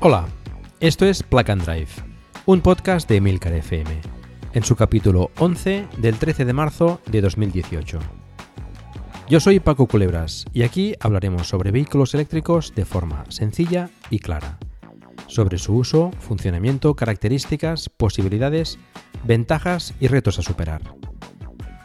[0.00, 0.28] Hola,
[0.78, 1.88] esto es Plug and Drive,
[2.46, 4.00] un podcast de Milcar FM,
[4.52, 7.98] en su capítulo 11 del 13 de marzo de 2018.
[9.28, 14.60] Yo soy Paco Culebras y aquí hablaremos sobre vehículos eléctricos de forma sencilla y clara,
[15.26, 18.78] sobre su uso, funcionamiento, características, posibilidades,
[19.24, 20.82] ventajas y retos a superar.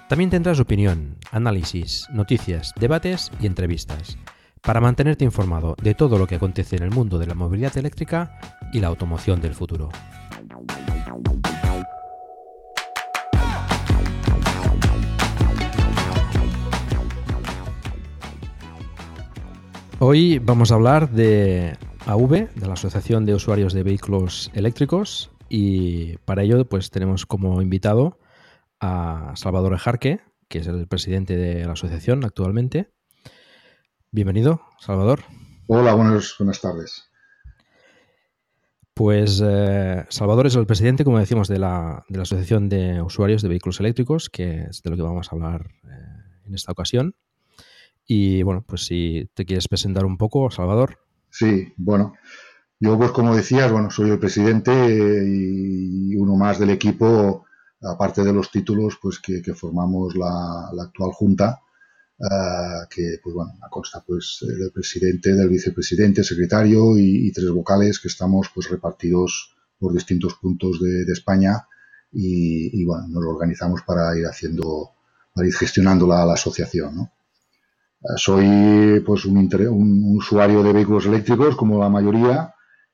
[0.07, 4.19] También tendrás opinión, análisis, noticias, debates y entrevistas
[4.63, 8.39] para mantenerte informado de todo lo que acontece en el mundo de la movilidad eléctrica
[8.71, 9.89] y la automoción del futuro.
[19.99, 26.17] Hoy vamos a hablar de AV, de la Asociación de Usuarios de Vehículos Eléctricos, y
[26.19, 28.17] para ello pues tenemos como invitado
[28.79, 32.92] a Salvador Ejarque, que es el presidente de la asociación actualmente,
[34.13, 35.21] Bienvenido, Salvador.
[35.65, 37.09] Hola, buenas, buenas tardes.
[38.93, 43.79] Pues eh, Salvador es el presidente, como decimos, de la, Asociación de Usuarios de Vehículos
[43.79, 47.15] Eléctricos, que es de lo que vamos a hablar eh, en esta ocasión.
[48.05, 50.99] Y bueno, pues si te quieres presentar un poco, Salvador.
[51.31, 52.13] Sí, bueno,
[52.79, 54.71] yo pues como decías, bueno, soy el presidente
[55.25, 57.47] y uno más del equipo,
[57.81, 61.63] aparte de los títulos, pues que, formamos la, la actual junta
[62.19, 68.07] eh, que pues bueno, consta pues del presidente, del vicepresidente, secretario y, tres vocales que
[68.07, 71.67] estamos pues repartidos por distintos puntos de, España
[72.11, 74.91] y, bueno, nos organizamos para ir haciendo,
[75.33, 81.89] para ir gestionando la, asociación, eh, Soy pues un, usuario de vehículos eléctricos como la
[81.89, 82.53] mayoría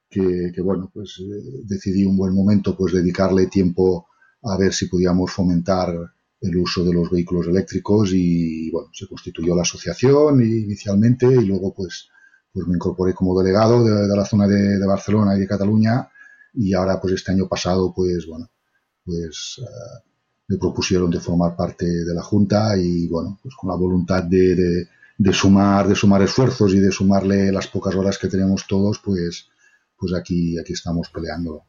[0.10, 4.08] que, bueno pues eh, decidí un buen momento pues dedicarle tiempo
[4.44, 5.94] a ver si podíamos fomentar
[6.42, 11.74] el uso de los vehículos eléctricos y bueno, se constituyó la asociación inicialmente y luego
[11.74, 12.10] pues,
[12.54, 16.10] pues me incorporé como delegado de, la zona de, Barcelona y de Cataluña
[16.54, 18.50] y ahora pues este año pasado pues bueno,
[19.04, 20.10] pues eh,
[20.48, 24.88] me propusieron de formar parte de la Junta y bueno, pues con la voluntad de,
[25.18, 29.48] de, sumar, de sumar esfuerzos y de sumarle las pocas horas que tenemos todos, pues,
[29.96, 31.66] pues aquí, aquí estamos peleando.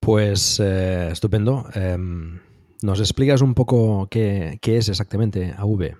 [0.00, 1.66] Pues eh, estupendo.
[1.74, 2.38] Em,
[2.82, 5.96] ¿Nos explicas un poco qué, es exactamente AV?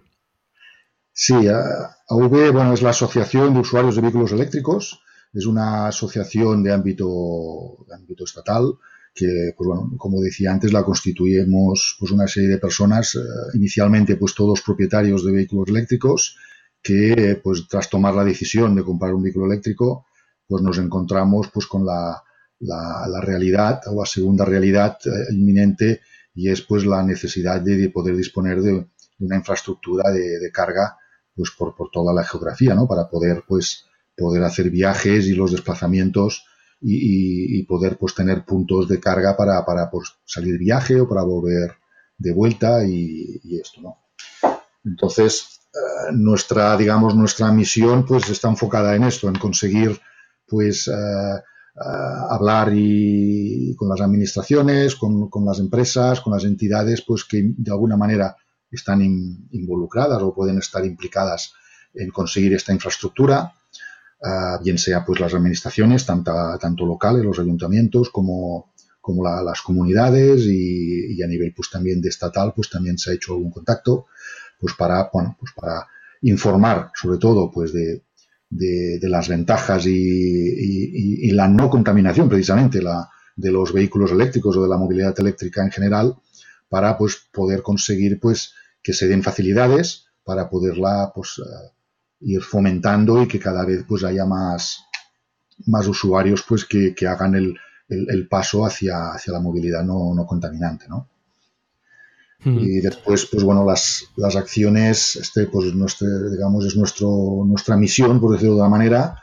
[1.12, 5.00] Sí, AV bueno, es la Asociación de Usuarios de Vehículos Eléctricos.
[5.32, 8.74] Es una asociación de ámbito, de ámbito estatal
[9.18, 13.18] que, pues bueno, como decía antes, la constituimos pues una serie de personas, eh,
[13.54, 16.36] inicialmente pues todos propietarios de vehículos eléctricos,
[16.80, 20.06] que pues tras tomar la decisión de comprar un vehículo eléctrico,
[20.46, 22.22] pues nos encontramos pues con la,
[22.60, 26.00] la, realidad o la segunda realidad eh, inminente
[26.38, 28.86] y es pues la necesidad de, poder disponer de,
[29.18, 30.96] una infraestructura de, carga
[31.34, 32.86] pues por, toda la geografía, ¿no?
[32.86, 36.44] Para poder pues poder hacer viajes y los desplazamientos
[36.80, 41.72] y, poder pues tener puntos de carga para, para pues, salir viaje o para volver
[42.16, 43.96] de vuelta y, esto, ¿no?
[44.84, 50.00] Entonces, eh, nuestra, digamos, nuestra misión pues está enfocada en esto, en conseguir
[50.46, 51.42] pues eh,
[51.80, 57.96] hablar y con las administraciones, con, las empresas, con las entidades, pues que de alguna
[57.96, 58.36] manera
[58.70, 61.52] están involucradas o pueden estar implicadas
[61.94, 63.54] en conseguir esta infraestructura,
[64.22, 70.42] ah, bien sea pues las administraciones, tanto, tanto locales, los ayuntamientos, como, como las comunidades
[70.46, 74.06] y, a nivel pues también de estatal, pues también se ha hecho algún contacto,
[74.60, 75.86] pues para, bueno, pues para
[76.22, 78.02] informar sobre todo pues de,
[78.50, 84.68] de, las ventajas y, la no contaminación precisamente la, de los vehículos eléctricos o de
[84.68, 86.16] la movilidad eléctrica en general
[86.68, 91.72] para pues poder conseguir pues que se den facilidades para poderla pues eh,
[92.20, 94.80] ir fomentando y que cada vez pues haya más
[95.66, 101.08] más usuarios pues que, hagan el, paso hacia, hacia la movilidad no, contaminante ¿no?
[102.44, 108.20] Y después, pues bueno, las, las acciones, este, pues nuestro, digamos, es nuestro, nuestra misión,
[108.20, 109.22] por decirlo de una manera,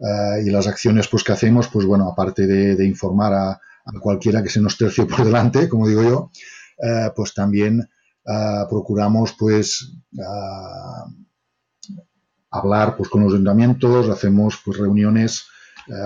[0.00, 3.60] eh, y las acciones pues que hacemos, pues bueno, aparte de, informar a,
[4.00, 6.30] cualquiera que se nos tercie por delante, como digo yo,
[6.82, 9.92] eh, pues también eh, procuramos pues
[12.50, 15.44] hablar pues con los ayuntamientos, hacemos pues reuniones,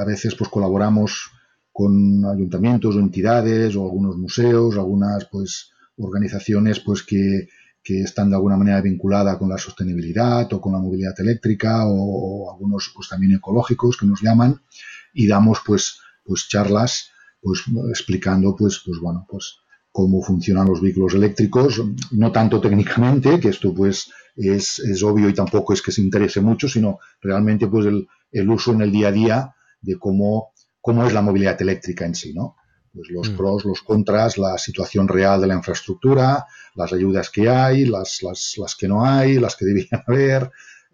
[0.00, 1.30] a veces pues colaboramos
[1.72, 7.48] con ayuntamientos o entidades o algunos museos, algunas pues organizaciones pues que,
[7.84, 12.50] que están de alguna manera vinculadas con la sostenibilidad o con la movilidad eléctrica o,
[12.50, 14.60] algunos pues también ecológicos que nos llaman
[15.12, 17.10] y damos pues pues charlas
[17.40, 19.58] pues explicando pues pues bueno pues
[19.92, 25.34] cómo funcionan los vehículos eléctricos no tanto técnicamente que esto pues es, es obvio y
[25.34, 29.08] tampoco es que se interese mucho sino realmente pues el, el uso en el día
[29.08, 32.56] a día de cómo cómo es la movilidad eléctrica en sí no
[32.94, 33.36] pues los mm.
[33.36, 36.46] pros, los contras, la situación real de la infraestructura,
[36.76, 40.44] las ayudas que hay, las, las, las que no hay, las que deberían haber,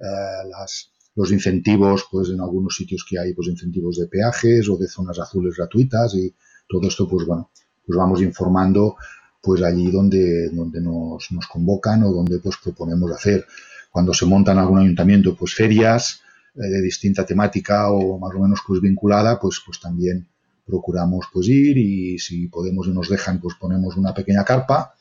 [0.01, 4.77] eh, las, los incentivos, pues en algunos sitios que hay, pues incentivos de peajes o
[4.77, 6.35] de zonas azules gratuitas y
[6.69, 7.51] todo esto, pues bueno,
[7.85, 8.97] pues vamos informando
[9.43, 13.47] pues allí donde, donde nos, nos convocan o donde pues proponemos hacer.
[13.91, 16.23] Cuando se montan en algún ayuntamiento, pues ferias
[16.55, 20.29] eh, de distinta temática o más o menos pues vinculada, pues, pues también
[20.71, 24.95] procuramos pues ir y si podemos y nos dejan pues ponemos una pequeña carpa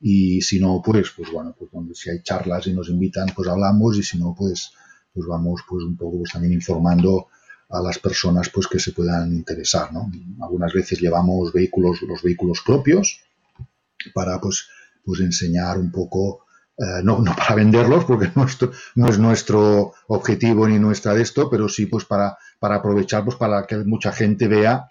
[0.00, 3.48] y si no pues pues bueno pues donde si hay charlas y nos invitan pues
[3.48, 4.72] hablamos y si no pues
[5.12, 7.26] pues vamos pues un poco pues también informando
[7.68, 10.10] a las personas pues que se puedan interesar ¿no?
[10.42, 13.20] algunas veces llevamos vehículos los vehículos propios
[14.14, 14.68] para pues
[15.04, 16.46] pues enseñar un poco
[16.78, 18.30] eh, no, no, para venderlos porque
[18.94, 23.36] no es nuestro objetivo ni nuestra de esto pero sí pues para para aprovechar pues
[23.36, 24.89] para que mucha gente vea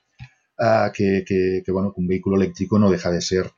[0.93, 3.51] que, bueno, un vehículo eléctrico no deja de ser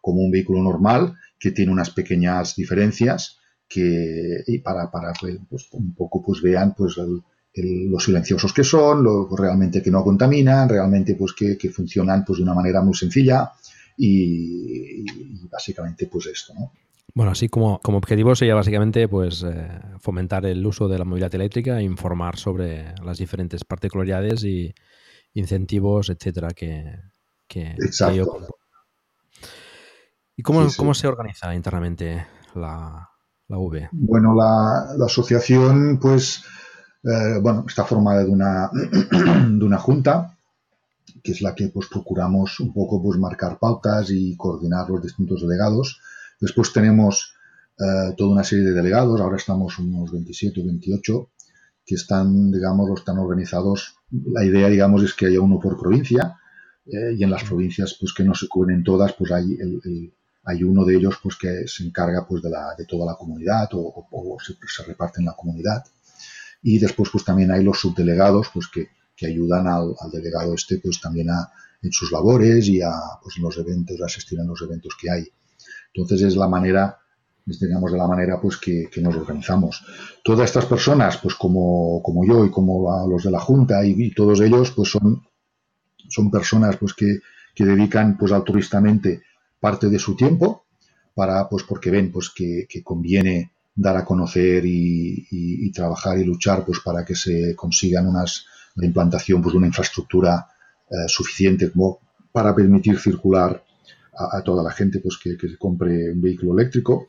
[0.00, 5.12] como un vehículo normal, que tiene unas pequeñas diferencias que y para, para
[5.48, 6.96] pues, un poco pues vean pues
[7.56, 12.44] los silenciosos que son, lo, realmente que no contaminan, realmente pues que, funcionan pues de
[12.44, 13.52] una manera muy sencilla
[13.96, 15.04] y,
[15.48, 16.72] básicamente pues esto, ¿no?
[17.16, 19.68] Bueno, así como, como objetivo sería básicamente pues eh,
[20.00, 24.74] fomentar el uso de la movilidad eléctrica, informar sobre las diferentes particularidades y,
[25.34, 26.98] incentivos, etcétera, que,
[27.46, 27.76] que,
[30.36, 33.08] ¿Y cómo, cómo se organiza internamente la,
[33.48, 33.88] la V?
[33.92, 36.42] Bueno, la, la asociación, pues,
[37.04, 40.36] eh, bueno, está formada de una, de una junta,
[41.22, 45.40] que es la que pues procuramos un poco pues marcar pautas y coordinar los distintos
[45.42, 46.00] delegados.
[46.40, 47.34] Después tenemos
[47.78, 51.28] eh, toda una serie de delegados, ahora estamos unos 27 o 28,
[51.86, 53.96] que están, digamos, están organizados.
[54.26, 56.38] La idea, digamos, es que haya uno por provincia
[56.86, 59.58] eh, y en las provincias, pues que no se cubren todas, pues hay,
[60.44, 63.68] hay uno de ellos, pues que se encarga, pues de, la, de toda la comunidad
[63.72, 65.84] o, se, reparte en la comunidad.
[66.62, 70.78] Y después, pues también hay los subdelegados, pues que, que ayudan al, al, delegado este,
[70.78, 71.52] pues también a,
[71.82, 75.10] en sus labores y a, pues en los eventos, a asistir a los eventos que
[75.10, 75.26] hay.
[75.92, 76.98] Entonces es la manera
[77.46, 79.84] digamos, de la manera pues que, nos organizamos.
[80.22, 84.40] Todas estas personas, pues como, como yo y como los de la Junta y, todos
[84.40, 85.22] ellos, pues son,
[86.08, 87.18] son personas pues que,
[87.54, 89.22] que, dedican pues altruistamente
[89.60, 90.64] parte de su tiempo
[91.14, 96.80] para, pues porque ven pues que, conviene dar a conocer y, trabajar y luchar pues
[96.80, 98.46] para que se consigan unas
[98.76, 100.46] la implantación pues de una infraestructura
[100.90, 102.00] eh, suficiente como
[102.32, 103.64] para permitir circular
[104.16, 107.08] a, toda la gente pues que, que compre un vehículo eléctrico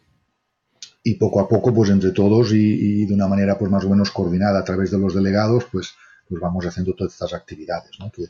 [1.08, 4.10] y poco a poco, pues entre todos y, de una manera pues más o menos
[4.10, 5.94] coordinada a través de los delegados, pues,
[6.28, 8.12] pues vamos haciendo todas estas actividades ¿no?
[8.12, 8.26] que,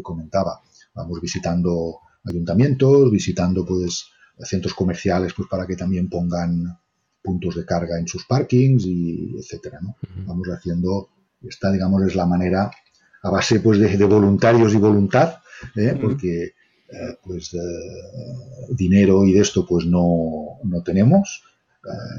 [0.00, 0.60] comentaba.
[0.94, 4.10] Vamos visitando ayuntamientos, visitando pues
[4.42, 6.78] centros comerciales pues para que también pongan
[7.20, 9.96] puntos de carga en sus parkings y etcétera, ¿no?
[10.24, 11.08] Vamos haciendo,
[11.42, 12.70] esta digamos es la manera
[13.24, 15.40] a base pues de, voluntarios y voluntad,
[15.74, 15.98] ¿eh?
[16.00, 17.56] porque eh, pues
[18.70, 21.49] dinero y de esto pues no, no tenemos, eh,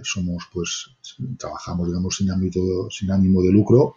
[0.03, 0.95] somos, pues,
[1.37, 3.95] trabajamos, digamos, sin, ámbito, sin ánimo de lucro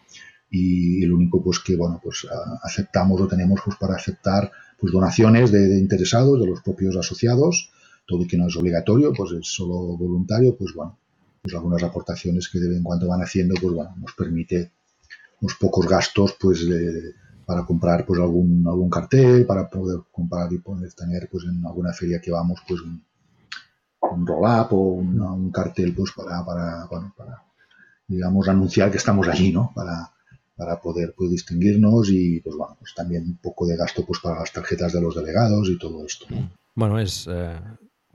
[0.50, 2.26] y el único, pues, que, bueno, pues
[2.62, 7.70] aceptamos o tenemos, pues, para aceptar, pues, donaciones de, interesados, de los propios asociados,
[8.06, 10.98] todo y que no es obligatorio, pues es solo voluntario, pues, bueno,
[11.42, 14.72] pues algunas aportaciones que de vez en cuando van haciendo, pues, bueno, nos permite
[15.40, 16.66] unos pocos gastos, pues,
[17.46, 21.92] para comprar, pues, algún, algún cartel, para poder comprar y poder tener, pues, en alguna
[21.92, 23.02] feria que vamos, pues, un,
[24.12, 27.42] un roll-up o un, cartel pues para, para, bueno, para,
[28.06, 29.72] digamos, anunciar que estamos allí, ¿no?
[29.74, 30.10] Para,
[30.56, 34.40] para poder pues, distinguirnos y pues bueno, pues también un poco de gasto pues para
[34.40, 36.26] las tarjetas de los delegados y todo esto.
[36.74, 37.60] Bueno, es eh,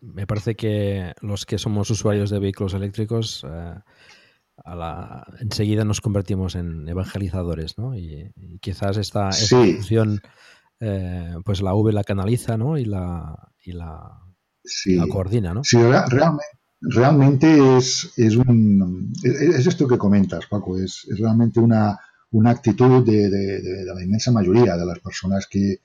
[0.01, 3.75] me parece que los que somos usuarios de vehículos eléctricos eh,
[4.63, 7.95] a la, enseguida nos convertimos en evangelizadores, ¿no?
[7.95, 8.31] Y,
[8.61, 10.21] quizás esta, función,
[10.79, 12.77] eh, pues la V la canaliza, ¿no?
[12.77, 14.21] Y la, y la,
[15.09, 15.63] coordina, ¿no?
[15.63, 16.45] Sí, realmente,
[16.81, 21.97] realmente es, es, un, es, esto que comentas, Paco, es, es realmente una,
[22.31, 25.79] una actitud de, de, la inmensa mayoría de las personas que,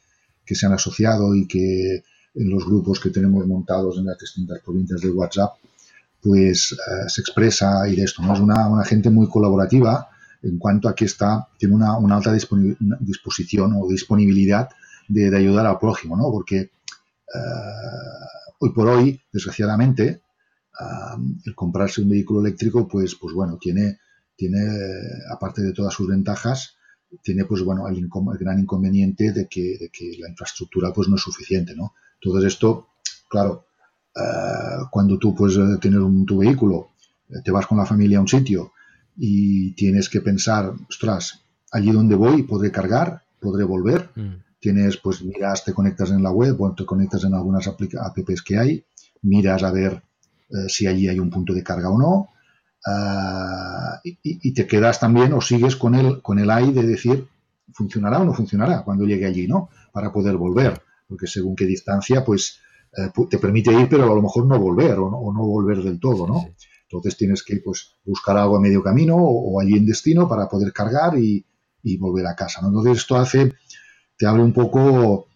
[0.44, 2.02] que se han asociado y que
[2.34, 5.54] en los grupos que tenemos montados en las distintas provincias de WhatsApp,
[6.20, 8.34] pues eh, se expresa y de esto, ¿no?
[8.34, 10.08] Es una, una, gente muy colaborativa
[10.42, 14.68] en cuanto a que está, tiene una, una alta disposición o disponibilidad
[15.08, 16.30] de, de, ayudar al prójimo, ¿no?
[16.30, 16.70] Porque eh,
[18.64, 20.22] hoy por hoy, desgraciadamente,
[21.44, 23.98] el comprarse un vehículo eléctrico, pues, pues bueno, tiene,
[24.34, 24.58] tiene,
[25.30, 26.76] aparte de todas sus ventajas,
[27.22, 31.94] tiene pues bueno el, gran inconveniente de que, la infraestructura pues no es suficiente, ¿no?
[32.20, 32.88] Todo esto,
[33.28, 33.66] claro,
[34.16, 36.90] eh, cuando tú pues eh, tienes un, tu vehículo,
[37.28, 38.72] eh, te vas con la familia a un sitio
[39.16, 44.10] y tienes que pensar, ostras, allí donde voy podré cargar, podré volver.
[44.14, 44.43] Mm.
[44.64, 48.58] Tienes, pues miras, te conectas en la web o te conectas en algunas apps que
[48.58, 48.82] hay,
[49.20, 50.02] miras a ver
[50.68, 52.28] si allí hay un punto de carga o no.
[54.04, 57.28] y, y, te quedas también o sigues con el, con el AI de decir,
[57.74, 59.68] ¿funcionará o no funcionará cuando llegue allí, no?
[59.92, 62.60] Para poder volver porque según qué distancia, pues
[62.96, 66.26] eh, te permite ir, pero a lo mejor no volver o no, volver del todo,
[66.26, 66.48] ¿no?
[66.82, 70.72] Entonces tienes que pues, buscar algo a medio camino o, allí en destino para poder
[70.72, 71.44] cargar y,
[71.98, 72.68] volver a casa, ¿no?
[72.68, 73.52] Entonces esto hace,
[74.16, 75.28] te abre un poco,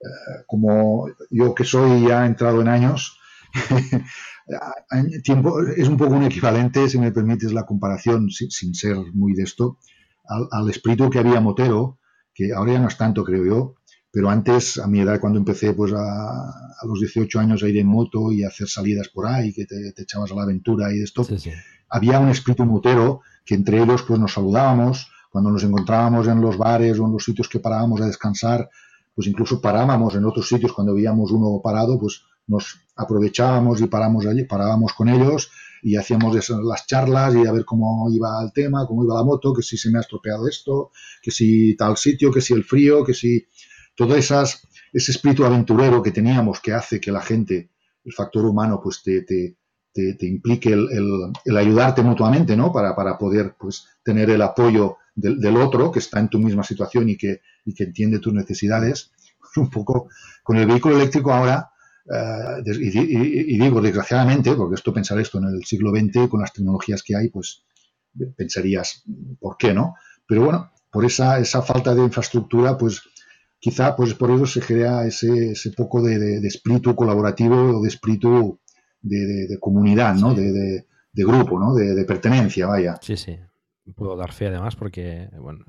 [0.00, 3.18] eh, como yo que soy ya entrado en años,
[5.24, 9.44] tiempo, es un poco un equivalente, si me permites la comparación, sin, ser muy de
[9.44, 9.78] esto,
[10.26, 11.98] al, al espíritu que había Motero,
[12.34, 13.74] que ahora ya no es tanto, creo yo,
[14.12, 17.86] pero antes, a mi edad, cuando empecé pues a, los 18 años a ir en
[17.86, 21.26] moto y a hacer salidas por ahí, que te, echabas a la aventura y esto,
[21.88, 26.58] había un espíritu motero que entre ellos pues nos saludábamos, cuando nos encontrábamos en los
[26.58, 28.68] bares o en los sitios que parábamos a descansar,
[29.14, 34.26] pues incluso parábamos en otros sitios cuando veíamos uno parado, pues nos aprovechábamos y paramos
[34.26, 35.50] allí, parábamos con ellos
[35.82, 39.54] y hacíamos las charlas y a ver cómo iba el tema, cómo iba la moto,
[39.54, 40.90] que si se me ha estropeado esto,
[41.22, 43.46] que si tal sitio, que si el frío, que si
[43.94, 47.70] todo esas, ese espíritu aventurero que teníamos que hace que la gente,
[48.04, 49.56] el factor humano, pues te, te,
[49.92, 50.88] te, implique el,
[51.44, 52.72] el, ayudarte mutuamente, ¿no?
[52.72, 56.62] Para, para poder, pues, tener el apoyo del, del, otro que está en tu misma
[56.64, 59.12] situación y que, y que entiende tus necesidades.
[59.56, 60.08] Un poco
[60.42, 61.70] con el vehículo eléctrico ahora,
[62.06, 66.52] uh, y, y, digo desgraciadamente, porque esto pensar esto en el siglo XX, con las
[66.52, 67.64] tecnologías que hay, pues
[68.36, 69.04] pensarías,
[69.38, 69.94] ¿por qué no?
[70.26, 73.02] Pero bueno, por esa, esa falta de infraestructura, pues
[73.58, 78.58] quizá pues por eso se crea ese, ese poco de, espíritu colaborativo o de espíritu
[79.02, 80.34] de, comunidad, ¿no?
[80.34, 80.84] De,
[81.14, 81.74] grupo, ¿no?
[81.74, 82.98] De, pertenencia, vaya.
[83.02, 83.38] Sí, sí.
[83.94, 85.64] Puedo dar fe además porque bueno,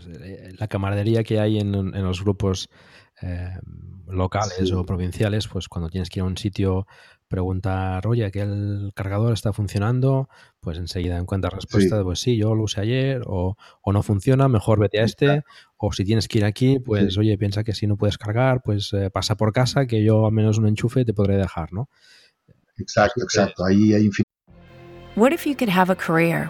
[0.57, 2.69] la camaradería que hay en, en los grupos
[3.21, 3.57] eh,
[4.07, 6.87] locales o provinciales, pues cuando tienes que ir a un sitio
[7.27, 10.27] preguntar, oye, que el cargador está funcionando,
[10.59, 14.49] pues enseguida encuentras respuesta de, pues sí, yo lo usé ayer, o, o, no funciona,
[14.49, 15.43] mejor vete a este,
[15.77, 18.91] o si tienes que ir aquí, pues oye, piensa que si no puedes cargar, pues
[18.91, 21.89] eh, pasa por casa, que yo al menos un enchufe te podré dejar, ¿no?
[22.77, 24.09] Exacto, exacto, ahí hay
[25.15, 26.49] What if you could have a career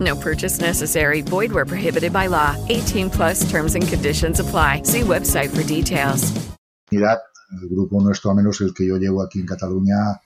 [0.00, 1.20] No purchase necessary.
[1.22, 2.56] Void where prohibited by law.
[2.68, 4.82] 18 plus terms and conditions apply.
[4.84, 6.32] See website for details.
[6.90, 10.20] El grupo nuestro, a menos el que yo llevo aquí en Cataluña,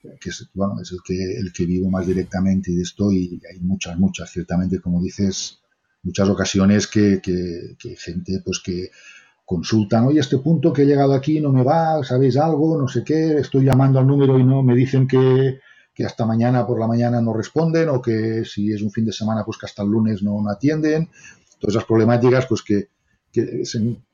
[0.00, 3.60] que es, bueno, es el que, el que vivo más directamente de esto y hay
[3.60, 5.58] muchas, muchas, ciertamente, como dices,
[6.02, 8.90] muchas ocasiones que, que, que gente pues que
[9.44, 12.78] consultan, oye, este punto que he llegado aquí no me va, ¿sabéis algo?
[12.78, 15.60] No sé qué, estoy llamando al número y no me dicen que,
[16.00, 19.12] que hasta mañana por la mañana no responden o que si es un fin de
[19.12, 21.10] semana pues que hasta el lunes no, no atienden.
[21.58, 22.88] Todas esas problemáticas pues que,
[23.30, 23.62] que,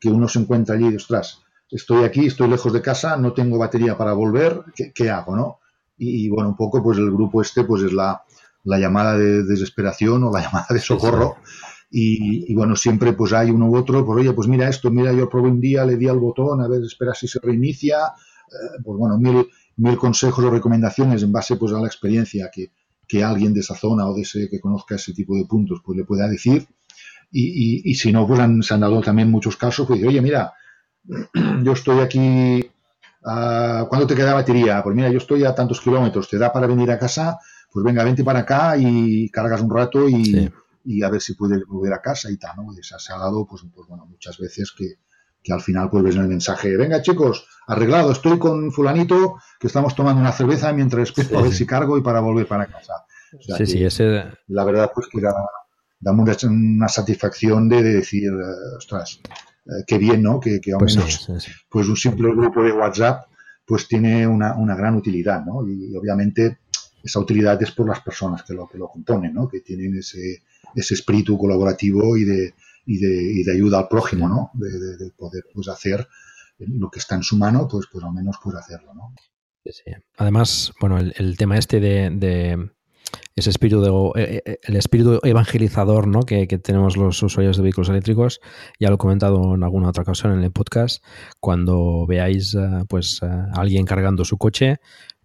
[0.00, 3.56] que uno se encuentra allí y, ostras, estoy aquí, estoy lejos de casa, no tengo
[3.56, 5.60] batería para volver, ¿qué, hago, no?
[5.96, 8.20] Y, bueno, un poco, pues el grupo este, pues es la,
[8.64, 11.36] la llamada de desesperación o la llamada de socorro.
[11.88, 15.28] Y, bueno, siempre pues hay uno u otro, pues oye, pues mira esto, mira, yo
[15.28, 18.98] probé un día, le di al botón, a ver, espera si se reinicia, eh, pues
[18.98, 19.46] bueno, mil,
[19.76, 22.70] mil consejos o recomendaciones en base pues a la experiencia que,
[23.06, 25.98] que alguien de esa zona o de ese que conozca ese tipo de puntos pues
[25.98, 26.66] le pueda decir.
[27.30, 30.54] Y, y, si no, pues han, se han dado también muchos casos, pues oye, mira,
[31.62, 32.70] yo estoy aquí,
[33.24, 34.82] uh, ¿cuándo te queda batería?
[34.82, 37.38] Pues mira, yo estoy a tantos kilómetros, ¿te da para venir a casa?
[37.70, 40.50] Pues venga, vente para acá y cargas un rato y,
[40.84, 42.72] y a ver si puedes volver a casa y tal, ¿no?
[42.80, 44.94] Se ha dado, pues, pues bueno, muchas veces que,
[45.46, 49.68] que al final pues ves en el mensaje, venga chicos, arreglado, estoy con fulanito, que
[49.68, 52.94] estamos tomando una cerveza mientras espero a ver si cargo y para volver para casa.
[53.56, 54.24] sí, sí, ese...
[54.48, 55.32] La verdad pues que da,
[56.00, 59.20] da una, satisfacción de, decir, eh, ostras,
[59.66, 60.40] eh, qué bien, ¿no?
[60.40, 60.98] Que, que pues,
[61.68, 63.26] pues, un simple grupo de WhatsApp
[63.64, 65.64] pues tiene una, una gran utilidad, ¿no?
[65.64, 66.58] Y, obviamente
[67.04, 69.48] esa utilidad es por las personas que lo, que lo componen, ¿no?
[69.48, 70.42] Que tienen ese,
[70.74, 72.54] ese espíritu colaborativo y de,
[72.86, 74.50] y de, y de ayuda al prójimo, ¿no?
[74.54, 76.06] De, de, poder pues hacer
[76.58, 79.14] lo que está en su mano, pues, pues al menos pues hacerlo, ¿no?
[80.16, 82.70] Además, bueno, el, tema este de, de,
[83.34, 86.22] ese espíritu de, eh, eh, el espíritu evangelizador ¿no?
[86.22, 88.40] que, que, tenemos los usuarios de vehículos eléctricos,
[88.78, 91.04] ya lo he comentado en alguna otra ocasión en el podcast,
[91.40, 94.76] cuando veáis eh, pues a alguien cargando su coche,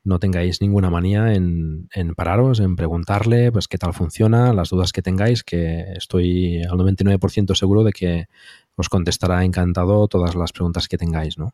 [0.03, 4.91] no tengáis ninguna manía en, en, pararos, en preguntarle pues qué tal funciona, las dudas
[4.91, 8.27] que tengáis, que estoy al 99% seguro de que
[8.75, 11.53] os contestará encantado todas las preguntas que tengáis, ¿no?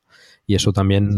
[0.50, 1.12] Y eso también,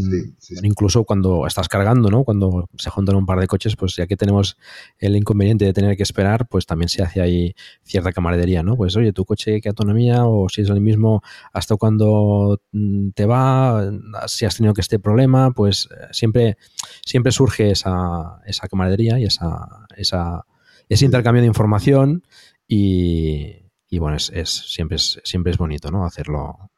[0.63, 2.23] incluso cuando estás cargando, ¿no?
[2.23, 4.57] Cuando se juntan un par de coches, pues ya que tenemos
[4.97, 8.75] el inconveniente de tener que esperar, pues también se hace ahí cierta camaradería, ¿no?
[8.75, 10.25] Pues oye, tu coche, ¿qué autonomía?
[10.25, 11.21] O si es el mismo,
[11.53, 13.91] hasta cuando mm, te va,
[14.25, 16.57] si has tenido que este problema, pues eh, siempre,
[17.05, 20.47] siempre surge esa, esa camaradería y esa, esa,
[20.89, 22.23] ese intercambio de información
[22.67, 26.03] y, y bueno, es, es, siempre, es, siempre es bonito, ¿no?
[26.03, 26.71] Hacerlo,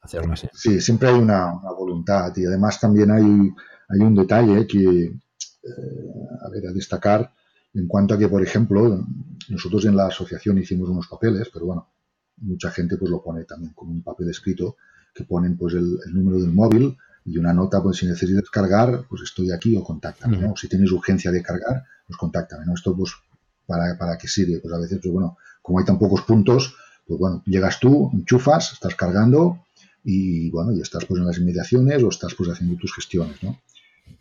[0.00, 0.48] hacerlo así.
[0.52, 6.10] Sí, siempre hay una, voluntad y además también hay, hay un detalle que, eh,
[6.44, 7.32] a ver, a destacar
[7.74, 9.06] en cuanto a que, por ejemplo,
[9.48, 11.88] nosotros en la asociación hicimos unos papeles, pero bueno,
[12.38, 14.76] mucha gente pues lo pone también con un papel escrito
[15.14, 19.22] que ponen pues el, número del móvil y una nota, pues si necesitas cargar, pues
[19.22, 20.56] estoy aquí o contáctame, ¿no?
[20.56, 22.74] Si tienes urgencia de cargar, pues contáctame, ¿no?
[22.74, 23.12] Esto pues
[23.66, 26.74] para, para qué sirve, pues a veces, pues bueno, como hay tan pocos puntos,
[27.06, 29.64] pues bueno, llegas tú, enchufas, estás cargando
[30.04, 33.60] y bueno, y estás pues en las inmediaciones o estás pues haciendo tus gestiones, ¿no?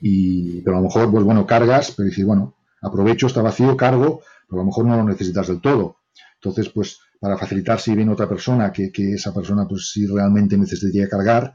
[0.02, 4.22] Y, pero a lo mejor, pues bueno, cargas, pero dices, bueno, aprovecho, está vacío, cargo,
[4.48, 5.98] pero a lo mejor no lo necesitas del todo.
[6.36, 10.58] Entonces, pues para facilitar si viene otra persona, que, que esa persona pues si realmente
[10.58, 11.54] necesitaría cargar,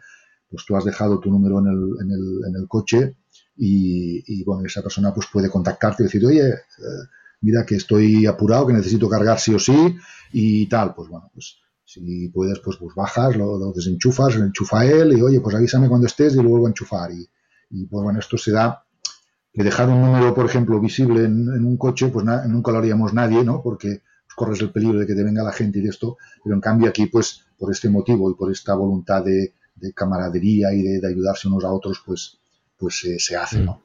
[0.51, 3.17] pues tú has dejado tu número en el, en el, en el coche
[3.57, 7.05] y, y, bueno, esa persona pues puede contactarte y decir, oye, eh,
[7.41, 9.97] mira que estoy apurado, que necesito cargar sí o sí
[10.33, 15.17] y tal, pues bueno, pues si puedes, pues, pues bajas, lo, desenchufas, lo enchufa él
[15.17, 17.13] y oye, pues avísame cuando estés y lo vuelvo a enchufar.
[17.13, 17.29] Y,
[17.71, 18.85] y pues bueno, esto se da
[19.53, 23.45] que dejar un número, por ejemplo, visible en, un coche, pues nunca lo haríamos nadie,
[23.45, 23.63] ¿no?
[23.63, 26.57] Porque pues, corres el peligro de que te venga la gente y de esto, pero
[26.57, 29.55] en cambio aquí, pues por este motivo y por esta voluntad de,
[29.95, 32.39] camaradería y de, ayudarse unos a otros, pues,
[32.77, 33.83] pues se hace, ¿no?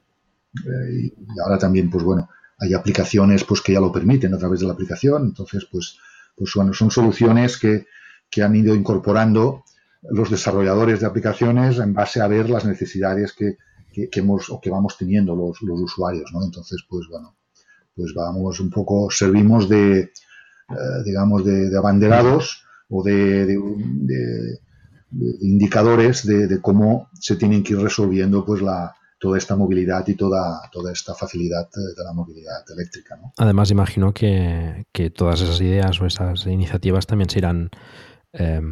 [0.54, 4.60] Eh, y ahora también, pues bueno, hay aplicaciones pues que ya lo permiten a través
[4.60, 5.98] de la aplicación, entonces pues,
[6.40, 7.86] pues bueno, son soluciones que,
[8.30, 9.62] que han ido incorporando
[10.10, 13.58] los desarrolladores de aplicaciones en base a ver las necesidades que,
[13.92, 16.42] que, hemos o que vamos teniendo los, los, usuarios, ¿no?
[16.42, 17.36] Entonces, pues bueno,
[17.94, 24.58] pues vamos un poco, servimos de, eh, digamos, de, abanderados o de, de
[25.42, 30.62] indicadores de, cómo se tienen que ir resolviendo pues la, toda esta movilidad y toda,
[30.72, 33.16] toda esta facilidad de la movilidad eléctrica.
[33.16, 33.32] ¿no?
[33.36, 37.70] Además, imagino que, que, todas esas ideas o esas iniciativas también se irán
[38.32, 38.62] eh,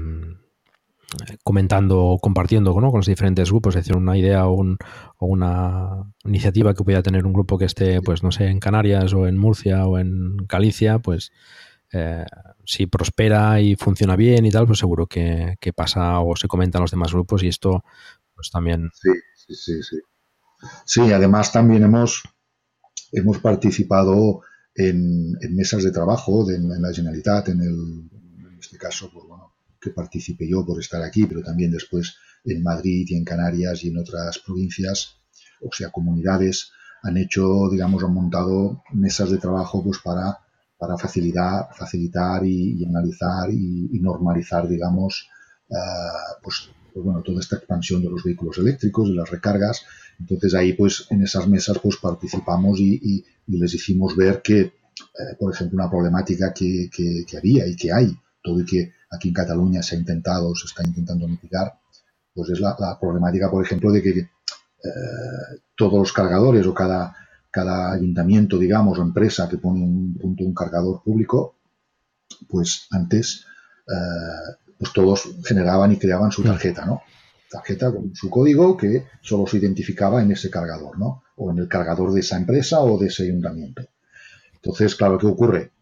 [1.44, 3.76] comentando o compartiendo con los diferentes grupos.
[3.76, 4.78] Es decir, una idea o, un,
[5.18, 9.12] o, una iniciativa que pueda tener un grupo que esté, pues no sé, en Canarias
[9.12, 11.30] o en Murcia o en Galicia, pues
[11.92, 12.24] eh,
[12.64, 16.80] si prospera y funciona bien y tal, pues seguro que, que pasa o se comentan
[16.80, 17.84] los demás grupos y esto
[18.34, 18.90] pues también...
[18.94, 19.96] Sí, sí, sí, sí.
[20.84, 22.22] Sí, además también hemos,
[23.12, 24.42] hemos participado
[24.74, 28.08] en, mesas de trabajo en, la Generalitat, en, el,
[28.50, 32.62] en este caso, pues bueno, que participé yo por estar aquí, pero también después en
[32.62, 35.16] Madrid y en Canarias y en otras provincias,
[35.60, 40.38] o sea, comunidades, han hecho, digamos, han montado mesas de trabajo pues para,
[40.76, 45.28] para facilitar, facilitar y, analizar y, normalizar, digamos,
[46.42, 49.84] pues, pues, bueno, toda esta expansión de los vehículos eléctricos y las recargas.
[50.18, 54.74] Entonces ahí pues en esas mesas pues participamos y, les hicimos ver que,
[55.38, 59.34] por ejemplo, una problemática que, que, había y que hay, todo y que aquí en
[59.34, 61.78] Cataluña se ha intentado, se está intentando mitigar,
[62.34, 64.28] pues es la, la problemática, por ejemplo, de que
[65.76, 67.16] todos los cargadores o cada,
[67.50, 71.56] cada ayuntamiento, digamos, o empresa que pone un punto un cargador público,
[72.48, 73.46] pues antes
[73.86, 77.02] eh, pues todos generaban y creaban su tarjeta, ¿no?
[77.50, 81.22] Tarjeta con su código que solo se identificaba en ese cargador, ¿no?
[81.36, 83.82] O en el cargador de esa empresa o de ese ayuntamiento.
[84.54, 85.72] Entonces, claro, ¿qué ocurre?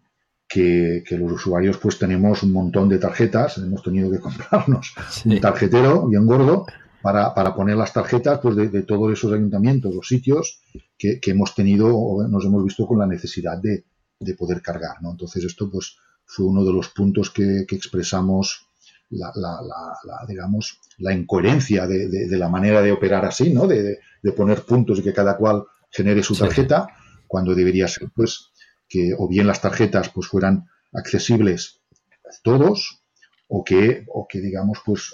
[0.48, 6.07] Que, los usuarios pues tenemos un montón de tarjetas, hemos tenido que comprarnos un tarjetero
[6.07, 6.66] bien gordo
[7.02, 10.62] para, para, poner las tarjetas pues, de, todos esos ayuntamientos, los sitios
[10.96, 13.85] que, hemos tenido o nos hemos visto con la necesidad de,
[14.20, 15.02] de, poder cargar.
[15.02, 15.11] ¿no?
[15.11, 18.65] Entonces esto pues, fue uno de los puntos que, expresamos
[19.11, 23.66] la, la, la, digamos, la incoherencia de, de, la manera de operar así, ¿no?
[23.66, 23.99] De,
[24.37, 26.88] poner puntos y que cada cual genere su tarjeta,
[27.29, 28.51] cuando debería ser, pues,
[28.88, 31.81] que o bien las tarjetas pues fueran accesibles
[32.25, 33.05] a todos,
[33.47, 35.12] o que, o que digamos, pues,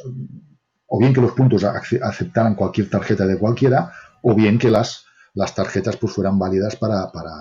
[0.86, 5.54] o bien que los puntos aceptaran cualquier tarjeta de cualquiera, o bien que las, las
[5.54, 7.32] tarjetas pues fueran válidas para, para,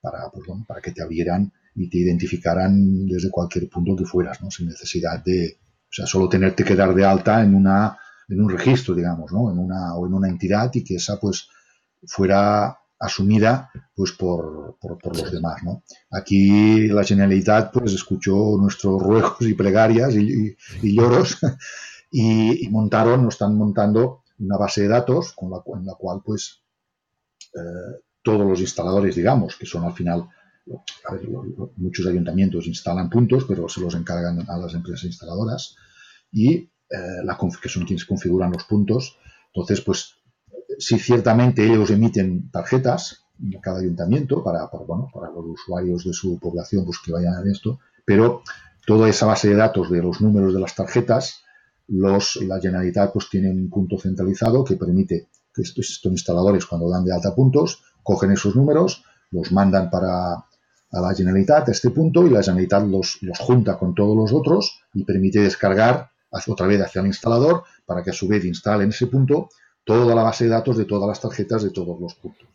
[0.00, 4.50] para, pues, para que te abrieran y te identificaran desde cualquier punto que fueras, ¿no?
[4.50, 5.58] Sin necesidad de,
[5.90, 7.98] o sea, solo tenerte que dar de alta en una,
[8.28, 9.50] en un registro, digamos, ¿no?
[9.50, 11.48] En una, o en una entidad y que esa, pues,
[12.06, 15.82] fuera asumida, pues, por, por, los demás, ¿no?
[16.10, 21.38] Aquí la Generalitat, pues, escuchó nuestros ruegos y plegarias y, lloros
[22.10, 26.62] y, montaron, nos están montando una base de datos con la, en la cual, pues,
[27.54, 30.28] eh, todos los instaladores, digamos, que son al final
[31.76, 35.76] muchos ayuntamientos instalan puntos, pero se los encargan a las empresas instaladoras
[36.32, 36.70] y eh,
[37.62, 39.18] que son quienes configuran los puntos.
[39.52, 40.14] Entonces, pues,
[40.78, 46.38] sí, ciertamente ellos emiten tarjetas en cada ayuntamiento para, bueno, para los usuarios de su
[46.38, 48.42] población pues, que vayan a esto, pero
[48.86, 51.42] toda esa base de datos de los números de las tarjetas,
[51.88, 56.90] los, la Generalitat pues, tiene un punto centralizado que permite que estos, estos instaladores, cuando
[56.90, 60.44] dan de alta puntos, cogen esos números, los mandan para
[60.90, 64.32] a la Generalitat a este punto y la Generalitat los, los junta con todos los
[64.32, 66.10] otros y permite descargar
[66.46, 69.48] otra vez hacia el instalador para que a su vez instale en ese punto
[69.84, 72.46] toda la base de datos de todas las tarjetas de todos los puntos.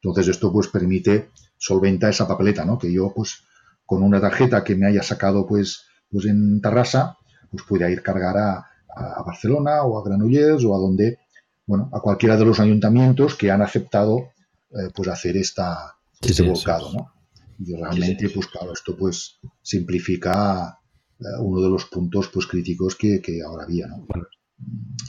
[0.00, 2.78] Entonces esto pues permite solventa esa papeleta, ¿no?
[2.78, 3.42] Que yo pues
[3.84, 7.16] con una tarjeta que me haya sacado pues, pues en Tarrasa
[7.50, 11.18] pues pueda ir cargar a, a Barcelona o a Granollers o a donde,
[11.66, 14.30] bueno, a cualquiera de los ayuntamientos que han aceptado
[14.70, 17.17] eh, pues hacer esta, este volcado, ¿no?
[17.58, 20.78] Y realmente, pues claro, esto pues simplifica
[21.18, 24.06] eh, uno de los puntos pues críticos que, ahora había, ¿no?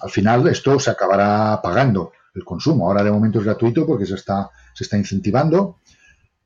[0.01, 2.87] Al final esto se acabará pagando el consumo.
[2.87, 5.77] Ahora de momento es gratuito porque se está, se está incentivando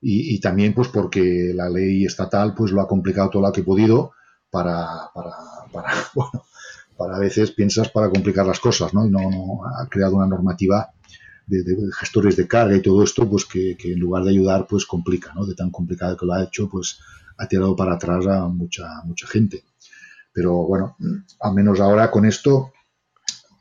[0.06, 3.66] y, también pues porque la ley estatal pues lo ha complicado todo lo que ha
[3.66, 4.12] podido
[4.50, 5.32] para, para,
[5.72, 6.46] para, bueno,
[6.98, 9.06] para a veces piensas para complicar las cosas, ¿no?
[9.06, 10.92] Y no, no ha creado una normativa
[11.48, 11.64] de,
[12.00, 15.46] gestores de carga y todo esto, pues que, en lugar de ayudar, pues complica, ¿no?
[15.46, 17.00] De tan complicado que lo ha hecho, pues
[17.38, 19.64] ha tirado para atrás a mucha, mucha gente.
[20.34, 20.96] Pero bueno,
[21.40, 22.72] al menos ahora con esto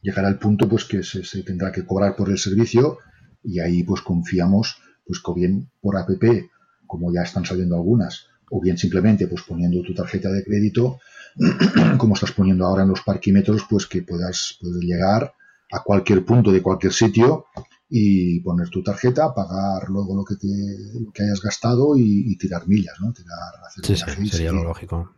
[0.00, 2.98] llegará el punto pues que se, tendrá que cobrar por el servicio
[3.42, 6.50] y ahí pues confiamos pues que bien por APP,
[6.86, 11.00] como ya están saliendo algunas, o bien simplemente pues poniendo tu tarjeta de crédito,
[11.98, 15.34] como estás poniendo ahora en los parquímetros, pues que puedas, puedas llegar
[15.72, 17.46] a cualquier punto de cualquier sitio
[17.94, 23.12] y poner tu tarjeta, pagar luego lo que, te, hayas gastado y, tirar millas, ¿no?
[23.12, 23.37] Tirar,
[23.83, 25.12] sí, sí, sería lo lógico.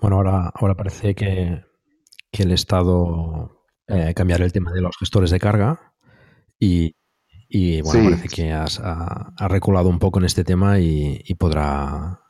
[0.00, 1.64] Bueno, ahora, ahora parece que,
[2.30, 5.94] el Estado eh, cambiará el tema de los gestores de carga
[6.60, 6.94] y,
[7.82, 12.20] bueno, parece que has, ha, reculado un poco en este tema y, podrá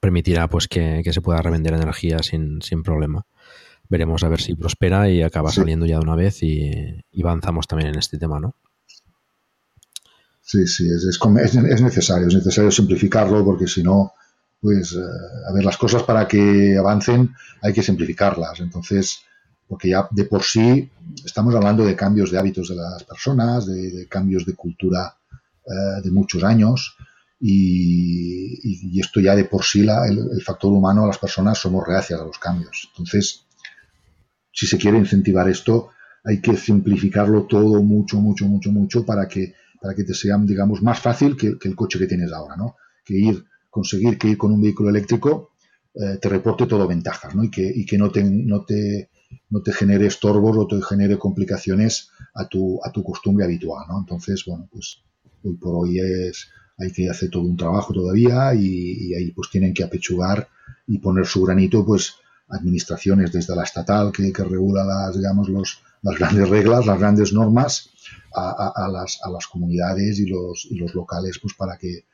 [0.00, 3.24] permitirá pues que, se pueda revender energía sin, sin problema
[3.88, 7.90] veremos a ver si prospera y acaba saliendo ya de una vez y, avanzamos también
[7.90, 8.56] en este tema, ¿no?
[10.46, 14.12] Sí, sí, es, es, necesario, es necesario simplificarlo porque si no,
[14.60, 18.60] pues, eh, a ver, las cosas para que avancen hay que simplificarlas.
[18.60, 19.20] Entonces,
[19.66, 20.90] porque ya de por sí
[21.24, 25.16] estamos hablando de cambios de hábitos de las personas, de, cambios de cultura
[25.66, 26.94] eh, de muchos años
[27.40, 32.20] y, esto ya de por sí la, el, el, factor humano, las personas somos reacias
[32.20, 32.90] a los cambios.
[32.92, 33.46] Entonces,
[34.52, 35.90] si se quiere incentivar esto,
[36.22, 39.54] hay que simplificarlo todo mucho, mucho, mucho, mucho para que,
[39.84, 42.76] para que te sea, digamos, más fácil que, el coche que tienes ahora, ¿no?
[43.04, 45.50] Que ir, conseguir que ir con un vehículo eléctrico
[45.94, 47.44] eh, te reporte todo ventajas, ¿no?
[47.44, 49.10] Y que, y que no, te, no, te,
[49.50, 53.98] no te genere estorbos o te genere complicaciones a tu, a tu costumbre habitual, ¿no?
[53.98, 55.02] Entonces, bueno, pues
[55.42, 59.50] hoy por hoy es, hay que hacer todo un trabajo todavía y, y ahí pues
[59.50, 60.48] tienen que apechugar
[60.86, 62.14] y poner su granito, pues
[62.48, 67.34] administraciones desde la estatal que, que regula las, digamos, los, las grandes reglas, las grandes
[67.34, 67.90] normas
[68.34, 72.06] a, las, a las comunidades y los, y los locales, pues para que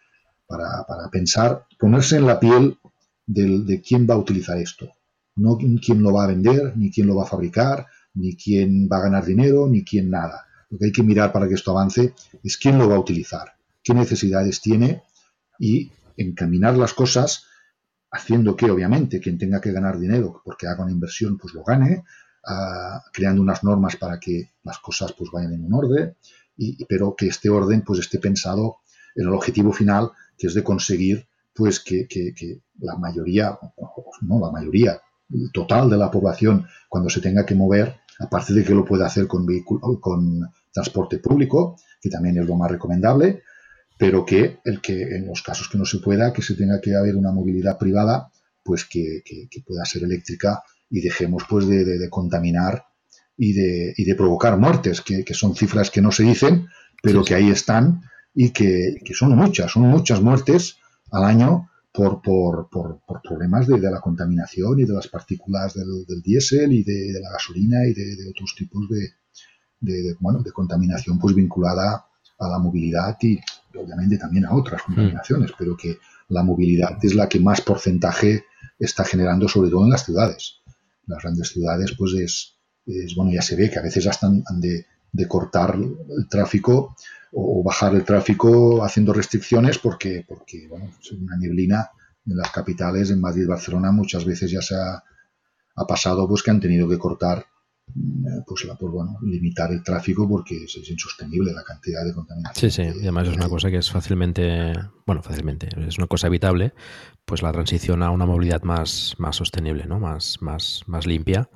[0.47, 2.79] para, para pensar, ponerse en la piel
[3.27, 4.89] del, de quién va a utilizar esto,
[5.37, 8.99] no quién lo va a vender, ni quién lo va a fabricar, ni quién va
[8.99, 10.47] a ganar dinero, ni quién nada.
[10.69, 13.55] Lo que hay que mirar para que esto avance es quién lo va a utilizar,
[13.83, 15.03] qué necesidades tiene
[15.59, 17.45] y encaminar las cosas
[18.11, 22.05] haciendo que, obviamente, quien tenga que ganar dinero porque haga una inversión, pues lo gane,
[23.12, 26.16] creando unas normas para que las cosas pues vayan en un orden,
[26.57, 28.79] y, pero que este orden pues esté pensado
[29.14, 33.59] en el objetivo final, que es de conseguir pues que, que, que la mayoría,
[34.22, 35.00] no la mayoría
[35.53, 39.26] total de la población, cuando se tenga que mover, aparte de que lo pueda hacer
[39.26, 43.42] con vehículo, con transporte público, que también es lo más recomendable,
[43.98, 46.96] pero que el que en los casos que no se pueda, que se tenga que
[46.96, 48.31] haber una movilidad privada,
[48.62, 52.85] pues que, que, que pueda ser eléctrica y dejemos pues de, de, de contaminar
[53.37, 56.66] y de, y de, provocar muertes, que, que, son cifras que no se dicen,
[57.03, 58.03] pero sí, que ahí están
[58.35, 60.76] y que, que, son muchas, son muchas muertes
[61.11, 65.74] al año por, por, por, por problemas de, de, la contaminación y de las partículas
[65.74, 70.53] del, del diésel y de, de, la gasolina y de, otros tipos de, bueno, de
[70.53, 72.07] contaminación pues vinculada
[72.38, 73.38] a la movilidad y
[73.74, 75.55] obviamente también a otras contaminaciones, mm.
[75.59, 75.98] pero que
[76.29, 78.44] la movilidad es la que más porcentaje
[78.79, 80.60] está generando, sobre todo en las ciudades.
[81.11, 84.61] Las grandes ciudades, pues es, es bueno, ya se ve que a veces hasta han
[84.61, 84.87] de,
[85.29, 86.96] cortar el tráfico
[87.33, 91.90] o, bajar el tráfico haciendo restricciones porque, porque bueno, es una neblina
[92.27, 95.03] en las capitales, en Madrid, Barcelona, muchas veces ya se ha,
[95.77, 97.44] ha pasado pues que han tenido que cortar
[98.46, 102.70] pues, la, pues bueno, limitar el tráfico porque es, es, insostenible la cantidad de contaminación.
[102.70, 104.72] Sí, sí, y además es una cosa que es fácilmente,
[105.07, 106.74] bueno, fácilmente, es una cosa evitable,
[107.24, 109.98] pues la transición a una movilidad más, más sostenible, ¿no?
[109.98, 111.50] Más, más, más limpia.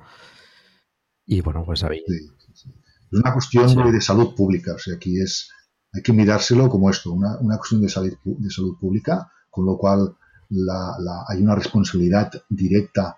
[1.25, 2.01] Y bueno, pues ahí.
[2.07, 2.69] Sí, sí, sí.
[3.11, 5.49] Es una cuestión de, salud pública, o sea, aquí es,
[5.93, 9.77] hay que mirárselo como esto, una, una cuestión de salud, de salud pública, con lo
[9.77, 10.15] cual
[10.49, 13.17] la, la, hay una responsabilidad directa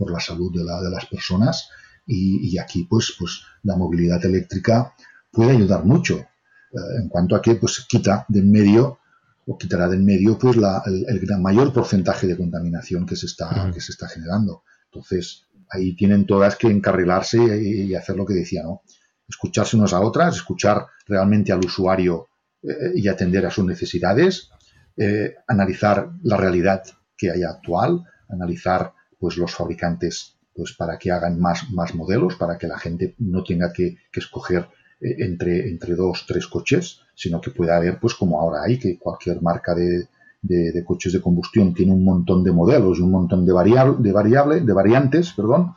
[0.00, 1.68] por la salud de, la, de las personas
[2.06, 4.94] y, y, aquí pues, pues la movilidad eléctrica
[5.30, 8.98] puede ayudar mucho eh, en cuanto a que pues quita de en medio
[9.46, 13.26] o quitará de en medio pues la, el, el, mayor porcentaje de contaminación que se
[13.26, 13.74] está, uh -huh.
[13.74, 14.62] que se está generando.
[14.86, 18.80] Entonces ahí tienen todas que encarrilarse y, y, hacer lo que decía, ¿no?
[19.28, 22.28] Escucharse unas a otras, escuchar realmente al usuario
[22.62, 24.48] eh, y atender a sus necesidades,
[24.96, 26.82] eh, analizar la realidad
[27.16, 32.58] que hay actual, analizar pues los fabricantes pues para que hagan más, más modelos, para
[32.58, 34.68] que la gente no tenga que, que escoger
[35.00, 38.98] eh, entre, entre dos, tres coches, sino que pueda haber, pues como ahora hay, que
[38.98, 40.08] cualquier marca de,
[40.42, 44.12] de, coches de combustión tiene un montón de modelos y un montón de, variable, de,
[44.12, 45.74] variable, de variantes, perdón,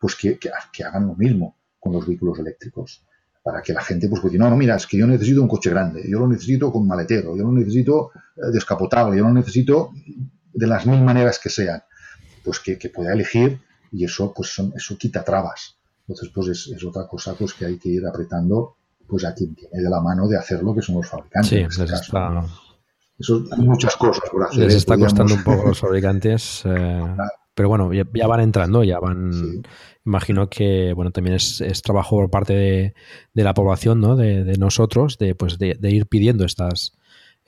[0.00, 3.04] pues que, que, hagan lo mismo con los vehículos eléctricos.
[3.42, 5.70] Para que la gente, pues, pueda no, no, mira, es que yo necesito un coche
[5.70, 9.92] grande, yo lo necesito con maletero, yo lo necesito eh, descapotable, yo lo necesito
[10.52, 11.82] de las mil maneras que sean
[12.48, 13.60] pues que, que, pueda elegir
[13.92, 17.66] y eso pues son, eso quita trabas entonces pues es, es, otra cosa pues que
[17.66, 20.94] hay que ir apretando pues a quien tiene de la mano de hacerlo que son
[20.94, 22.04] los fabricantes sí, en este caso.
[22.04, 22.46] Está...
[23.18, 25.12] eso hay muchas cosas por hacer les está podríamos...
[25.12, 27.16] costando un poco a los fabricantes eh,
[27.54, 29.62] pero bueno ya, ya, van entrando ya van sí.
[30.06, 32.94] imagino que bueno también es, es trabajo por parte de,
[33.34, 36.94] de, la población no de, de nosotros de pues de, de ir pidiendo estas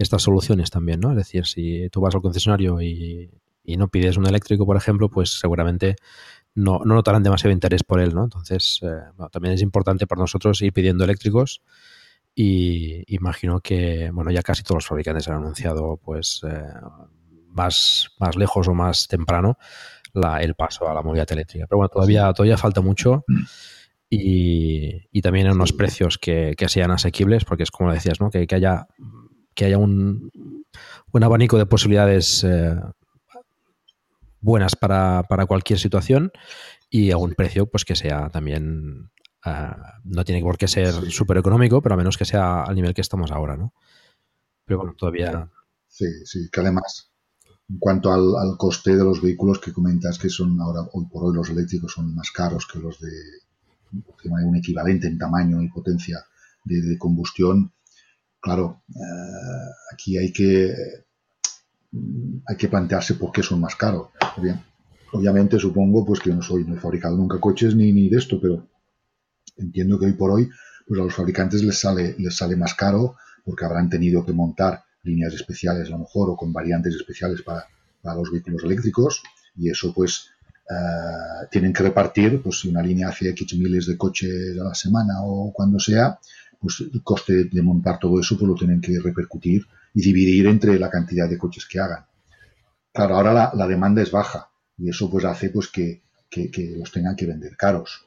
[0.01, 1.11] estas soluciones también, ¿no?
[1.11, 3.31] Es decir, si tú vas al concesionario y,
[3.65, 5.97] no pides un eléctrico, por ejemplo, pues seguramente
[6.55, 8.25] no, no notarán demasiado interés por él, ¿no?
[8.25, 8.89] Entonces, eh,
[9.31, 11.63] también es importante para nosotros ir pidiendo eléctricos
[12.35, 16.63] y imagino que, bueno, ya casi todos los fabricantes han anunciado, pues, eh,
[17.49, 19.59] más, más lejos o más temprano
[20.41, 21.67] el paso a la movilidad eléctrica.
[21.69, 23.25] Pero bueno, todavía, todavía falta mucho
[24.09, 28.31] y, también en unos precios que, sean asequibles, porque es como decías, ¿no?
[28.31, 28.89] Que, haya,
[29.55, 30.31] que haya un,
[31.13, 32.75] un abanico de posibilidades eh,
[34.41, 36.33] buenas para, cualquier situación
[36.89, 39.11] y a un precio pues que sea también
[39.45, 39.73] eh,
[40.05, 43.01] no tiene por qué ser súper económico, pero a menos que sea al nivel que
[43.01, 43.73] estamos ahora, ¿no?
[44.65, 45.51] Pero bueno, todavía...
[45.89, 47.11] Sí, sí, que además
[47.71, 51.37] en cuanto al, coste de los vehículos que comentas que son ahora, hoy por hoy
[51.37, 53.11] los eléctricos son más caros que los de
[53.93, 56.19] un equivalente en tamaño y potencia
[56.65, 57.73] de, combustión,
[58.41, 60.75] claro, eh, aquí hay que
[62.47, 64.09] hay que plantearse por qué son más caros.
[65.13, 68.41] obviamente supongo pues que no soy, no he fabricado nunca coches ni, ni de esto,
[68.41, 68.67] pero
[69.57, 70.49] entiendo que hoy por hoy
[70.87, 74.85] pues a los fabricantes les sale, les sale más caro porque habrán tenido que montar
[75.03, 77.67] líneas especiales a lo mejor o con variantes especiales para,
[78.03, 79.23] los vehículos eléctricos
[79.57, 80.31] y eso pues
[80.71, 84.75] eh, tienen que repartir, pues si una línea hace X miles de coches a la
[84.75, 86.19] semana o cuando sea,
[86.59, 90.79] pues el coste de montar todo eso pues lo tienen que repercutir y dividir entre
[90.79, 92.05] la cantidad de coches que hagan.
[92.93, 96.03] Claro, ahora la, demanda es baja y eso pues hace pues que,
[96.79, 98.07] los tengan que vender caros.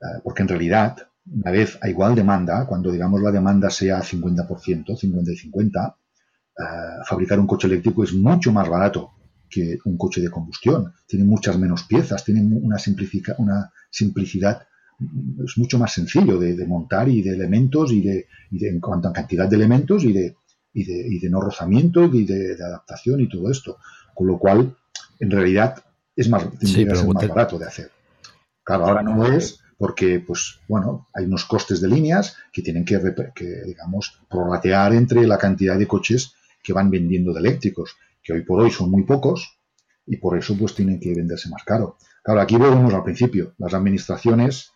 [0.00, 0.96] Eh, porque en realidad,
[1.30, 5.96] una vez a igual demanda, cuando digamos la demanda sea 50%, 50 y 50,
[6.58, 6.62] eh,
[7.04, 9.12] fabricar un coche eléctrico es mucho más barato
[9.48, 10.92] que un coche de combustión.
[11.06, 12.78] Tiene muchas menos piezas, tiene una,
[13.38, 14.62] una simplicidad,
[15.44, 19.48] es mucho más sencillo de, montar y de elementos y de, en cuanto a cantidad
[19.48, 20.36] de elementos y de,
[20.72, 23.78] y de, no rozamiento y de, adaptación y todo esto.
[24.14, 24.76] Con lo cual,
[25.18, 25.82] en realidad,
[26.14, 27.90] es más, más barato de hacer.
[28.62, 33.00] Claro, ahora no es porque, pues, bueno, hay unos costes de líneas que tienen que,
[33.34, 38.42] que digamos, prorratear entre la cantidad de coches que van vendiendo de eléctricos, que hoy
[38.42, 39.58] por hoy son muy pocos
[40.06, 41.96] y por eso pues tienen que venderse más caro.
[42.22, 43.54] Claro, aquí volvemos al principio.
[43.58, 44.72] Las administraciones,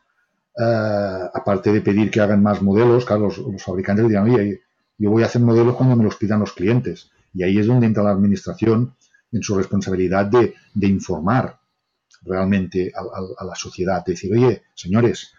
[0.59, 4.63] eh, aparte de pedir que hagan más modelos, claro, los, fabricantes dirán, oye,
[4.99, 7.11] yo voy a hacer modelos cuando me los pidan los clientes.
[7.33, 8.95] Y ahí es donde entra la administración
[9.33, 10.55] en su responsabilidad de,
[10.87, 11.59] informar
[12.23, 15.33] realmente a, la sociedad, de decir, oye, señores,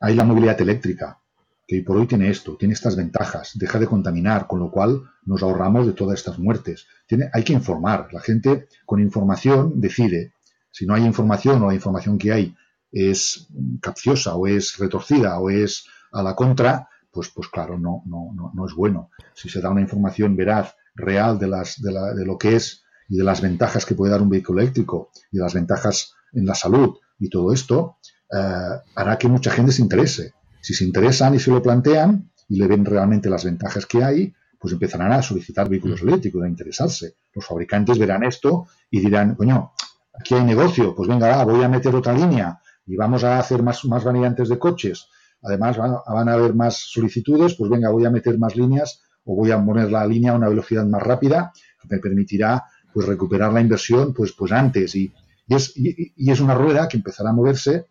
[0.00, 1.18] hay la movilidad eléctrica,
[1.66, 5.02] que hoy por hoy tiene esto, tiene estas ventajas, deja de contaminar, con lo cual
[5.24, 6.86] nos ahorramos de todas estas muertes.
[7.32, 8.08] Hay que informar.
[8.12, 10.32] La gente con información decide.
[10.70, 12.54] Si no hay información o la información que hay
[12.92, 13.48] es
[13.80, 18.52] capciosa o es retorcida o es a la contra, pues, pues claro, no, no, no,
[18.54, 19.10] no es bueno.
[19.34, 22.84] Si se da una información veraz, real de, las, de, la, de lo que es
[23.08, 26.44] y de las ventajas que puede dar un vehículo eléctrico y de las ventajas en
[26.44, 27.96] la salud y todo esto,
[28.30, 30.34] eh, hará que mucha gente se interese.
[30.60, 34.34] Si se interesan y se lo plantean y le ven realmente las ventajas que hay,
[34.58, 37.16] pues empezarán a solicitar vehículos eléctricos, a interesarse.
[37.32, 39.72] Los fabricantes verán esto y dirán, coño,
[40.12, 43.84] aquí hay negocio, pues venga, voy a meter otra línea y vamos a hacer más,
[43.84, 45.08] más variantes de coches.
[45.42, 49.36] Además, van, van, a haber más solicitudes, pues venga, voy a meter más líneas o
[49.36, 53.52] voy a poner la línea a una velocidad más rápida que me permitirá pues recuperar
[53.52, 54.94] la inversión pues, pues antes.
[54.94, 55.12] Y,
[55.48, 57.86] es, y es una rueda que empezará a moverse,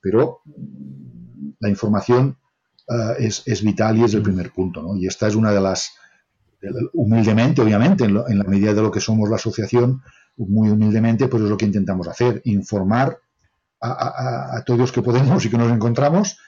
[0.00, 0.42] pero
[1.60, 2.36] la información
[2.90, 4.82] eh, es, vital y es el primer punto.
[4.82, 4.96] ¿no?
[4.96, 5.92] Y esta es una de las,
[6.92, 10.02] humildemente, obviamente, en, la medida de lo que somos la asociación,
[10.36, 13.18] muy humildemente, pues es lo que intentamos hacer, informar
[13.82, 16.38] a, todos los que podemos y que nos encontramos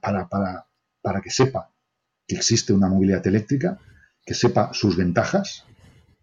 [0.00, 0.66] para, para,
[1.00, 1.70] para que sepa
[2.26, 3.78] que existe una movilidad eléctrica,
[4.24, 5.64] que sepa sus ventajas,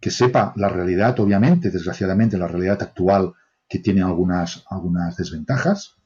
[0.00, 3.34] que sepa la realidad, obviamente, desgraciadamente, la realidad actual
[3.68, 5.96] que tiene algunas, algunas desventajas,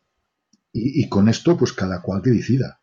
[0.76, 2.80] y, con esto, pues cada cual que decida.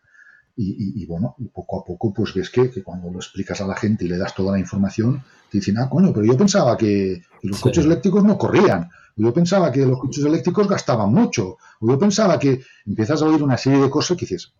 [0.55, 4.05] Y, bueno, y poco a poco, pues ves que, cuando lo explicas a la gente
[4.05, 7.59] y le das toda la información, te dicen, ah, coño, pero yo pensaba que, los
[7.59, 8.89] coches eléctricos no corrían.
[9.15, 11.57] Yo pensaba que los coches eléctricos gastaban mucho.
[11.79, 14.53] O yo pensaba que empiezas a oír una serie de cosas que dices,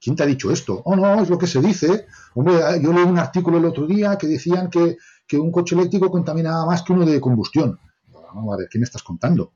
[0.00, 0.82] ¿quién te ha dicho esto?
[0.84, 2.06] Oh, no, es lo que se dice.
[2.34, 4.96] Hombre, yo leí un artículo el otro día que decían que,
[5.26, 7.78] que un coche eléctrico contaminaba más que uno de combustión.
[8.12, 9.52] Vamos a ver, ¿qué me estás contando?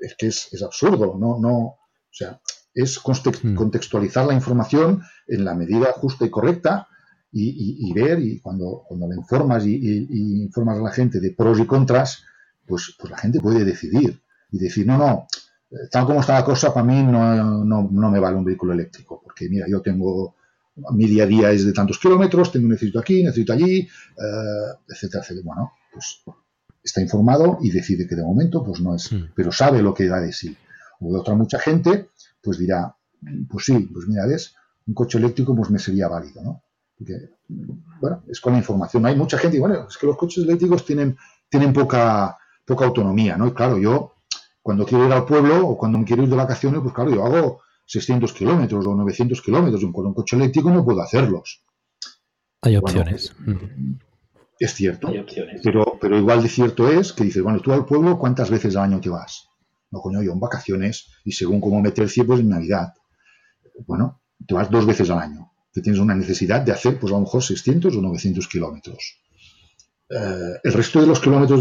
[0.00, 1.16] Es que es, es absurdo.
[1.18, 1.78] No, no, o
[2.10, 2.40] sea,
[2.76, 3.54] es hmm.
[3.54, 6.88] contextualizar la información en la medida justa y correcta
[7.32, 10.06] y, ver, y cuando, cuando le informas y,
[10.42, 12.24] informas a la gente de pros y contras,
[12.66, 15.26] pues, pues la gente puede decidir y decir, no, no,
[15.90, 19.48] tal como está la cosa, para mí no, no, me vale un vehículo eléctrico, porque
[19.48, 20.34] mira, yo tengo
[20.92, 25.22] mi día a día es de tantos kilómetros, tengo necesito aquí, necesito allí, eh, etcétera,
[25.22, 25.44] etcétera.
[25.44, 26.22] Bueno, pues
[26.82, 29.30] está informado y decide que de momento pues no es, Mm.
[29.34, 30.54] pero sabe lo que da de sí.
[31.00, 32.10] O otra mucha gente
[32.42, 32.94] pues dirá,
[33.50, 34.54] pues sí, pues mira, ves,
[34.86, 36.62] un coche eléctrico pues me sería válido, ¿no?
[36.96, 37.30] Porque,
[38.00, 39.04] bueno, es con la información.
[39.04, 41.16] Hay mucha gente y bueno, es que los coches eléctricos tienen,
[41.48, 42.36] tienen poca,
[42.66, 43.46] poca autonomía, ¿no?
[43.46, 44.14] Y claro, yo
[44.60, 47.24] cuando quiero ir al pueblo o cuando me quiero ir de vacaciones, pues claro, yo
[47.24, 51.64] hago 600 kilómetros o 900 kilómetros y con un coche eléctrico no puedo hacerlos.
[52.62, 53.34] Hay Bueno, opciones.
[54.58, 55.08] Es cierto.
[55.62, 58.84] Pero, pero igual de cierto es que dices, bueno, tú al pueblo, ¿cuántas veces al
[58.84, 59.48] año te vas?
[59.90, 62.92] No, coño, yo en vacaciones y según cómo me tercie, pues en Navidad.
[63.86, 65.52] Bueno, te vas dos veces al año.
[65.72, 69.20] Te tienes una necesidad de hacer, pues a lo mejor 600 o 900 kilómetros.
[70.08, 71.60] Eh, el resto de los kilómetros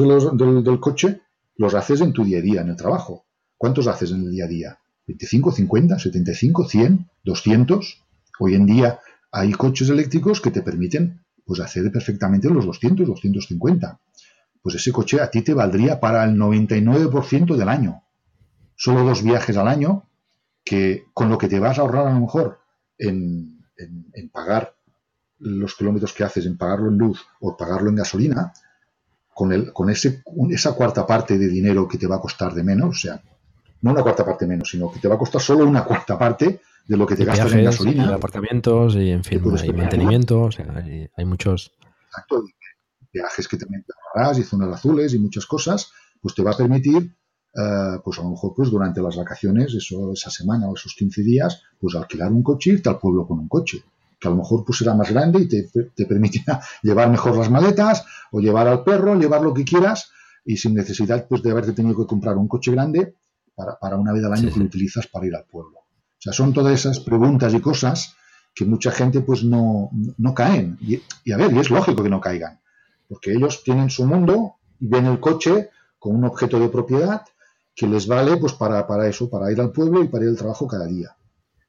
[0.64, 1.22] del, coche
[1.58, 3.26] los haces en tu día a día, en el trabajo.
[3.58, 4.80] ¿Cuántos haces en el día a día?
[5.08, 8.04] ¿25, 50, 75, 100, 200?
[8.40, 9.00] Hoy en día
[9.32, 14.00] hay coches eléctricos que te permiten pues hacer perfectamente los 200, 250.
[14.62, 18.04] Pues ese coche a ti te valdría para el 99% del año.
[18.76, 20.10] Solo dos viajes al año
[20.64, 22.60] que con lo que te vas a ahorrar a lo mejor
[22.98, 23.60] en-
[24.14, 24.75] en pagar
[25.40, 28.54] los kilómetros que haces, en pagarlo en luz o pagarlo en gasolina,
[29.34, 32.64] con, el, con ese, esa cuarta parte de dinero que te va a costar de
[32.64, 33.22] menos, o sea,
[33.82, 36.62] no una cuarta parte menos, sino que te va a costar solo una cuarta parte
[36.88, 38.16] de lo que te gastas en viajes, gasolina.
[38.16, 41.74] aparcamientos y en fin, hay mantenimiento, o sea, hay, hay muchos.
[42.08, 42.46] Exacto,
[43.12, 46.58] viajes que también te ahorrarás y zonas azules y muchas cosas, pues te va a
[46.58, 47.16] permitir,
[47.56, 51.24] eh, pues a lo mejor pues durante las vacaciones, eso, esa semana o esos 15
[51.24, 53.84] días, pues alquilar un coche irte al pueblo con un coche,
[54.20, 57.50] que a lo mejor pues será más grande y te, te permitirá llevar mejor las
[57.50, 60.12] maletas o llevar al perro, llevar lo que quieras
[60.46, 63.16] y sin necesidad pues de haberte tenido que comprar un coche grande
[63.56, 65.80] para, para una vez al año Sí, que lo utilizas para ir al pueblo.
[65.80, 68.16] O sea, son todas esas preguntas y cosas
[68.54, 70.78] que mucha gente pues no, no caen.
[70.82, 72.60] Y, y a ver, y es lógico que no caigan,
[73.10, 77.24] porque ellos tienen su mundo y ven el coche como un objeto de propiedad
[77.76, 80.38] que les vale pues para, para eso, para ir al pueblo y para ir al
[80.38, 81.16] trabajo cada día.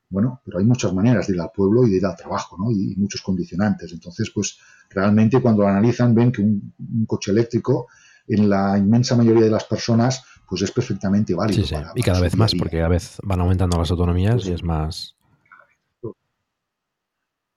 [0.09, 2.71] Bueno, pero hay muchas maneras de ir al pueblo y de ir al trabajo, ¿no?
[2.71, 3.93] Y, muchos condicionantes.
[3.93, 4.59] Entonces, pues
[4.91, 7.89] realmente cuando lo analizan ven que un, un coche eléctrico
[8.29, 11.63] en la inmensa mayoría de las personas pues es perfectamente válido.
[11.63, 11.75] Sí, sí.
[11.75, 15.17] para- Y cada vez más, porque cada vez van aumentando las autonomías y es más.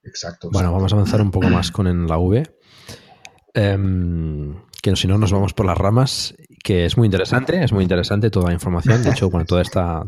[0.04, 0.50] Exacto.
[0.52, 0.76] Bueno, exacto.
[0.78, 2.50] vamos a avanzar un poco más con en la V.
[3.54, 6.36] Em, que si no nos vamos por las ramas,
[6.70, 9.02] que es muy interesante, es muy interesante toda la información.
[9.02, 10.04] De hecho, bueno, toda esta,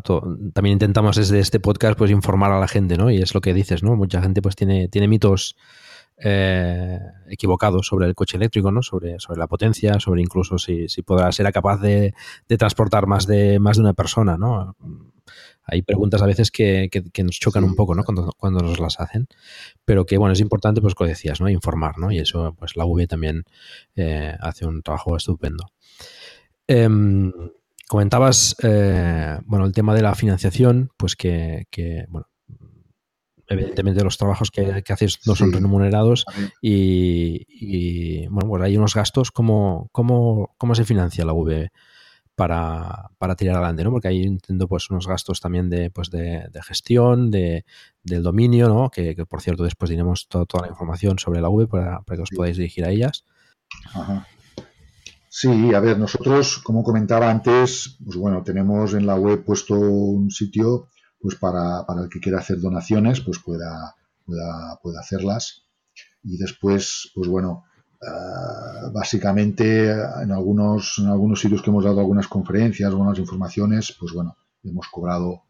[0.54, 3.10] también intentamos desde este podcast pues informar a la gente, ¿no?
[3.10, 3.96] Y es lo que dices, ¿no?
[3.96, 5.56] Mucha gente pues tiene, tiene mitos
[6.18, 7.00] eh,
[7.30, 8.84] equivocados sobre el coche eléctrico, ¿no?
[8.84, 12.14] Sobre, sobre la potencia, sobre incluso si, si podrá ser capaz de,
[12.48, 14.76] de transportar más de más de una persona, ¿no?
[15.64, 18.04] Hay preguntas a veces que, que- que nos chocan Sí, un poco, ¿no?
[18.04, 19.28] Cuando, cuando nos las hacen
[19.84, 21.50] pero que bueno, es importante, pues como decías, ¿no?
[21.50, 22.12] Informar, ¿no?
[22.12, 23.46] Y eso, pues la V también
[23.96, 25.66] eh, hace un trabajo estupendo.
[26.68, 27.32] Em,
[27.88, 32.28] comentabas, eh, bueno, el tema de la financiación, pues que, que, bueno,
[33.48, 35.56] evidentemente los trabajos que, que haces no son Sí.
[35.60, 36.26] remunerados
[36.62, 41.70] y, y, bueno, pues hay unos gastos, ¿cómo, cómo, cómo se financia la V
[42.36, 43.92] para, para tirar adelante, ¿no?
[43.92, 47.66] Porque ahí entiendo pues unos gastos también de, pues, de, de gestión, de,
[48.04, 48.90] del dominio, ¿no?
[48.90, 52.16] Que, que, por cierto después diremos to- toda la información sobre la V para, para
[52.18, 53.26] que os podáis dirigir a ellas.
[53.94, 54.26] Ajá.
[55.34, 60.30] Sí, a ver, nosotros, como comentaba antes, pues bueno, tenemos en la web puesto un
[60.30, 60.90] sitio
[61.22, 65.64] pues para, para el que quiera hacer donaciones, pues pueda, pueda, pueda hacerlas.
[66.22, 67.64] Y después, pues bueno,
[68.02, 74.12] ah, básicamente en algunos, en algunos sitios que hemos dado algunas conferencias, algunas informaciones, pues
[74.12, 75.44] bueno, hemos cobrado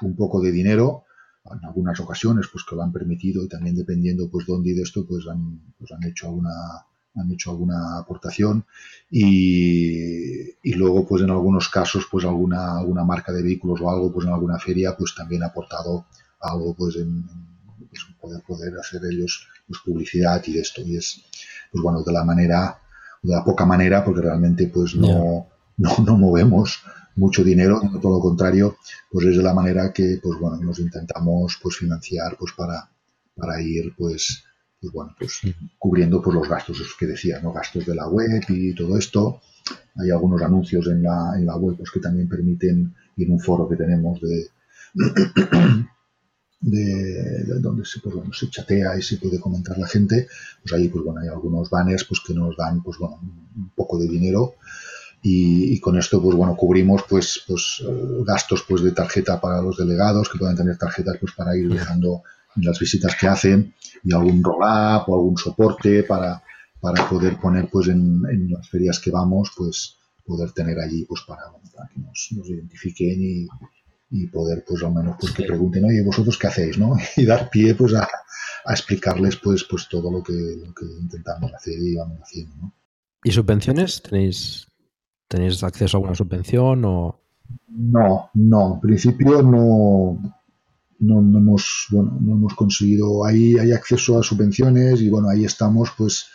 [0.00, 1.04] un poco de dinero
[1.44, 4.82] en algunas ocasiones pues que lo han permitido y también dependiendo pues dónde y de
[4.82, 6.50] esto pues han, pues han hecho alguna
[7.14, 8.64] han hecho alguna aportación
[9.10, 14.12] y, y luego pues en algunos casos pues alguna alguna marca de vehículos o algo
[14.12, 16.06] pues en alguna feria pues también ha aportado
[16.40, 17.24] algo pues en,
[17.88, 20.80] pues, poder poder hacer ellos pues publicidad y esto.
[20.82, 21.22] Y es
[21.70, 22.78] pues bueno de la manera
[23.22, 25.46] de la poca manera porque realmente pues no
[25.76, 26.78] no, no movemos
[27.16, 28.76] mucho dinero, todo lo contrario,
[29.10, 32.88] pues es de la manera que, pues bueno, nos intentamos pues financiar pues para,
[33.36, 34.44] para ir pues,
[34.82, 35.40] pues bueno, pues
[35.78, 37.52] cubriendo pues los gastos esos que decía, ¿no?
[37.52, 39.40] Gastos de la web y todo esto.
[39.94, 43.38] Hay algunos anuncios en la, en la web pues que también permiten, y en un
[43.38, 44.48] foro que tenemos de,
[46.60, 50.26] de, de donde se, pues, bueno, se chatea y se puede comentar la gente,
[50.62, 54.00] pues ahí pues bueno, hay algunos banners pues que nos dan pues bueno, un poco
[54.00, 54.56] de dinero
[55.22, 57.84] y, y, con esto pues bueno cubrimos pues pues
[58.26, 62.24] gastos pues de tarjeta para los delegados que puedan tener tarjetas pues para ir dejando
[62.56, 66.42] en las visitas que hacen y algún roll-up o algún soporte para,
[66.80, 71.22] para poder poner pues en, en las ferias que vamos, pues poder tener allí pues
[71.26, 71.42] para,
[71.74, 73.48] para que nos, nos identifiquen y,
[74.10, 77.50] y poder pues al menos pues que pregunten oye vosotros qué hacéis no y dar
[77.50, 78.08] pie pues a,
[78.64, 82.74] a explicarles pues pues todo lo que, lo que intentamos hacer y vamos haciendo ¿no?
[83.24, 84.02] ¿Y subvenciones?
[84.02, 84.66] ¿Tenéis,
[85.28, 87.20] ¿Tenéis acceso a alguna subvención o...?
[87.68, 90.41] No, no, en principio no,
[91.02, 95.44] no, no hemos, bueno, no hemos conseguido, ahí hay acceso a subvenciones y bueno, ahí
[95.44, 96.26] estamos, pues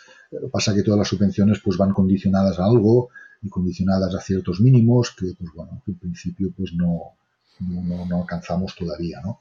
[0.52, 3.08] pasa que todas las subvenciones pues van condicionadas a algo
[3.42, 7.14] y condicionadas a ciertos mínimos que pues bueno, que en principio pues no,
[7.60, 9.40] no, no, no alcanzamos todavía, ¿no?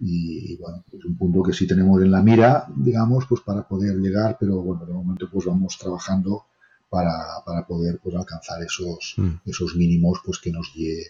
[0.00, 3.66] Y, y, bueno, es un punto que sí tenemos en la mira, digamos, pues para
[3.66, 6.44] poder llegar, pero bueno, de momento pues vamos trabajando
[6.90, 7.12] para,
[7.44, 9.34] para poder pues alcanzar esos, Mm.
[9.46, 11.06] esos mínimos pues que nos dé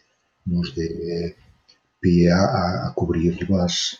[0.46, 1.36] nos dé
[2.04, 3.98] pie a, a cubrir las,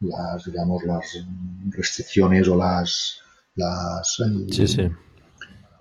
[0.00, 1.04] las digamos las
[1.76, 3.18] restricciones o las
[3.56, 4.90] las, eh, Sí, sí.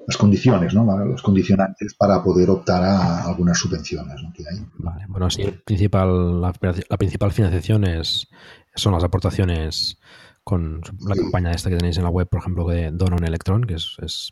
[0.08, 0.86] las condiciones, ¿no?
[1.06, 4.32] Los condicionantes para poder optar a algunas subvenciones ¿no?
[4.34, 4.60] que hay.
[4.78, 6.54] Vale, bueno, sí, el principal, la,
[6.90, 8.28] la principal financiación es,
[8.76, 9.98] son las aportaciones
[10.44, 13.64] con la campaña esta que tenéis en la web, por ejemplo, de Dona un Electrón,
[13.64, 14.30] que es, es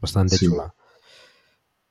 [0.00, 0.46] bastante Sí.
[0.46, 0.72] chula.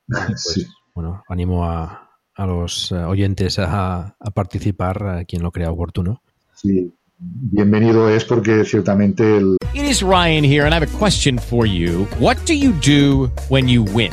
[0.08, 0.66] Pues, Sí.
[0.94, 2.03] Bueno, animo a,
[2.34, 6.22] a los eh, oyentes a, a participar, a quien lo crea oportuno.
[6.54, 11.38] Sí, bienvenido es porque ciertamente el, It is Ryan here, and I have a question
[11.38, 12.06] for you.
[12.20, 14.12] What do you do when you win?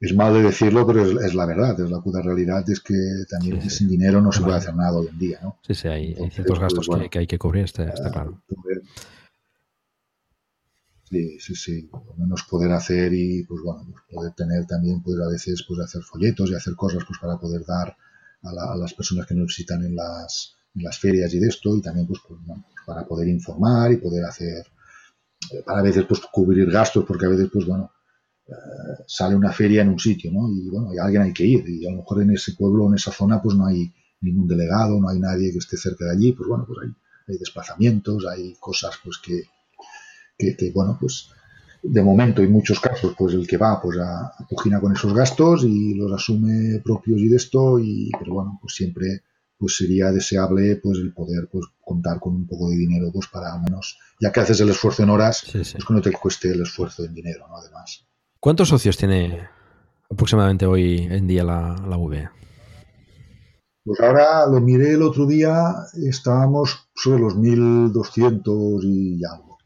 [0.00, 2.94] Es mal de decirlo, pero es, es la verdad, es la puta realidad, es que
[3.28, 5.58] también sin dinero no se puede hacer nada hoy en día, ¿no?
[5.66, 7.04] Sí, sí, hay, ciertos pues, gastos bueno.
[7.04, 8.40] que, que hay que cubrir, está, está claro.
[8.48, 8.82] poder-
[11.04, 15.02] sí, sí, sí, por lo menos poder hacer y pues bueno, pues poder tener también
[15.02, 17.96] pues a veces pues hacer folletos y hacer cosas pues para poder dar
[18.42, 21.48] a, la- a las personas que nos visitan en las, en las ferias y de
[21.48, 24.64] esto y también pues, pues, bueno, pues, para poder informar y poder hacer
[25.52, 27.90] eh, para a veces pues cubrir gastos porque a veces pues bueno
[29.06, 30.48] sale una feria en un sitio ¿no?
[30.50, 32.94] y bueno y alguien hay que ir y a lo mejor en ese pueblo en
[32.94, 36.32] esa zona pues no hay ningún delegado no hay nadie que esté cerca de allí
[36.32, 36.90] pues bueno pues hay,
[37.28, 39.42] hay desplazamientos hay cosas pues que,
[40.38, 41.28] que, que, bueno pues
[41.82, 45.64] de momento en muchos casos pues el que va pues a, apugina con esos gastos
[45.64, 49.22] y los asume propios y de esto y pero bueno pues siempre
[49.58, 53.54] pues sería deseable pues el poder pues contar con un poco de dinero pues para
[53.54, 55.72] al menos ya que haces el esfuerzo en horas Sí, sí.
[55.72, 58.06] pues que no te cueste el esfuerzo en dinero no además
[58.40, 59.38] ¿Cuántos socios tiene
[60.10, 62.30] aproximadamente hoy en día la, la V?
[63.84, 65.74] pues ahora lo miré el otro día
[66.06, 69.58] estábamos sobre los 1200 y algo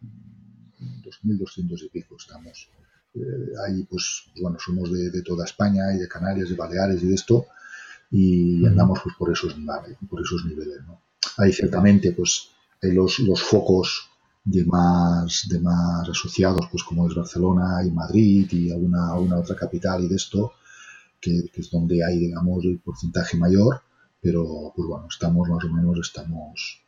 [1.04, 2.68] 2200 y pico estamos
[3.14, 7.00] Eh, ahí pues, pues, bueno somos de, de toda España y de Canarias y Baleares
[7.00, 7.46] y de esto
[8.10, 11.00] y andamos pues por esos niveles por esos niveles ¿no?
[11.38, 12.50] hay ciertamente pues
[12.82, 14.10] los, los focos
[14.44, 19.56] de más de más asociados pues como es Barcelona y Madrid y alguna, alguna otra
[19.56, 20.52] capital y de esto
[21.20, 23.82] que, que es donde hay digamos el porcentaje mayor
[24.22, 26.82] pero pues bueno estamos más o menos estamos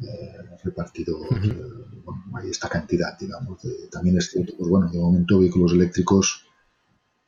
[0.00, 1.62] eh, repartidos eh,
[2.04, 6.44] bueno, hay esta cantidad digamos de- también es cierto pues bueno de momento vehículos eléctricos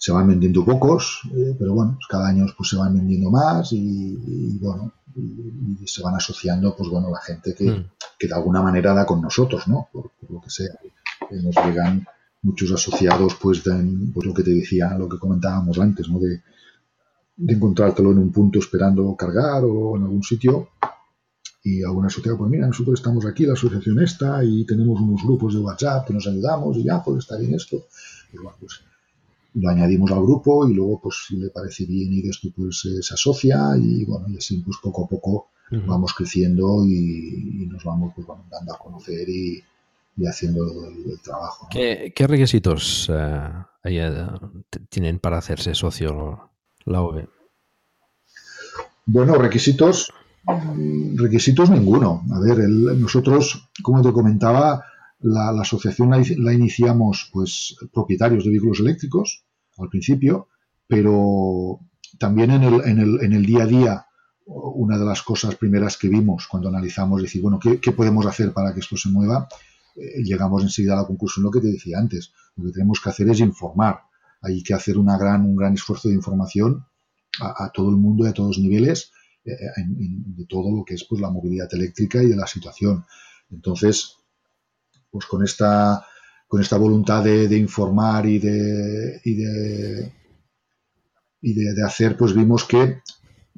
[0.05, 3.73] se van vendiendo pocos, eh, pero bueno, pues cada año pues se van vendiendo más
[3.73, 7.85] y, y, bueno, y, y se van asociando pues bueno la gente que, Mm.
[8.19, 9.89] que de alguna manera da con nosotros, ¿no?
[9.93, 10.75] Por, por lo que sea.
[11.31, 12.05] Eh, nos llegan
[12.43, 13.75] muchos asociados pues de
[14.13, 16.19] pues lo que te decía, lo que comentábamos antes, ¿no?
[16.19, 16.43] De,
[17.37, 20.71] de encontrártelo en un punto esperando cargar o en algún sitio
[21.63, 25.55] y algún asociado, pues mira, nosotros estamos aquí, la asociación está y tenemos unos grupos
[25.55, 27.77] de WhatsApp que nos ayudamos y ya, pues está bien esto.
[28.33, 28.81] Pues bueno, pues
[29.55, 33.03] lo añadimos al grupo y luego pues si le parece bien y esto pues eh,
[33.03, 35.49] se asocia y bueno y así pues poco a poco
[35.87, 39.63] vamos creciendo y, y nos vamos pues bueno, dando a conocer y,
[40.17, 41.69] y haciendo el, trabajo.
[41.71, 44.09] ¿Qué, requisitos eh,
[44.89, 46.51] tienen para hacerse socio
[46.85, 47.29] la OVE?
[49.07, 50.13] Bueno, requisitos,
[51.15, 52.23] requisitos ninguno.
[52.33, 54.85] A ver, nosotros, como te comentaba,
[55.23, 59.45] la, asociación la, iniciamos pues propietarios de vehículos eléctricos
[59.79, 60.49] al principio,
[60.87, 61.81] pero
[62.19, 64.07] también en el, en el, en el día a día
[64.45, 68.75] una de las cosas primeras que vimos cuando analizamos, decir, bueno, ¿qué, podemos hacer para
[68.75, 69.49] que esto se mueva?
[69.95, 73.11] Eh, llegamos enseguida a la conclusión, lo que te decía antes, lo que tenemos que
[73.11, 74.01] hacer es informar.
[74.41, 76.85] Hay que hacer una gran, un gran esfuerzo de información
[77.41, 79.13] a, todo el mundo y a todos los niveles
[79.45, 83.05] eh, de todo lo que es pues, la movilidad eléctrica y de la situación.
[83.51, 84.17] Entonces,
[85.13, 86.05] pues con esta,
[86.49, 90.13] con esta voluntad de, informar y de, y de,
[91.43, 93.03] y de, hacer, pues vimos que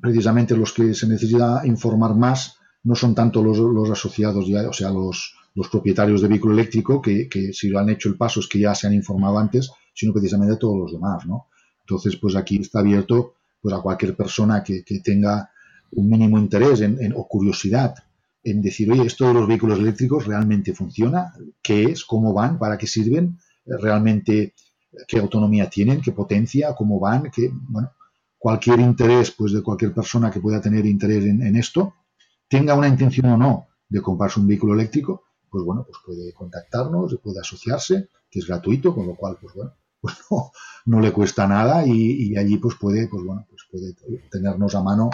[0.01, 4.91] precisamente los que se necesita informar más no son tanto los, asociados ya, o sea,
[4.91, 8.59] los, los propietarios de vehículo eléctrico, que, si lo han hecho el paso es que
[8.59, 11.47] ya se han informado antes, sino precisamente todos los demás, ¿no?
[11.81, 15.51] Entonces, pues aquí está abierto pues a cualquier persona que, tenga
[15.93, 16.83] un mínimo interés
[17.15, 17.95] o curiosidad
[18.45, 21.33] en decir, oye, esto de los vehículos eléctricos realmente funciona,
[21.63, 24.55] qué es, cómo van, para qué sirven, realmente
[25.09, 27.93] qué autonomía tienen, qué potencia, cómo van, que, bueno,
[28.39, 31.95] cualquier interés, pues de cualquier persona que pueda tener interés en, esto,
[32.47, 37.19] tenga una intención o no de comprarse un vehículo eléctrico, pues bueno, pues puede contactarnos,
[37.23, 40.17] puede asociarse, que es gratuito, con lo cual, pues bueno, pues
[40.85, 43.95] no, le cuesta nada y, allí pues puede, pues bueno, pues puede
[44.31, 45.09] tenernos a mano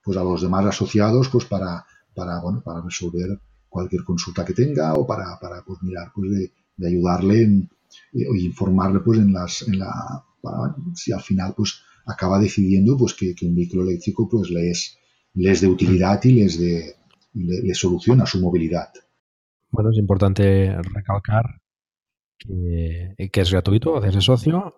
[0.00, 1.84] pues a los demás asociados pues para,
[2.18, 3.38] para, bueno, para resolver
[3.68, 6.30] cualquier consulta que tenga o para, para pues mirar pues
[6.76, 7.70] de, ayudarle en,
[8.12, 10.24] eh, o informarle pues en las, en la,
[10.94, 14.98] si al final pues acaba decidiendo pues que, un vehículo eléctrico pues le es,
[15.34, 16.96] le es de utilidad y les de,
[17.34, 18.88] le soluciona su movilidad.
[19.70, 21.60] Bueno, es importante recalcar
[22.38, 24.74] que, es gratuito hacerse socio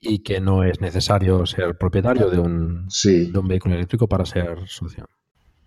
[0.00, 4.66] y que no es necesario ser propietario de un, de un vehículo eléctrico para ser
[4.66, 5.06] socio.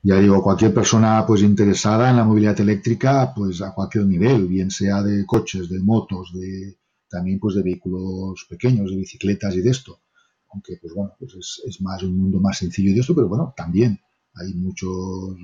[0.03, 4.69] Ya digo, cualquier persona pues interesada en la movilidad eléctrica, pues a cualquier nivel, bien
[4.69, 6.77] sea de coches, de motos, de
[7.09, 10.01] también pues de vehículos pequeños, de bicicletas y de esto.
[10.51, 13.53] Aunque pues bueno, pues es, es más un mundo más sencillo de esto, pero bueno,
[13.55, 13.99] también
[14.35, 15.37] hay muchos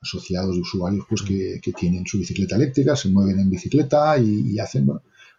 [0.00, 4.88] asociados de usuarios pues que, tienen su bicicleta eléctrica, se mueven en bicicleta y, hacen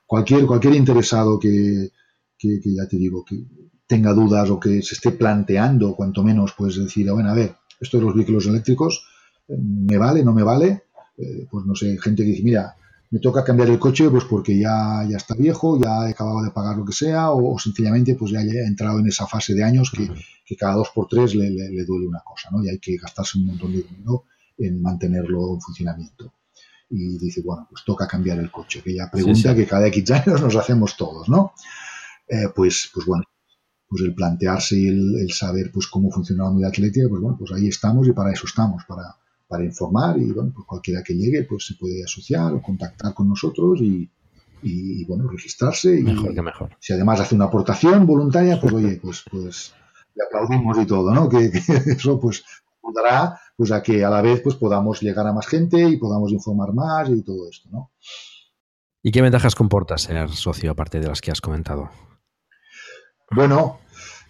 [0.06, 1.92] cualquier cualquier interesado que,
[2.40, 3.44] ya te digo que
[3.88, 7.98] tenga dudas o que se esté planteando cuanto menos pues decir bueno a ver esto
[7.98, 9.06] de los vehículos eléctricos
[9.48, 10.84] me vale no me vale
[11.18, 12.76] eh, pues no sé gente que dice mira
[13.10, 16.52] me toca cambiar el coche pues porque ya, ya está viejo, ya he acabado de
[16.52, 19.92] pagar lo que sea, o, sencillamente pues ya he entrado en esa fase de años
[19.92, 22.64] que, cada dos por tres le, le, duele una cosa, ¿no?
[22.64, 24.26] Y hay que gastarse un montón de dinero
[24.58, 26.34] en mantenerlo en funcionamiento.
[26.90, 30.42] Y dice, bueno, pues toca cambiar el coche, que ya pregunta que cada X años
[30.42, 31.54] nos hacemos todos, ¿no?
[32.28, 33.24] Eh, pues, pues bueno,
[33.90, 37.52] pues el plantearse y el, saber pues cómo funciona la unidad atlética, pues bueno, pues
[37.54, 39.16] ahí estamos y para eso estamos, para,
[39.48, 43.30] para informar y bueno, pues cualquiera que llegue pues se puede asociar o contactar con
[43.30, 44.10] nosotros y,
[44.62, 46.76] y bueno, registrarse y mejor que mejor.
[46.80, 49.74] si además hace una aportación voluntaria, pues oye, pues pues
[50.16, 51.30] le aplaudimos y todo, ¿no?
[51.30, 51.60] Que, que
[51.92, 52.44] eso pues
[52.84, 56.32] ayudará pues a que a la vez pues podamos llegar a más gente y podamos
[56.32, 57.92] informar más y todo esto, ¿no?
[59.02, 61.90] ¿Y qué ventajas comporta ser socio aparte de las que has comentado?
[63.32, 63.80] Bueno,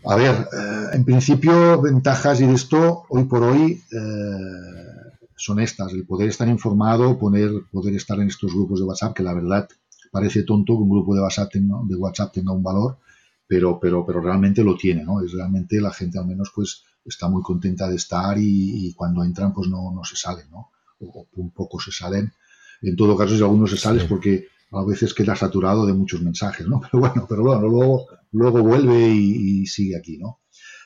[0.05, 5.93] a ver, eh, en principio ventajas y de esto hoy por hoy eh, son estas,
[5.93, 9.69] el poder estar informado, poder, poder estar en estos grupos de WhatsApp, que la verdad
[10.11, 12.97] parece tonto que un grupo de WhatsApp tenga, de WhatsApp tenga un valor,
[13.45, 15.21] pero, pero, pero realmente lo tiene, ¿no?
[15.21, 19.53] Es realmente la gente al menos pues está muy contenta de estar y, cuando entran
[19.53, 20.71] pues no, no se salen, ¿no?
[21.01, 22.33] O, un poco se salen.
[22.81, 26.21] En todo caso, si algunos se salen es porque a veces queda saturado de muchos
[26.21, 26.81] mensajes, ¿no?
[26.91, 30.39] Pero bueno, pero bueno, luego, luego vuelve y, sigue aquí, ¿no?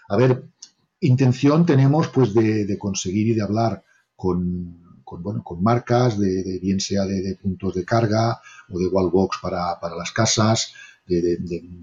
[0.09, 0.43] A ver,
[0.99, 3.83] intención tenemos pues de, conseguir y de hablar
[4.15, 9.37] con, con, bueno, con marcas, de, bien sea de, puntos de carga o de wallbox
[9.41, 10.73] para, para las casas,
[11.07, 11.37] de,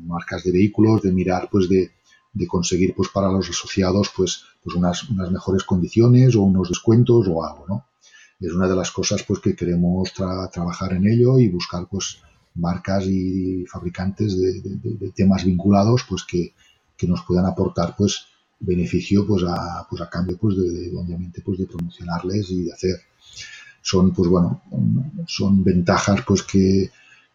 [0.05, 1.91] marcas de vehículos, de mirar pues de,
[2.33, 7.27] de conseguir pues para los asociados pues, pues unas, unas mejores condiciones o unos descuentos
[7.29, 7.87] o algo, ¿no?
[8.41, 12.19] Es una de las cosas pues que queremos trabajar en ello y buscar pues
[12.55, 16.55] marcas y fabricantes de, temas vinculados pues que,
[17.07, 18.27] nos puedan aportar pues
[18.61, 22.97] beneficio pues a, pues a cambio pues de, obviamente pues de promocionarles y de hacer
[23.81, 24.63] son pues bueno
[25.29, 26.91] son ventajas pues que,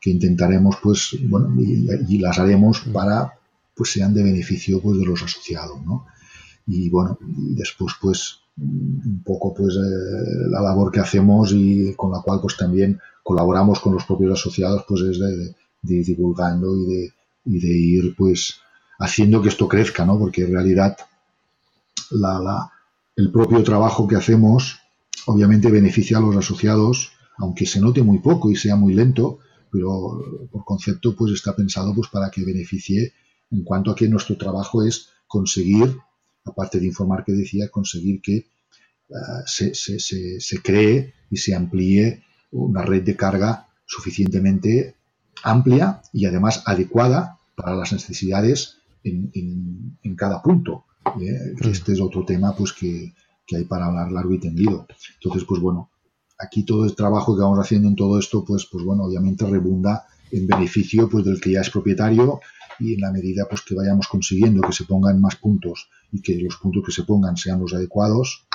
[0.06, 3.34] intentaremos pues bueno y, las haremos para
[3.76, 6.06] pues sean de beneficio pues de los asociados, ¿no?
[6.68, 12.12] Y bueno, y después pues un poco pues eh, la labor que hacemos y con
[12.12, 16.86] la cual pues también colaboramos con los propios asociados, pues es de, ir divulgando y
[16.86, 17.14] de,
[17.46, 18.56] y de ir pues
[19.00, 20.20] haciendo que esto crezca, ¿no?
[20.20, 20.98] Porque en realidad
[22.12, 22.72] la, la,
[23.16, 24.80] el propio trabajo que hacemos
[25.26, 29.40] obviamente beneficia a los asociados, aunque se note muy poco y sea muy lento,
[29.72, 33.14] pero por concepto pues está pensado pues para que beneficie
[33.52, 35.98] en cuanto a que nuestro trabajo es conseguir,
[36.46, 38.48] aparte de informar que decía, conseguir que
[39.10, 39.16] uh,
[39.46, 44.96] se, se, se, se, cree y se amplíe una red de carga suficientemente
[45.44, 50.86] amplia y además adecuada para las necesidades en, en, en cada punto.
[51.20, 51.54] ¿eh?
[51.62, 53.14] Este es otro tema pues que,
[53.46, 54.88] que hay para hablar largo y tendido.
[55.16, 55.90] Entonces, pues bueno,
[56.40, 60.06] aquí todo el trabajo que vamos haciendo en todo esto, pues, pues bueno, obviamente rebunda
[60.32, 62.40] en beneficio pues del que ya es propietario
[62.80, 66.38] y en la medida pues que vayamos consiguiendo que se pongan más puntos y que
[66.40, 68.46] los puntos que se pongan sean los adecuados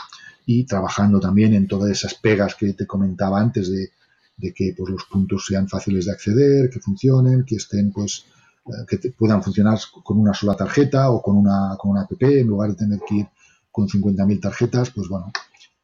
[0.47, 3.91] y trabajando también en todas esas pegas que te comentaba antes de,
[4.37, 8.25] de que pues los puntos sean fáciles de acceder, que funcionen, que estén pues
[8.67, 12.23] eh, que te, puedan funcionar con una sola tarjeta o con una con una app
[12.23, 13.27] en lugar de tener que ir
[13.71, 15.31] con 50.000 tarjetas, pues bueno,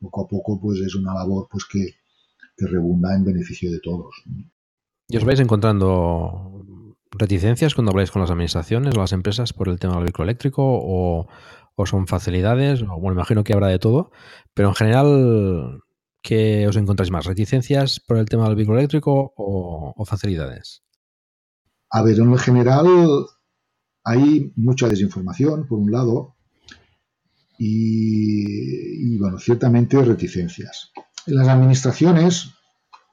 [0.00, 1.94] poco a poco pues es una labor pues que,
[2.56, 4.14] que rebunda en beneficio de todos.
[5.08, 6.64] ¿Y os vais encontrando
[7.18, 10.62] reticencias cuando habláis con las administraciones o las empresas por el tema del vehículo eléctrico
[10.64, 11.28] o,
[11.76, 12.82] o son facilidades?
[12.82, 14.10] O, bueno, imagino que habrá de todo,
[14.54, 15.82] pero en general,
[16.22, 17.26] ¿qué os encontráis más?
[17.26, 20.82] ¿Reticencias por el tema del vehículo eléctrico o, facilidades?
[21.90, 22.86] A ver, en lo general
[24.04, 26.36] hay mucha desinformación, por un lado,
[27.58, 30.90] y, y, bueno, ciertamente reticencias.
[31.26, 32.50] En las administraciones,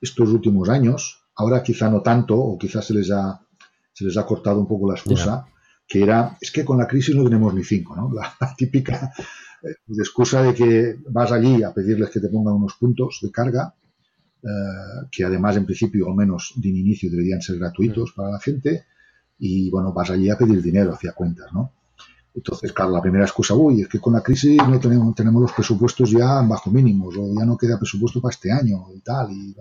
[0.02, 3.40] estos últimos años, ahora quizá no tanto, o quizás se les ha,
[4.02, 5.46] se les ha cortado un poco la excusa, yeah.
[5.88, 8.12] que era, es que con la crisis no tenemos ni cinco, ¿no?
[8.12, 9.14] La, la típica
[9.62, 13.76] eh, excusa de que vas allí a pedirles que te pongan unos puntos de carga,
[14.42, 14.48] eh,
[15.12, 18.16] que además en principio, al menos de inicio, deberían ser gratuitos mm.
[18.16, 18.86] para la gente,
[19.38, 21.74] y bueno, vas allí a pedir dinero hacia cuentas, ¿no?
[22.34, 25.52] Entonces, claro, la primera excusa, uy, es que con la crisis no tenemos, tenemos los
[25.52, 29.32] presupuestos ya bajo mínimos, o ya no queda presupuesto para este año y tal.
[29.32, 29.54] Y,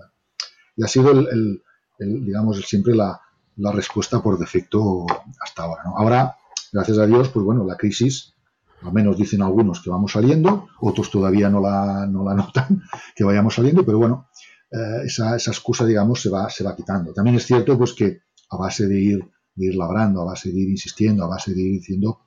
[0.77, 1.63] y ha sido, el, el,
[1.99, 3.19] el, digamos, siempre la,
[3.57, 5.05] la, respuesta por defecto
[5.39, 5.83] hasta ahora.
[5.95, 6.37] Ahora,
[6.71, 8.33] gracias a Dios, pues bueno, la crisis,
[8.81, 12.83] al menos dicen algunos que vamos saliendo, otros todavía no la, no la notan,
[13.15, 14.27] que vayamos saliendo, pero bueno,
[14.71, 17.13] eh, esa, esa excusa, digamos, se va, se va quitando.
[17.13, 20.69] También es cierto, pues que a base de ir, ir labrando, a base de ir
[20.69, 22.21] insistiendo, a base de ir diciendo,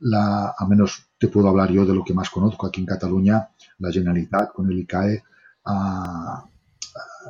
[0.00, 3.48] la, a menos te puedo hablar yo de lo que más conozco aquí en Cataluña,
[3.78, 5.22] la Generalitat con el ICAE
[5.64, 6.44] ha,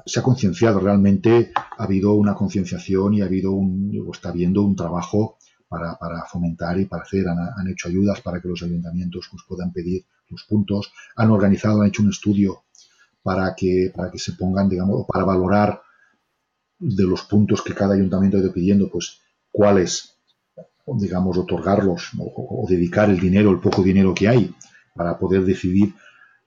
[0.07, 4.63] se ha concienciado realmente, ha habido una concienciación y ha habido un, o está habiendo
[4.63, 5.39] un trabajo
[5.69, 9.73] para, para fomentar y para hacer, han, hecho ayudas para que los ayuntamientos pues, puedan
[9.73, 12.65] pedir los puntos, han organizado, han hecho un estudio
[13.23, 15.81] para que, para que se pongan, digamos, para valorar
[16.79, 19.21] de los puntos que cada ayuntamiento ha ido pidiendo, pues
[19.51, 20.13] cuáles
[20.87, 24.55] digamos, otorgarlos o, dedicar el dinero, el poco dinero que hay,
[24.95, 25.95] para poder decidir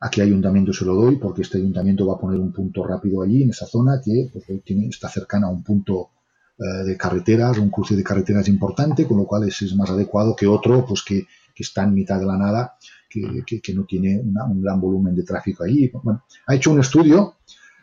[0.06, 3.24] a qué ayuntamiento se lo doy, porque este ayuntamiento va a poner un punto rápido
[3.24, 6.12] allí, en esa zona, que pues, tiene, está cercana a un punto
[6.60, 10.36] eh, de carreteras, un cruce de carreteras importante, con lo cual ese es más adecuado
[10.36, 11.26] que otro, pues que,
[11.56, 12.76] que está en mitad de la nada,
[13.10, 15.90] que, que, que no tiene una, un gran volumen de tráfico allí.
[16.04, 17.38] Bueno, ha hecho un estudio,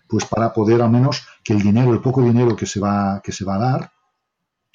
[0.06, 3.32] pues para poder al menos que el dinero, el poco dinero que se va, que
[3.32, 3.92] se va a dar,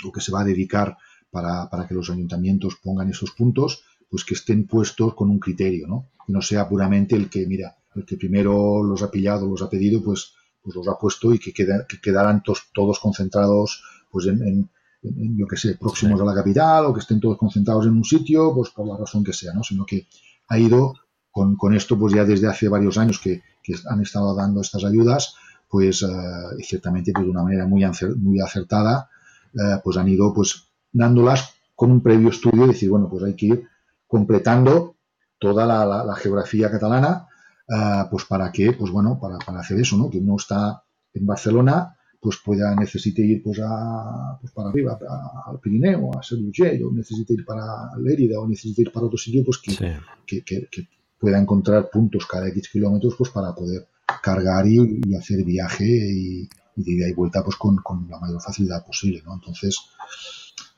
[0.03, 0.97] o que se va a dedicar
[1.31, 5.87] para, para, que los ayuntamientos pongan esos puntos, pues que estén puestos con un criterio,
[5.87, 6.09] ¿no?
[6.25, 9.69] Que no sea puramente el que, mira, el que primero los ha pillado, los ha
[9.69, 14.27] pedido, pues, pues los ha puesto y que, queda, que quedaran tos, todos concentrados, pues
[14.27, 14.69] en, en,
[15.03, 16.23] en, yo que sé, próximos sí.
[16.23, 19.23] a la capital o que estén todos concentrados en un sitio, pues por la razón
[19.23, 19.63] que sea, ¿no?
[19.63, 20.07] Sino que
[20.49, 20.93] ha ido
[21.31, 24.83] con, con esto, pues ya desde hace varios años que, que han estado dando estas
[24.83, 25.35] ayudas,
[25.69, 27.85] pues uh, y ciertamente pues, de una manera muy,
[28.17, 29.09] muy acertada,
[29.53, 33.35] uh, pues han ido pues dándolas con un previo estudio y decir, bueno, pues hay
[33.35, 33.67] que ir
[34.07, 34.95] completando
[35.39, 37.27] toda la, la, la geografía catalana,
[37.67, 40.09] uh, pues para que, pues bueno, para, para, hacer eso, ¿no?
[40.09, 40.83] Que uno está
[41.13, 46.21] en Barcelona, pues pueda, necesite ir pues, a, pues para arriba, a, al Pirineo, a
[46.35, 49.85] Urgell, o necesite ir para Lérida, o necesite ir para otro sitio, pues que, sí.
[50.25, 50.87] que, que, que,
[51.19, 53.87] pueda encontrar puntos cada X kilómetros, pues para poder
[54.21, 58.19] cargar y, y hacer viaje y, y de ida y vuelta, pues con, con la
[58.19, 59.33] mayor facilidad posible, ¿no?
[59.33, 59.79] Entonces,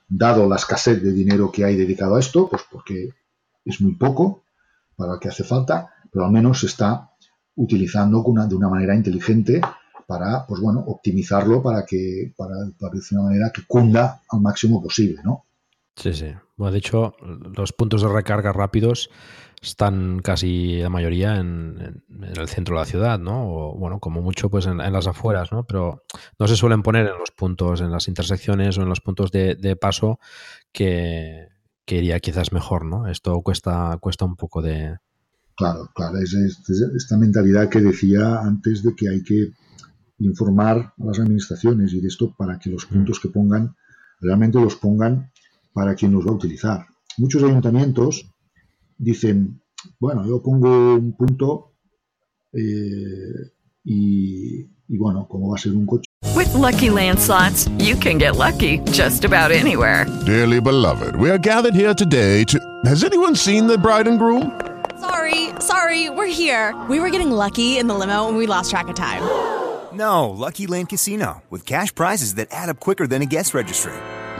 [0.09, 3.09] dado la escasez de dinero que hay dedicado a esto, pues porque
[3.63, 4.43] es muy poco
[4.95, 7.11] para lo que hace falta, pero al menos se está
[7.55, 9.61] utilizando de una manera inteligente
[10.07, 14.81] para, pues bueno, optimizarlo para que, para, para de una manera que cunda al máximo
[14.81, 15.45] posible, ¿no?
[15.99, 16.33] Sí, sí.
[16.55, 17.13] Bueno, de hecho,
[17.57, 19.09] los puntos de recarga rápidos
[19.61, 23.51] están casi la mayoría en, el centro de la ciudad, ¿no?
[23.51, 25.65] O, bueno, como mucho, pues en, las afueras, ¿no?
[25.65, 26.03] Pero
[26.39, 29.77] no se suelen poner en los puntos, en las intersecciones o en los puntos de,
[29.79, 30.19] paso
[30.71, 31.49] que,
[31.85, 33.07] que, iría quizás mejor, ¿no?
[33.07, 34.97] Esto cuesta, cuesta un poco de...
[35.57, 39.51] Claro, claro, es, esta mentalidad que decía antes de que hay que
[40.19, 42.93] informar a las administraciones y de esto para que los mm.
[42.93, 43.75] puntos que pongan
[44.21, 45.31] realmente los pongan
[45.79, 46.85] para quien los va a utilizar.
[47.17, 48.29] Muchos ayuntamientos
[48.97, 49.61] dicen,
[49.97, 51.71] bueno, yo pongo un punto
[52.51, 53.53] eh,
[53.85, 54.59] y,
[54.89, 56.03] y bueno, como va a ser un coche.
[56.35, 60.05] With lucky landslots, you can get lucky just about anywhere.
[60.25, 62.59] Dearly beloved, we are gathered here today to.
[62.83, 64.51] Has anyone seen the bride and groom?
[64.99, 66.75] Sorry, sorry, we're here.
[66.89, 69.23] We were getting lucky in the limo and we lost track of time.
[69.91, 73.91] No, Lucky Land Casino, with cash prizes that add up quicker than a guest registry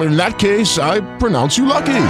[0.08, 2.06] in that case, I pronounce you lucky.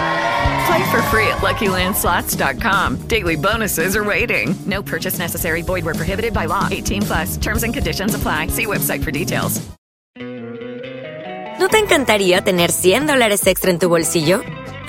[0.68, 3.08] Play for free at LuckyLandSlots.com.
[3.08, 4.56] Daily bonuses are waiting.
[4.66, 5.62] No purchase necessary.
[5.62, 6.68] Void were prohibited by law.
[6.70, 7.38] 18 plus.
[7.38, 8.48] Terms and conditions apply.
[8.48, 9.62] See website for details.
[11.60, 14.42] ¿No te encantaría tener 100 dólares extra en tu bolsillo?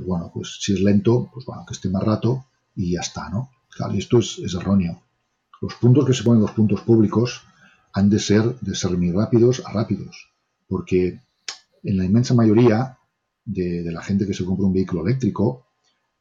[0.00, 3.28] pues, bueno, pues si es lento, pues bueno, que esté más rato y ya está,
[3.28, 3.50] ¿no?
[3.68, 5.02] Claro, y esto es, es erróneo.
[5.60, 7.42] Los puntos que se ponen los puntos públicos
[7.92, 10.30] han de ser de ser muy rápidos a rápidos,
[10.68, 11.20] porque
[11.82, 12.98] en la inmensa mayoría
[13.44, 15.66] de, la gente que se compra un vehículo eléctrico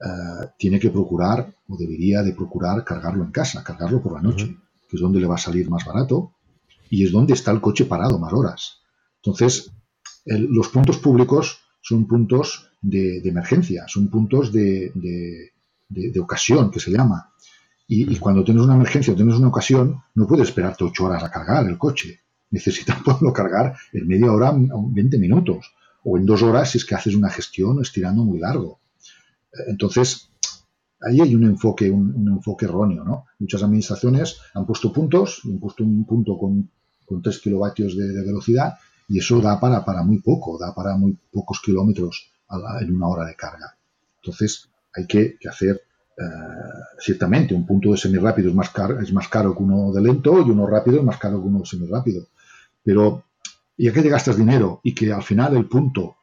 [0.02, 4.58] eh, tiene que procurar o debería de procurar cargarlo en casa, cargarlo por la noche,
[4.90, 6.34] que es donde le va a salir más barato
[6.90, 8.80] y es donde está el coche parado más horas.
[9.24, 9.72] Entonces,
[10.26, 14.92] los puntos públicos son puntos de, emergencia, son puntos de,
[16.20, 17.32] ocasión, que se llama.
[17.88, 21.24] Y, y, cuando tienes una emergencia o tienes una ocasión, no puedes esperarte ocho horas
[21.24, 22.20] a cargar el coche
[22.52, 25.74] necesitas poderlo cargar en media hora, 20 minutos,
[26.04, 28.80] o en dos horas si es que haces una gestión estirando muy largo.
[29.68, 30.32] Entonces,
[31.02, 33.26] ahí hay un enfoque, un, enfoque erróneo, ¿no?
[33.40, 36.70] Muchas administraciones han puesto puntos, han puesto un punto con,
[37.06, 38.76] con 3 kilovatios de, velocidad
[39.08, 42.29] y eso da para, para muy poco, da para muy pocos kilómetros
[42.82, 43.76] en una hora de carga.
[44.22, 45.82] Entonces, hay que, hacer
[46.18, 46.24] eh,
[47.00, 50.42] ciertamente un punto de semirápido es más, caro, es más caro que uno de lento
[50.46, 52.28] y uno rápido es más caro que uno de semirápido.
[52.84, 53.24] Pero
[53.78, 56.18] ya que te gastas dinero y que al final el punto,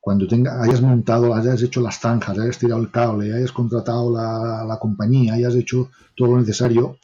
[0.00, 4.78] cuando tenga, hayas montado, hayas hecho las zanjas, hayas tirado el cable, hayas contratado la,
[4.80, 6.98] compañía, hayas hecho todo lo necesario,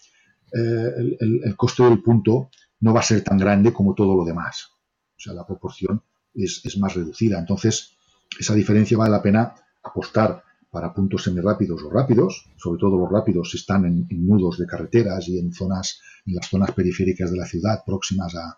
[0.52, 4.24] eh, el, el, coste del punto no va a ser tan grande como todo lo
[4.24, 4.70] demás.
[5.16, 6.02] O sea, la proporción
[6.34, 7.38] es, es más reducida.
[7.38, 7.96] Entonces,
[8.40, 13.50] esa diferencia vale la pena apostar para puntos semirápidos o rápidos, sobre todo los rápidos
[13.50, 17.46] si están en, nudos de carreteras y en zonas, en las zonas periféricas de la
[17.46, 18.56] ciudad próximas a,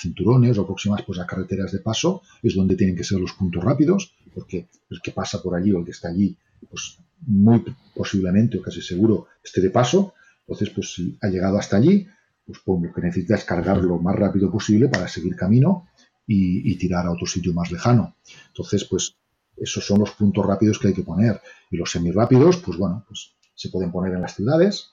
[0.00, 3.62] cinturones o próximas pues, a carreteras de paso, es donde tienen que ser los puntos
[3.62, 6.38] rápidos, porque el que pasa por allí o el que está allí,
[6.70, 7.62] pues muy
[7.94, 10.14] posiblemente o casi seguro esté de paso.
[10.46, 12.06] Entonces, pues si ha llegado hasta allí,
[12.46, 15.88] pues, pues lo que necesita es cargar lo más rápido posible para seguir camino
[16.28, 18.14] y, y tirar a otro sitio más lejano.
[18.48, 19.16] Entonces, pues
[19.56, 21.40] esos son los puntos rápidos que hay que poner.
[21.70, 24.92] Y los semirápidos, pues bueno, pues se pueden poner en las ciudades,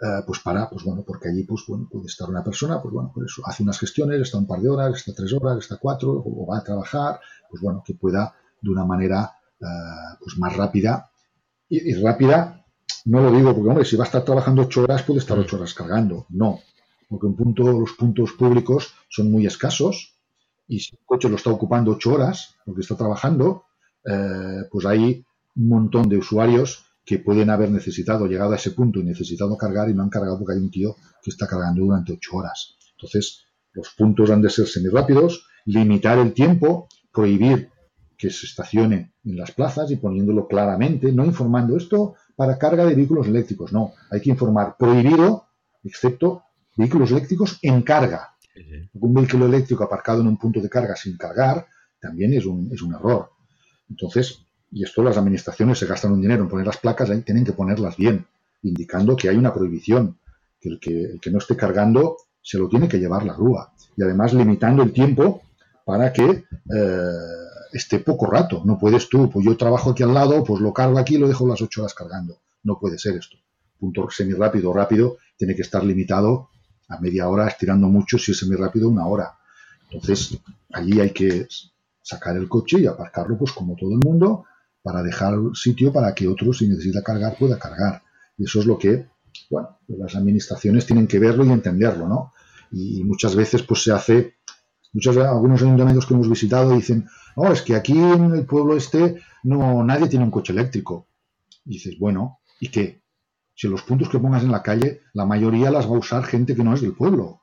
[0.00, 3.10] eh, pues para, pues bueno, porque allí pues bueno, puede estar una persona, pues bueno,
[3.12, 6.46] pues hace unas gestiones, está un par de horas, está tres horas, está cuatro, o
[6.46, 7.18] va a trabajar,
[7.50, 9.64] pues bueno, que pueda de una manera eh,
[10.20, 11.10] pues más rápida
[11.68, 12.64] y, rápida,
[13.06, 15.56] no lo digo porque hombre, si va a estar trabajando ocho horas puede estar ocho
[15.56, 16.60] horas cargando, no,
[17.08, 20.14] porque un punto, los puntos públicos son muy escasos
[20.66, 23.64] y si el coche lo está ocupando ocho horas, porque está trabajando,
[24.04, 25.24] eh, pues hay
[25.56, 29.88] un montón de usuarios que pueden haber necesitado, llegado a ese punto y necesitado cargar
[29.88, 32.76] y no han cargado porque hay un tío que está cargando durante ocho horas.
[32.92, 37.70] Entonces, los puntos han de ser semirápidos, limitar el tiempo, prohibir
[38.18, 42.94] que se estacione en las plazas y poniéndolo claramente, no informando esto para carga de
[42.94, 45.46] vehículos eléctricos, no, hay que informar prohibido,
[45.84, 46.42] excepto
[46.78, 48.34] vehículos eléctricos en carga.
[48.94, 51.66] Un vehículo eléctrico aparcado en un punto de carga sin cargar
[52.00, 53.30] también es un, es un error.
[53.90, 57.44] Entonces, y esto las administraciones se gastan un dinero en poner las placas, ahí tienen
[57.44, 58.26] que ponerlas bien,
[58.62, 60.18] indicando que hay una prohibición,
[60.60, 63.72] que el que, el que no esté cargando se lo tiene que llevar la grúa.
[63.96, 65.42] Y además limitando el tiempo
[65.84, 66.44] para que eh,
[67.72, 68.62] esté poco rato.
[68.64, 71.28] No puedes tú, pues yo trabajo aquí al lado, pues lo cargo aquí y lo
[71.28, 72.38] dejo las ocho horas cargando.
[72.62, 73.36] No puede ser esto.
[73.78, 76.50] Punto semi rápido, rápido, tiene que estar limitado
[76.88, 79.38] a media hora, estirando mucho, si es semi rápido, una hora.
[79.90, 80.38] Entonces,
[80.72, 81.46] allí hay que
[82.02, 84.44] sacar el coche y aparcarlo, pues como todo el mundo,
[84.82, 88.02] para dejar sitio para que otro, si necesita cargar, pueda cargar.
[88.36, 89.06] Y eso es lo que,
[89.50, 92.32] bueno, las administraciones tienen que verlo y entenderlo, ¿no?
[92.70, 94.36] Y muchas veces, pues se hace,
[94.92, 99.20] muchos, algunos ayuntamientos que hemos visitado dicen, no, es que aquí en el pueblo este
[99.42, 101.06] no, nadie tiene un coche eléctrico.
[101.64, 103.02] Y dices, bueno, ¿y qué?
[103.58, 106.54] Si los puntos que pongas en la calle, la mayoría las va a usar gente
[106.54, 107.40] que no es del pueblo.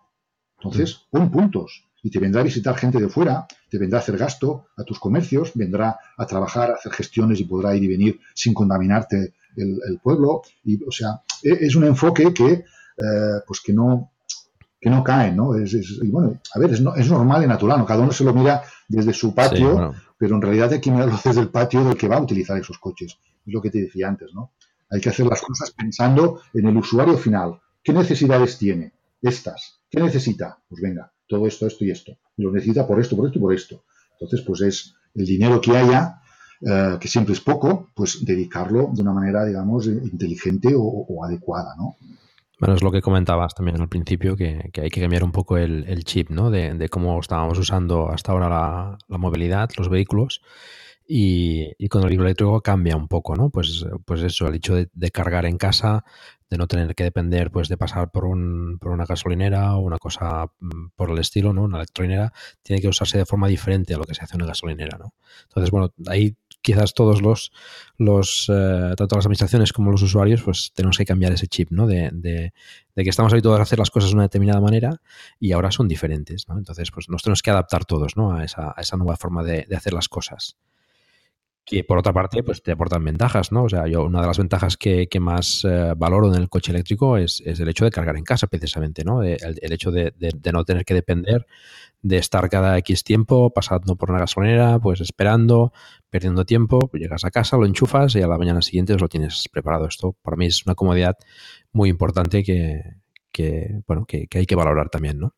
[0.58, 4.18] Entonces, pon puntos y te vendrá a visitar gente de fuera, te vendrá a hacer
[4.18, 8.20] gasto a tus comercios, vendrá a trabajar, a hacer gestiones y podrá ir y venir
[8.34, 10.42] sin contaminarte el, pueblo.
[10.64, 14.14] Y, o sea, e, es un enfoque que, eh, pues que no,
[14.80, 15.54] que no cae, ¿no?
[15.56, 17.86] Es, y bueno, a ver, es, es, normal y natural, ¿no?
[17.86, 21.42] Cada uno se lo mira desde su patio, pero en realidad hay que mirarlo desde
[21.42, 23.18] el patio del que va a utilizar esos coches.
[23.46, 24.54] Es lo que te decía antes, ¿no?
[24.90, 27.60] Hay que hacer las cosas pensando en el usuario final.
[27.84, 28.94] ¿Qué necesidades tiene?
[29.22, 29.82] Estas.
[29.90, 30.60] ¿Qué necesita?
[30.68, 32.18] Pues venga, todo esto, esto y esto.
[32.38, 33.84] Y lo necesita por esto, por esto y por esto.
[34.14, 36.22] Entonces, pues es el dinero que haya,
[36.62, 41.96] eh, que siempre es poco, pues dedicarlo de una manera, digamos, inteligente o, adecuada, ¿no?
[42.60, 46.04] Bueno, es lo que comentabas también al principio, que, hay que cambiar un poco el,
[46.06, 46.50] chip, ¿no?
[46.50, 50.42] De, cómo estábamos usando hasta ahora la, movilidad, los vehículos,
[51.08, 53.50] y, con el vehículo eléctrico cambia un poco, ¿no?
[53.50, 56.04] Pues, pues eso, el hecho de, cargar en casa,
[56.50, 59.98] de no tener que depender pues de pasar por, un, por una gasolinera o una
[59.98, 61.64] cosa mm, por el estilo, ¿no?
[61.64, 62.34] Una electrolinera,
[62.64, 65.14] tiene que usarse de forma diferente a lo que se hace en una gasolinera, ¿no?
[65.48, 67.52] Entonces, bueno, ahí quizás todos los,
[67.98, 71.86] los eh, tanto las administraciones como los usuarios, pues tenemos que cambiar ese chip, ¿no?
[71.86, 72.52] De, de,
[72.96, 75.02] que estamos habituados a hacer las cosas de una determinada manera
[75.40, 76.58] y ahora son diferentes, ¿no?
[76.58, 78.32] Entonces, pues nos tenemos que adaptar todos, ¿no?
[78.32, 80.58] A esa, a esa nueva forma de, de hacer las cosas
[81.66, 83.64] que por otra parte pues te aportan ventajas, ¿no?
[83.64, 87.18] O sea, yo una de las ventajas que, más eh, valoro en el coche eléctrico
[87.18, 89.24] es, el hecho de cargar en casa precisamente, ¿no?
[89.24, 89.38] El,
[89.74, 90.14] hecho de,
[90.54, 91.48] no tener que depender
[92.04, 95.74] de estar cada X tiempo pasando por una gasolinera, pues esperando,
[96.12, 99.50] perdiendo tiempo, pues llegas a casa, lo enchufas y a la mañana siguiente lo tienes
[99.52, 99.88] preparado.
[99.88, 101.16] Esto para mí es una comodidad
[101.72, 105.34] muy importante que, bueno, que hay que valorar también, ¿no?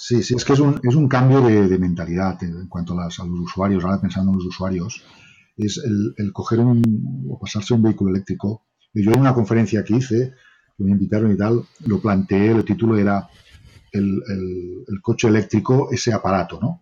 [0.00, 3.18] Sí, sí, es que es un, es un cambio de, mentalidad en cuanto a, los
[3.18, 5.04] usuarios, ahora pensando en los usuarios,
[5.58, 5.78] es
[6.16, 8.64] el, coger un, o pasarse un vehículo eléctrico.
[8.94, 10.32] Yo en una conferencia que hice,
[10.78, 13.28] que me invitaron y tal, lo planteé, el título era
[13.92, 14.22] el,
[15.02, 16.80] coche eléctrico, ese aparato, ¿no?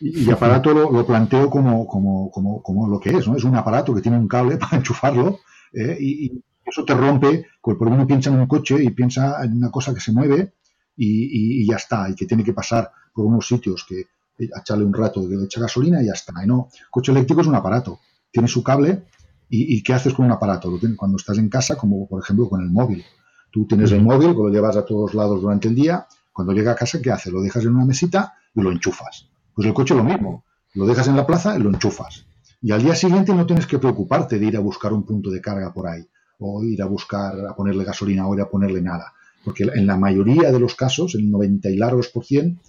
[0.00, 3.36] Y, aparato lo, planteo como, como, como, como, lo que es, ¿no?
[3.36, 5.40] Es un aparato que tiene un cable para enchufarlo
[5.74, 5.98] ¿eh?
[6.00, 9.92] y, eso te rompe, porque uno piensa en un coche y piensa en una cosa
[9.92, 10.54] que se mueve
[10.96, 14.94] y, ya está, y que tiene que pasar por unos sitios que eh, echarle un
[14.94, 16.32] rato de echa gasolina y ya está.
[16.42, 19.04] Y no, coche eléctrico es un aparato, tiene su cable
[19.48, 20.72] y, ¿qué haces con un aparato?
[20.96, 23.04] Cuando estás en casa, como por ejemplo con el móvil.
[23.50, 26.74] Tú tienes el móvil, lo llevas a todos lados durante el día, cuando llega a
[26.74, 27.30] casa, ¿qué haces?
[27.30, 29.28] Lo dejas en una mesita y lo enchufas.
[29.54, 32.24] Pues el coche lo mismo, lo dejas en la plaza y lo enchufas.
[32.62, 35.42] Y al día siguiente no tienes que preocuparte de ir a buscar un punto de
[35.42, 39.12] carga por ahí, o ir a buscar, a ponerle gasolina o ir a ponerle nada
[39.44, 42.60] porque en la mayoría de los casos, el 90 y largos por cien,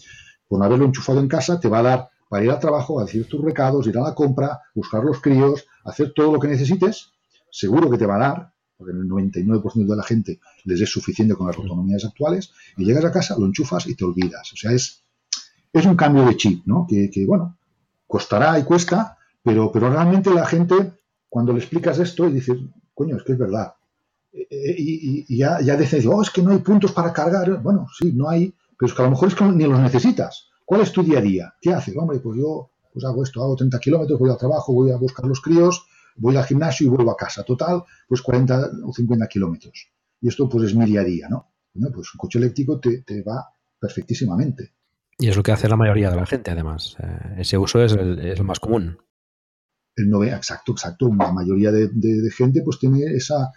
[0.47, 3.05] por no haberlo enchufado en casa, te va a dar para ir al trabajo, a
[3.05, 7.11] decir tus recados, ir a la compra, buscar los críos, hacer todo lo que necesites,
[7.51, 10.89] seguro que te va a dar, porque en el 99% de la gente les es
[10.89, 14.51] suficiente con las autonomías actuales, y llegas a casa, lo enchufas y te olvidas.
[14.51, 15.03] O sea, es,
[15.71, 16.87] es un cambio de chip, ¿no?
[16.89, 17.57] Que, bueno,
[18.07, 20.93] costará y cuesta, pero, pero realmente la gente,
[21.29, 22.57] cuando le explicas esto y dices,
[22.93, 23.73] coño, es que es verdad,
[24.33, 27.61] y, ya, ya dices, oh, es que no hay puntos para cargar.
[27.61, 30.49] Bueno, sí, no hay, pero es que a lo mejor es que ni los necesitas.
[30.65, 31.53] ¿Cuál es tu día a día?
[31.61, 31.95] ¿Qué haces?
[31.97, 35.25] Hombre, pues yo pues hago esto, hago 30 kilómetros, voy al trabajo, voy a buscar
[35.25, 37.43] los críos, voy al gimnasio y vuelvo a casa.
[37.43, 39.91] Total, pues 40 o 50 kilómetros.
[40.21, 41.51] Y esto pues es mi día a día, ¿no?
[41.73, 44.73] Bueno, pues un coche eléctrico te, te va perfectísimamente.
[45.17, 46.95] Y es lo que hace la mayoría de la gente, además.
[46.99, 48.97] Eh, ese uso es el, es el, más común.
[49.95, 51.09] El no, exacto, exacto.
[51.15, 53.51] La mayoría de, de gente pues tiene esa,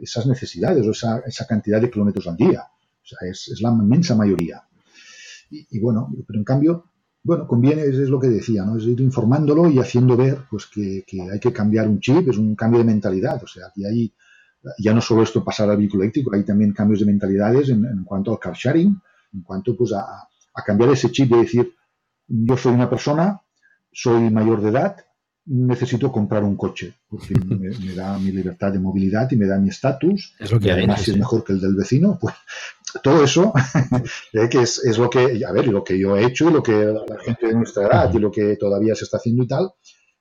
[0.00, 2.62] esas necesidades o esa, esa cantidad de kilómetros al día.
[2.62, 4.62] O sea, es, es la inmensa mayoría.
[5.50, 6.90] Y, bueno, pero en cambio,
[7.22, 8.76] bueno, conviene, es, lo que decía, ¿no?
[8.76, 12.38] Es ir informándolo y haciendo ver pues que, que, hay que cambiar un chip, es
[12.38, 13.42] un cambio de mentalidad.
[13.42, 14.12] O sea, aquí hay
[14.78, 18.04] ya no solo esto pasar al vehículo eléctrico, hay también cambios de mentalidades en, en
[18.04, 18.98] cuanto al car sharing,
[19.32, 21.74] en cuanto pues a, a cambiar ese chip de decir,
[22.26, 23.42] yo soy una persona,
[23.92, 24.96] soy mayor de edad,
[25.46, 29.68] necesito comprar un coche, porque me, da mi libertad de movilidad y me da mi
[29.68, 30.34] estatus.
[30.38, 32.34] Es lo que y además, si es mejor que el del vecino, pues
[33.02, 33.52] todo eso,
[34.32, 36.62] eh, que es, es, lo que, a ver, lo que yo he hecho y lo
[36.62, 39.72] que la gente de nuestra edad y lo que todavía se está haciendo y tal,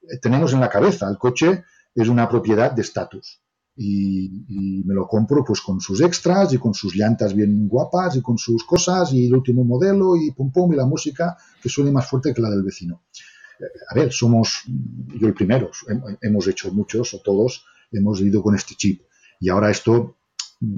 [0.01, 1.09] eh, tenemos en la cabeza.
[1.09, 1.63] El coche
[1.95, 3.39] es una propiedad de estatus.
[3.75, 8.15] Y, y, me lo compro pues con sus extras y con sus llantas bien guapas
[8.15, 11.69] y con sus cosas y el último modelo y pum pum y la música que
[11.69, 13.01] suene más fuerte que la del vecino.
[13.89, 14.63] A ver, somos,
[15.19, 15.71] yo el primero,
[16.21, 19.01] hemos hecho muchos o todos, hemos ido con este chip.
[19.39, 20.15] Y ahora esto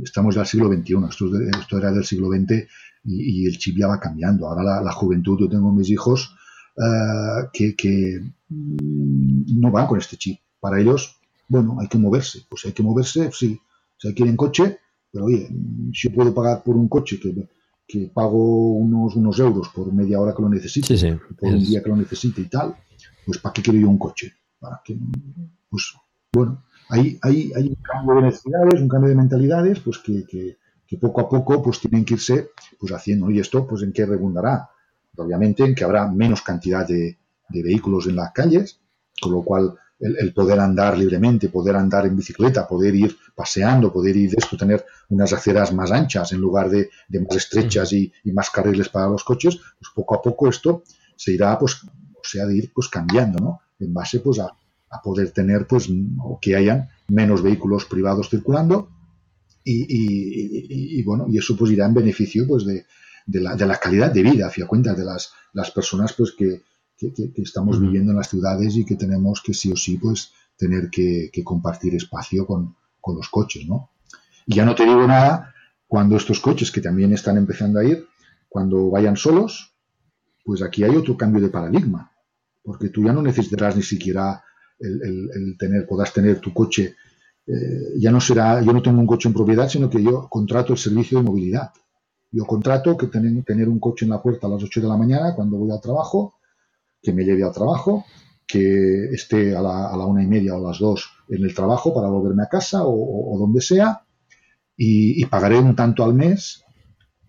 [0.04, 1.26] estamos del siglo XXI, esto,
[1.60, 2.68] esto, era del siglo XX
[3.04, 4.48] y, el chip ya va cambiando.
[4.48, 6.36] Ahora la, juventud, yo tengo mis hijos
[6.78, 10.40] uh, que, mm, no van con este chip.
[10.60, 11.16] Para ellos,
[11.48, 12.46] bueno, hay que moverse.
[12.50, 13.60] Pues hay que moverse, sí.
[13.98, 14.80] Si quieren coche,
[15.12, 15.48] pero oye,
[15.94, 17.48] si yo puedo pagar por un coche que,
[17.88, 21.18] que pago unos, unos euros por media hora que lo necesite, sí, sí.
[21.40, 22.76] por un día que lo necesite y tal,
[23.26, 24.34] pues ¿para qué quiero yo un coche?
[24.60, 24.98] Para que,
[25.70, 25.94] pues
[26.34, 30.58] bueno, hay, hay, hay un cambio de necesidades, un cambio de mentalidades, pues que, que,
[30.88, 33.30] que, poco a poco pues tienen que irse pues haciendo.
[33.32, 34.70] Y esto, pues en qué redundará?
[35.18, 37.18] Obviamente en que habrá menos cantidad de,
[37.50, 38.80] de vehículos en las calles,
[39.22, 39.76] con lo cual
[40.06, 44.58] el, poder andar libremente, poder andar en bicicleta, poder ir paseando, poder ir de esto,
[44.58, 46.90] tener unas aceras más anchas en lugar de,
[47.20, 50.84] más estrechas y, más carriles para los coches, pues poco a poco esto
[51.16, 53.62] se irá, pues, o sea, de ir pues cambiando, ¿no?
[53.80, 54.52] En base pues a,
[55.04, 55.90] poder tener, pues,
[56.20, 58.90] o que hayan menos vehículos privados circulando
[59.62, 62.86] y, bueno, y eso pues irá en beneficio pues de,
[63.42, 66.62] la, de la calidad de vida, a cuenta de las, las personas pues que,
[66.98, 69.98] que, que, que estamos viviendo en las ciudades y que tenemos que sí o sí
[69.98, 73.92] pues tener que, que compartir espacio con, con, los coches, ¿no?
[74.46, 75.54] Y ya no te digo nada
[75.88, 78.08] cuando estos coches que también están empezando a ir,
[78.48, 79.76] cuando vayan solos,
[80.44, 82.12] pues aquí hay otro cambio de paradigma,
[82.64, 84.44] porque tú ya no necesitarás ni siquiera
[84.80, 86.96] el, el, el tener, podrás tener tu coche,
[87.48, 90.74] eh, ya no será, yo no tengo un coche en propiedad, sino que yo contrato
[90.74, 91.72] el servicio de movilidad.
[92.32, 94.98] Yo contrato que tener, tener un coche en la puerta a las 8 de la
[94.98, 96.36] mañana cuando voy al trabajo,
[97.06, 98.04] que me lleve al trabajo,
[98.48, 101.54] que esté a la, a la una y media o a las dos en el
[101.54, 104.02] trabajo para volverme a casa o, donde sea,
[104.76, 106.64] y, pagaré un tanto al mes.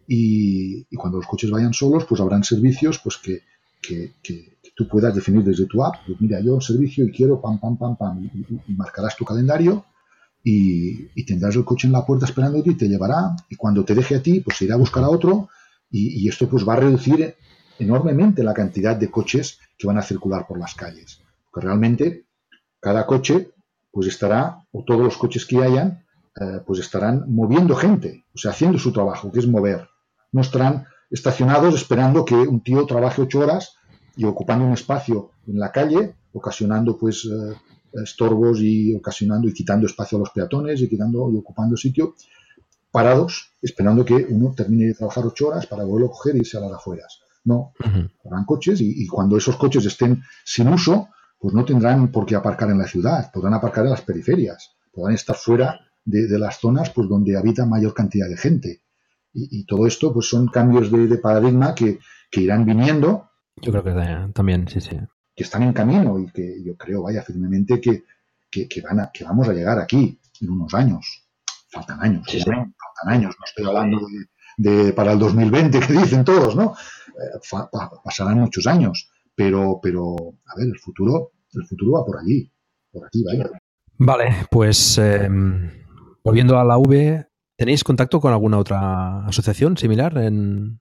[0.09, 3.43] Y, cuando los coches vayan solos, pues habrán servicios pues que,
[3.83, 5.97] que, que, tú puedas definir desde tu app.
[6.07, 9.85] Pues mira, yo un servicio y quiero pam, pam, pam, pam, y, marcarás tu calendario
[10.43, 13.37] y, tendrás el coche en la puerta esperándote y te llevará.
[13.49, 15.49] Y cuando te deje a ti, pues irá a buscar a otro.
[15.91, 17.37] Y esto pues va a reducir
[17.79, 21.21] enormemente la cantidad de coches que van a circular por las calles.
[21.51, 22.27] Porque realmente
[22.81, 23.51] cada coche
[23.91, 26.05] pues estará, o todos los coches que hayan,
[26.39, 29.89] eh, pues estarán moviendo gente, o sea, haciendo su trabajo, que es mover.
[30.33, 33.77] No estarán estacionados esperando que un tío trabaje ocho horas
[34.17, 37.57] y ocupando un espacio en la calle, ocasionando pues eh,
[38.03, 42.15] estorbos y ocasionando y quitando espacio a los peatones y quitando y ocupando sitio,
[42.91, 46.59] parados, esperando que uno termine de trabajar ocho horas para volverlo a coger e irse
[46.59, 47.21] a las afueras.
[47.47, 48.11] No, uh -huh.
[48.25, 52.35] habrán coches y, y, cuando esos coches estén sin uso, pues no tendrán por qué
[52.35, 56.59] aparcar en la ciudad, podrán aparcar en las periferias, podrán estar fuera de, de las
[56.59, 58.83] zonas pues donde habita mayor cantidad de gente.
[59.33, 63.31] Y, y todo esto pues son cambios de, de paradigma que, que, irán viniendo.
[63.63, 64.97] Yo creo que también, sí, sí.
[65.35, 68.05] Que están en camino y que yo creo, vaya, firmemente que,
[68.51, 71.29] que, que van a, que vamos a llegar aquí en unos años.
[71.71, 72.45] Faltan años, sí, sí.
[72.45, 72.75] faltan
[73.07, 74.27] años, no estoy hablando de,
[74.57, 76.75] de, para el 2020 que dicen todos, ¿no?
[77.09, 77.57] Eh,
[78.05, 80.15] pasarán muchos años, pero, pero,
[80.47, 82.51] a ver, el futuro, el futuro va por allí,
[82.93, 83.51] por aquí, vaya.
[83.99, 85.29] Vale, pues eh,
[86.23, 87.27] volviendo a la V,
[87.57, 90.81] ¿tenéis contacto con alguna otra asociación similar en,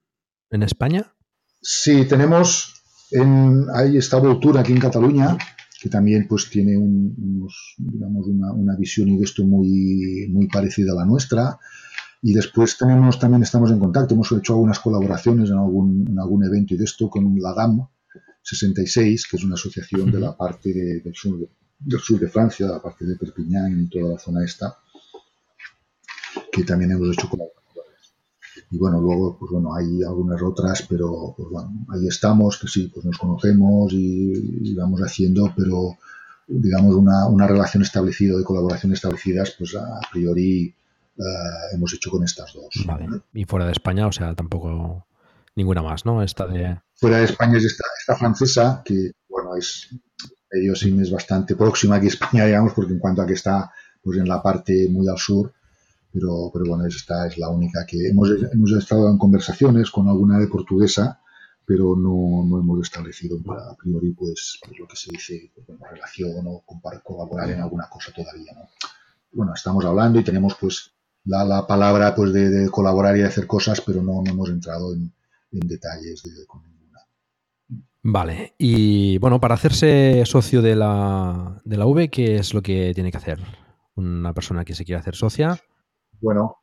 [0.50, 1.14] en España?
[1.62, 5.38] Sí, tenemos, en, hay esta Voltura aquí en Cataluña,
[5.82, 10.48] que también pues tiene un, unos, digamos, una, una, visión y de esto muy, muy
[10.48, 11.58] parecida a la nuestra.
[12.28, 16.44] Y después tenemos, también estamos en contacto, hemos hecho algunas colaboraciones en algún, en algún
[16.44, 17.88] evento y de esto con la DAM
[18.42, 21.48] 66, que es una asociación de la parte de, del, sur de,
[21.78, 24.76] del sur de Francia, de la parte de Perpiñán y toda la zona esta,
[26.52, 28.16] que también hemos hecho colaboraciones.
[28.72, 32.92] Y bueno, luego, pues bueno, hay algunas otras, pero pues bueno, ahí estamos, que sí,
[32.92, 35.96] pues nos conocemos y, y vamos haciendo, pero
[36.48, 40.74] digamos una, una relación establecida, de colaboración establecidas, pues a priori
[41.18, 42.86] uh, hemos hecho con estas dos.
[42.86, 43.08] Vale.
[43.08, 43.24] ¿no?
[43.34, 45.08] Y fuera de España, o sea, tampoco
[45.56, 46.22] ninguna más, ¿no?
[46.22, 46.80] Esta de...
[46.96, 49.90] Fuera de España es esta, esta francesa, que, bueno, es
[50.52, 53.72] medio sí es bastante próxima aquí a España, digamos, porque en cuanto a que está
[54.02, 55.54] pues en la parte muy al sur,
[56.12, 60.38] pero, pero bueno, esta es la única que hemos, hemos estado en conversaciones con alguna
[60.40, 61.20] de portuguesa,
[61.66, 66.46] pero no, no hemos establecido a priori pues, pues lo que se dice pues, relación
[66.46, 66.64] o
[67.04, 68.70] colaborar en alguna cosa todavía, ¿no?
[69.32, 70.95] Bueno, estamos hablando y tenemos pues
[71.26, 75.12] la, palabra pues de, colaborar y de hacer cosas, pero no, hemos entrado en,
[75.52, 77.00] detalles de, con ninguna.
[78.04, 82.94] Vale, y bueno, para hacerse socio de la, de la V, ¿qué es lo que
[82.94, 83.40] tiene que hacer
[83.96, 85.60] una persona que se quiere hacer socia?
[86.22, 86.58] Bueno,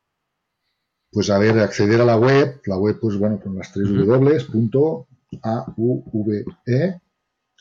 [1.11, 4.45] pues a ver, acceder a la web, la web pues bueno, con las tres W,
[4.45, 5.09] punto
[5.43, 6.45] AUVE,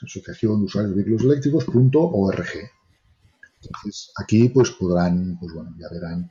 [0.03, 2.47] Asociación de Usuarios de Vehículos Eléctricos.org.
[3.61, 6.29] Entonces, aquí pues podrán, pues bueno, ya verán,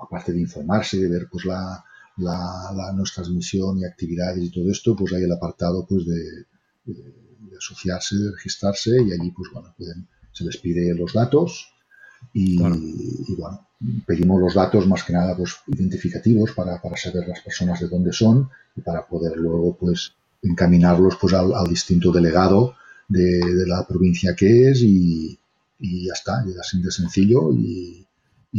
[0.00, 1.84] aparte de informarse, de ver pues la,
[2.18, 6.46] la, nuestra misión y actividades y todo esto, pues hay el apartado pues de,
[7.56, 11.72] asociarse, de registrarse y allí pues bueno, pueden, se les pide los datos
[12.32, 13.66] y, bueno,
[14.06, 18.12] pedimos los datos más que nada pues identificativos para, para saber las personas de dónde
[18.12, 20.12] son y para poder luego pues
[20.42, 22.74] encaminarlos pues al, distinto delegado
[23.08, 25.38] de, la provincia que es y,
[25.78, 28.05] ya está, y así de sencillo y,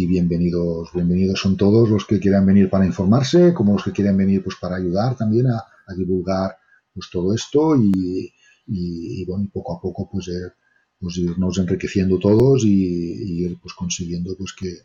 [0.06, 4.44] bienvenidos, bienvenidos son todos los que quieran venir para informarse, como los que quieren venir
[4.44, 5.64] pues para ayudar también a,
[5.96, 6.58] divulgar
[6.94, 10.52] pues todo esto y, bueno, poco a poco pues, eh,
[11.00, 14.78] pues irnos enriqueciendo todos y, ir pues consiguiendo pues que,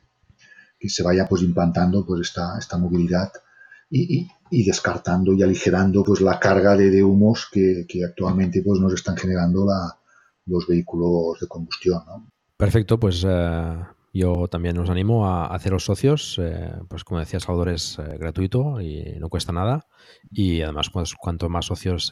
[0.78, 3.32] que, se vaya pues implantando pues esta, esta movilidad
[3.90, 9.16] y, y descartando y aligerando pues la carga de, humos que, actualmente pues nos están
[9.16, 9.98] generando la,
[10.46, 12.02] los vehículos de combustión.
[12.56, 13.76] Perfecto, pues eh,
[14.12, 16.38] yo también os animo a haceros socios.
[16.42, 19.86] Eh, pues como decía Salvador, es eh, gratuito y no cuesta nada.
[20.30, 22.10] Y además, pues, cuanto más socios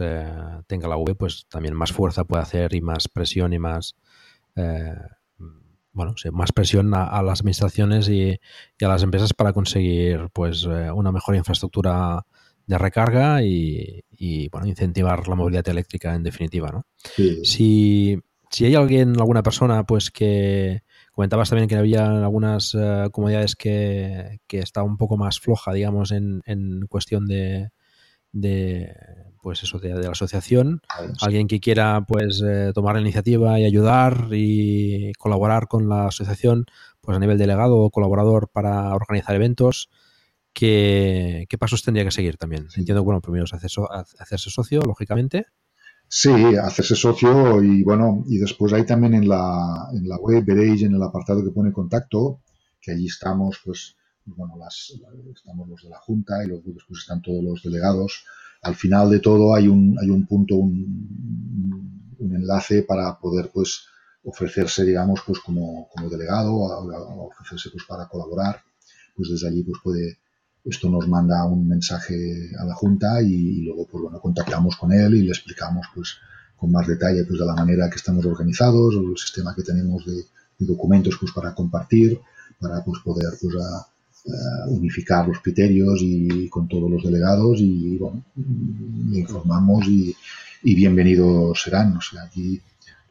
[0.66, 3.96] tenga la V, pues también más fuerza puede hacer y más presión y más
[5.92, 8.38] bueno, más presión a, las administraciones y,
[8.80, 12.24] a las empresas para conseguir pues eh, una mejor infraestructura
[12.66, 14.04] de recarga y,
[14.52, 16.86] bueno, incentivar la movilidad eléctrica en definitiva, ¿no?
[17.42, 18.16] Si,
[18.60, 20.82] hay alguien, alguna persona, pues que
[21.20, 26.12] comentabas también que había algunas uh, comunidades que, que está un poco más floja, digamos,
[26.12, 27.72] en, en cuestión de,
[28.32, 28.96] de
[29.42, 30.80] pues eso de, la asociación.
[31.20, 36.64] Alguien que quiera pues eh, tomar la iniciativa y ayudar y colaborar con la asociación
[37.02, 39.90] pues a nivel delegado o colaborador para organizar eventos
[40.54, 42.68] ¿qué, pasos tendría que seguir también?
[42.76, 45.48] Entiendo bueno primero es hacerse socio lógicamente
[46.12, 50.82] Sí, hacerse socio y bueno, y después ahí también en la, en la web veréis
[50.82, 52.40] en el apartado que pone contacto,
[52.80, 53.96] que allí estamos, pues,
[54.26, 54.92] bueno, las,
[55.32, 58.24] estamos los de la Junta y luego después están todos los delegados
[58.62, 63.86] al final de todo hay un, hay un punto, un, enlace para poder pues
[64.24, 68.62] ofrecerse, digamos, pues como, como delegado, ofrecerse pues para colaborar.
[69.16, 70.18] Pues desde allí pues puede,
[70.64, 75.14] esto nos manda un mensaje a la Junta y, luego pues bueno, contactamos con él
[75.14, 76.18] y le explicamos pues
[76.56, 80.24] con más detalle pues de la manera que estamos organizados, el sistema que tenemos de,
[80.58, 82.20] documentos pues para compartir,
[82.60, 83.86] para pues poder pues a,
[84.26, 88.22] eh, unificar los criterios y con todos los delegados y bueno,
[89.12, 90.14] informamos y,
[90.62, 91.96] bienvenidos serán.
[91.96, 92.60] O sea, aquí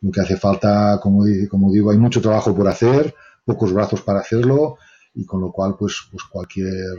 [0.02, 4.20] lo que hace falta, como, como digo, hay mucho trabajo por hacer, pocos brazos para
[4.20, 4.78] hacerlo
[5.16, 6.96] y con lo cual pues, pues cualquier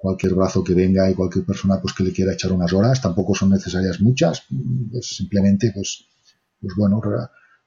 [0.00, 3.34] cualquier brazo que venga y cualquier persona pues que le quiera echar unas horas, tampoco
[3.34, 4.44] son necesarias muchas,
[4.94, 6.06] es simplemente pues,
[6.58, 7.02] pues bueno,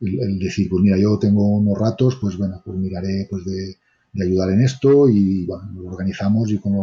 [0.02, 3.78] el, decir, pues mira, yo tengo unos ratos, pues bueno, pues miraré pues de,
[4.14, 6.74] de ayudar en esto y bueno, lo organizamos y con,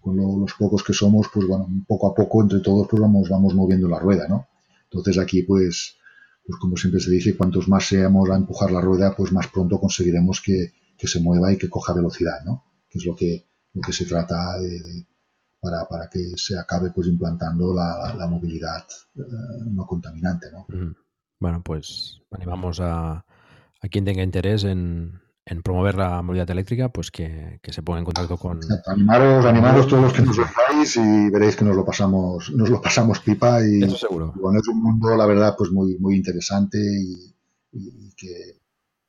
[0.00, 3.54] con los pocos que somos, pues bueno, poco a poco entre todos pues vamos, vamos
[3.54, 4.48] moviendo la rueda, ¿no?
[4.90, 5.98] Entonces aquí pues,
[6.44, 9.78] pues como siempre se dice, cuantos más seamos a empujar la rueda, pues más pronto
[9.78, 12.64] conseguiremos que, que se mueva y que coja velocidad, ¿no?
[12.90, 15.06] Que es lo que, lo que se trata de,
[15.60, 18.86] para, para, que se acabe pues implantando la, la movilidad
[19.16, 19.20] eh,
[19.66, 20.66] no contaminante, ¿no?
[21.38, 23.12] Bueno, pues animamos a,
[23.80, 25.20] a quien tenga interés en,
[25.50, 28.60] en promover la movilidad eléctrica, pues que, se ponga en contacto con.
[28.86, 32.80] Animaros, animaros todos los que nos veáis y veréis que nos lo pasamos, nos lo
[32.80, 34.32] pasamos pipa y Eso seguro.
[34.36, 37.34] Bueno, es un mundo, la verdad, pues muy, muy interesante y,
[38.16, 38.60] que,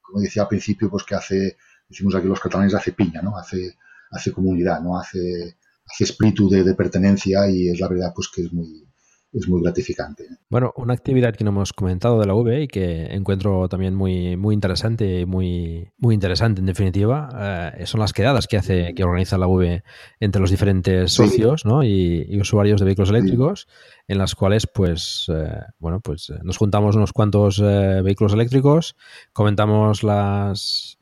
[0.01, 1.57] como decía al principio, pues que hace,
[1.87, 3.37] decimos aquí los catalanes, hace piña, ¿no?
[3.37, 3.77] Hace,
[4.11, 4.97] hace comunidad, ¿no?
[4.97, 8.87] Hace, hace espíritu de, de pertenencia y es la verdad, pues que es muy,
[9.33, 10.25] es muy gratificante.
[10.49, 14.35] Bueno, una actividad que no hemos comentado de la V y que encuentro también muy,
[14.35, 19.37] muy interesante, muy, muy interesante en definitiva, eh, son las quedadas que hace, que organiza
[19.37, 19.83] la V
[20.19, 23.67] entre los diferentes socios y, usuarios de vehículos eléctricos,
[24.07, 28.95] en las cuales, pues, eh, bueno, pues eh, nos juntamos unos cuantos vehículos eléctricos,
[29.31, 30.97] comentamos las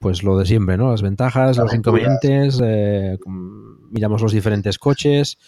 [0.00, 0.90] pues lo de siempre, ¿no?
[0.90, 2.60] Las ventajas, los inconvenientes,
[3.90, 5.38] miramos los diferentes coches,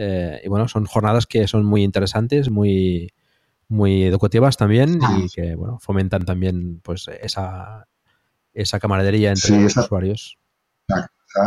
[0.00, 3.12] eh, y bueno, son jornadas que son muy interesantes, muy,
[3.66, 7.88] muy educativas también y que bueno, fomentan también pues esa,
[8.52, 10.38] esa camaradería entre los usuarios.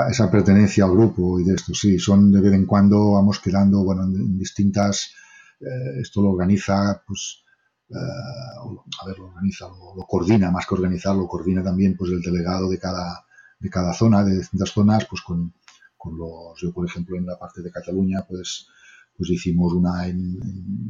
[0.09, 3.85] esa, pertenencia al grupo y de esto, sí, son de vez en cuando vamos quedando,
[3.85, 5.13] bueno, en, distintas,
[5.61, 7.50] eh, esto lo organiza, pues, eh,
[7.93, 12.69] a ver, lo organiza, lo, coordina, más que organizar, lo coordina también, pues, el delegado
[12.69, 13.25] de cada,
[13.59, 15.53] de cada zona, de distintas zonas, pues, con,
[15.97, 18.67] con los, yo, por ejemplo, en la parte de Cataluña, pues,
[19.17, 20.39] pues hicimos una en,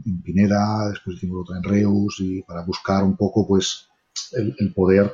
[0.05, 3.87] en, Pineda, después hicimos otra en Reus, y para buscar un poco, pues,
[4.33, 5.13] el, el poder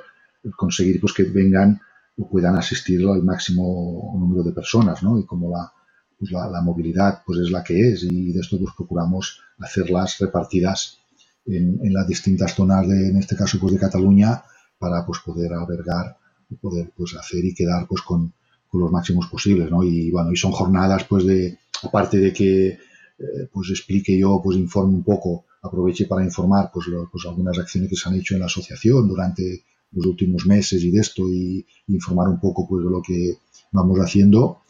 [0.55, 1.79] conseguir, pues, que vengan
[2.25, 5.19] puedan asistir al máximo número de personas, ¿no?
[5.19, 5.71] Y como la,
[6.17, 10.99] pues la, movilidad pues es la que es y de esto pues procuramos hacerlas repartidas
[11.47, 14.43] en, en, las distintas zonas de, en este caso pues de Cataluña
[14.77, 16.17] para pues poder albergar
[16.49, 18.33] y poder pues hacer y quedar pues con,
[18.67, 19.83] con, los máximos posibles, ¿no?
[19.83, 24.57] Y bueno, y son jornadas pues de, aparte de que eh, pues explique yo, pues
[24.57, 28.35] informe un poco, aproveche para informar pues, lo, pues algunas acciones que se han hecho
[28.35, 32.83] en la asociación durante los últimos meses y de esto y, informar un poco pues
[32.83, 33.37] de lo que
[33.71, 34.63] vamos haciendo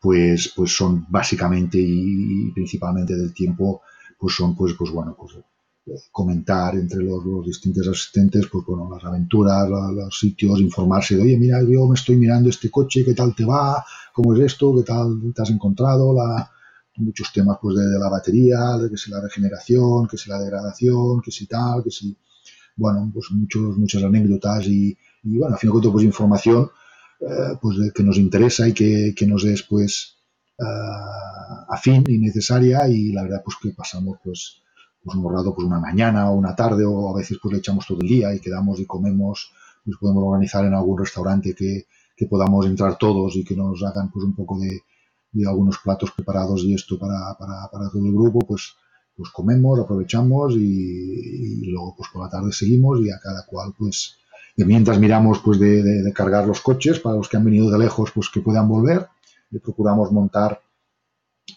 [0.00, 3.82] pues pues son básicamente y, principalmente del tiempo
[4.18, 5.36] pues son pues pues bueno pues
[6.10, 11.62] comentar entre los, distintos asistentes pues bueno las aventuras los sitios informarse de oye mira
[11.62, 15.20] yo me estoy mirando este coche qué tal te va cómo es esto qué tal
[15.34, 16.50] te has encontrado la
[16.96, 21.20] muchos temas pues de, la batería de que si la regeneración que si la degradación
[21.20, 22.16] que si tal que si
[22.76, 26.70] bueno, pues muchos, muchas anécdotas y, y bueno, al fin y al cabo, pues información
[27.20, 30.18] eh, pues que nos interesa y que, que nos es pues
[30.58, 34.62] uh, afín y necesaria y la verdad pues que pasamos pues
[35.04, 37.86] pues hemos rato pues una mañana o una tarde o a veces pues le echamos
[37.86, 39.52] todo el día y quedamos y comemos
[39.84, 41.86] pues podemos organizar en algún restaurante que,
[42.16, 44.80] que podamos entrar todos y que nos hagan pues un poco de,
[45.32, 48.76] de algunos platos preparados y esto para, para, para todo el grupo pues
[49.16, 54.16] pues comemos, aprovechamos y, luego pues por la tarde seguimos y a cada cual pues
[54.56, 58.10] mientras miramos pues de, de, cargar los coches para los que han venido de lejos
[58.12, 59.06] pues que puedan volver
[59.52, 60.60] y procuramos montar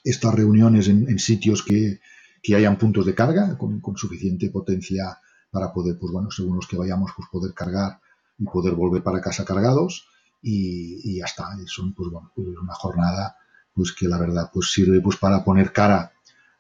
[0.04, 2.00] estas reuniones en, en sitios que,
[2.42, 5.20] que, hayan puntos de carga con, suficiente potencia
[5.52, 8.00] para poder pues bueno según los que vayamos pues poder cargar
[8.38, 10.08] y poder volver para casa cargados.
[10.42, 11.50] Y, ya está.
[11.62, 13.38] Y son pues bueno pues una jornada
[13.74, 16.12] pues que la verdad pues sirve pues para poner cara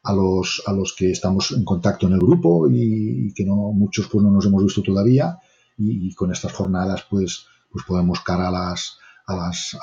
[0.03, 4.07] a los, a los que estamos en contacto en el grupo y, que no muchos
[4.07, 5.39] pues no nos hemos visto todavía.
[5.77, 8.97] Y, con estas jornadas pues pues podemos cara a las,
[9.27, 9.77] a las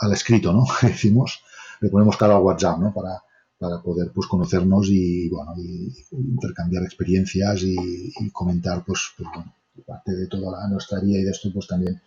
[0.00, 1.42] al escrito no decimos.
[1.80, 3.22] Le ponemos cara al WhatsApp no para,
[3.58, 9.54] para poder pues conocernos y bueno y, intercambiar experiencias y, comentar pues, pues bueno
[9.86, 12.00] parte de toda la, nuestra vida y de esto pues también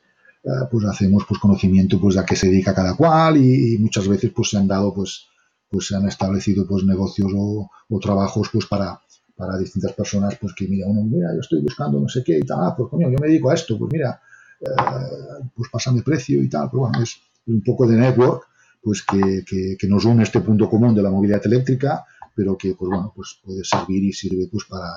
[0.43, 4.31] eh, pues hacemos pues conocimiento pues a qué se dedica cada cual y, muchas veces
[4.35, 5.27] pues se han dado pues
[5.69, 8.99] pues se han establecido pues negocios o, o trabajos pues para,
[9.35, 12.41] para distintas personas pues que mira uno mira yo estoy buscando no sé qué y
[12.41, 14.21] tal ah pues coño yo me dedico a esto pues mira
[14.61, 17.17] eh, pues pásame precio y tal pero bueno es
[17.47, 18.50] un poco de network
[18.81, 19.43] pues que,
[19.77, 22.05] que, nos une este punto común de la movilidad eléctrica
[22.35, 24.89] pero que pues bueno pues puede servir y sirve pues para,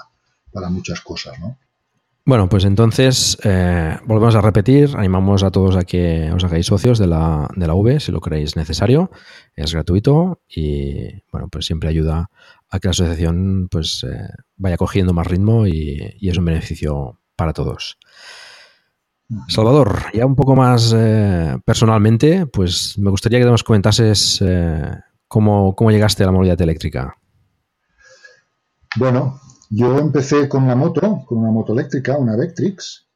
[0.52, 1.59] para muchas cosas ¿no?
[2.27, 6.98] Bueno, pues entonces eh, volvemos a repetir, animamos a todos a que os hagáis socios
[6.98, 9.11] de la, de la V si lo creéis necesario,
[9.55, 12.31] es gratuito y bueno, pues siempre ayuda
[12.70, 17.20] a que la asociación pues eh, vaya cogiendo más ritmo y, y, es un beneficio
[17.36, 17.98] para todos.
[19.48, 24.90] Salvador, ya un poco más eh, personalmente, pues me gustaría que nos comentases eh,
[25.26, 27.16] cómo, cómo llegaste a la movilidad eléctrica.
[28.96, 29.40] Bueno,
[29.70, 33.09] yo empecé con la moto, con una moto eléctrica, una Vectrix,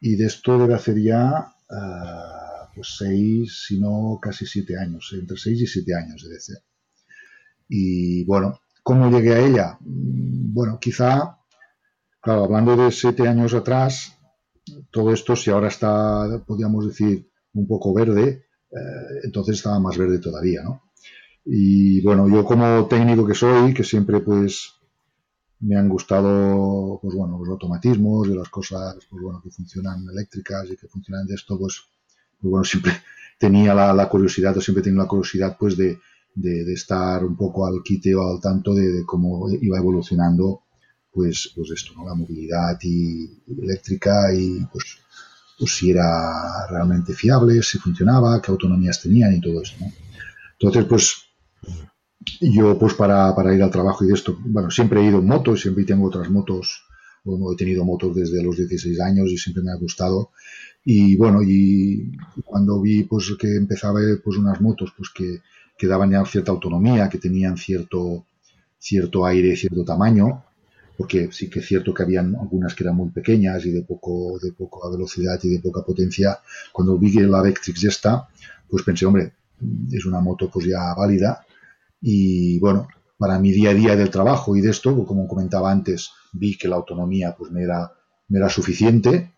[0.00, 5.36] y de esto debe hacer ya uh, pues seis, si no casi siete años, entre
[5.36, 6.58] seis y siete años debe ser.
[7.68, 9.78] Y bueno, ¿cómo llegué a ella?
[9.80, 11.38] Mm, bueno, quizá,
[12.20, 14.17] claro, hablando de siete años atrás,
[14.90, 20.18] todo esto, si ahora está, podríamos decir, un poco verde, eh, entonces estaba más verde
[20.18, 20.82] todavía, ¿no?
[21.44, 24.74] Y bueno, yo como técnico que soy, que siempre pues
[25.60, 30.70] me han gustado pues bueno los automatismos y las cosas pues bueno que funcionan eléctricas
[30.70, 31.82] y que funcionan de esto pues,
[32.40, 32.92] pues bueno siempre
[33.38, 35.98] tenía la, curiosidad o siempre tenía la curiosidad pues de,
[36.34, 40.62] de, de, estar un poco al quite o al tanto de, de cómo iba evolucionando
[41.12, 42.06] pues pues esto ¿no?
[42.06, 44.84] la movilidad y, y eléctrica y pues
[45.58, 49.92] pues si era realmente fiable si funcionaba qué autonomías tenían y todo eso ¿no?
[50.58, 51.28] entonces pues
[52.40, 55.26] yo pues para, para, ir al trabajo y de esto, bueno, siempre he ido en
[55.26, 56.82] moto, siempre tengo otras motos,
[57.24, 60.30] bueno, he tenido motos desde los 16 años y siempre me ha gustado.
[60.84, 62.12] Y bueno, y
[62.44, 65.40] cuando vi pues que empezaba pues unas motos pues que,
[65.76, 68.26] que daban ya cierta autonomía, que tenían cierto,
[68.78, 70.44] cierto aire, cierto tamaño,
[70.98, 74.36] porque sí que es cierto que habían algunas que eran muy pequeñas y de poco
[74.42, 76.40] de poca velocidad y de poca potencia.
[76.72, 78.28] Cuando vi que la Vectrix esta,
[78.68, 79.32] pues pensé, hombre,
[79.92, 81.46] es una moto pues ya válida
[82.00, 86.10] y bueno, para mi día a día del trabajo y de esto, como comentaba antes,
[86.32, 87.92] vi que la autonomía pues me era,
[88.26, 89.32] me era suficiente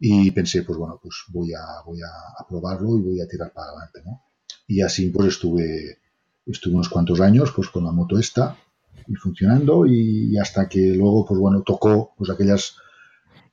[0.00, 3.68] y pensé, pues bueno, pues voy a, voy a, probarlo y voy a tirar para
[3.68, 4.24] adelante, ¿no?
[4.66, 5.98] Y así pues estuve,
[6.44, 8.56] estuve unos cuantos años pues con la moto esta
[9.06, 12.76] y funcionando y, hasta que luego pues bueno, tocó pues aquellas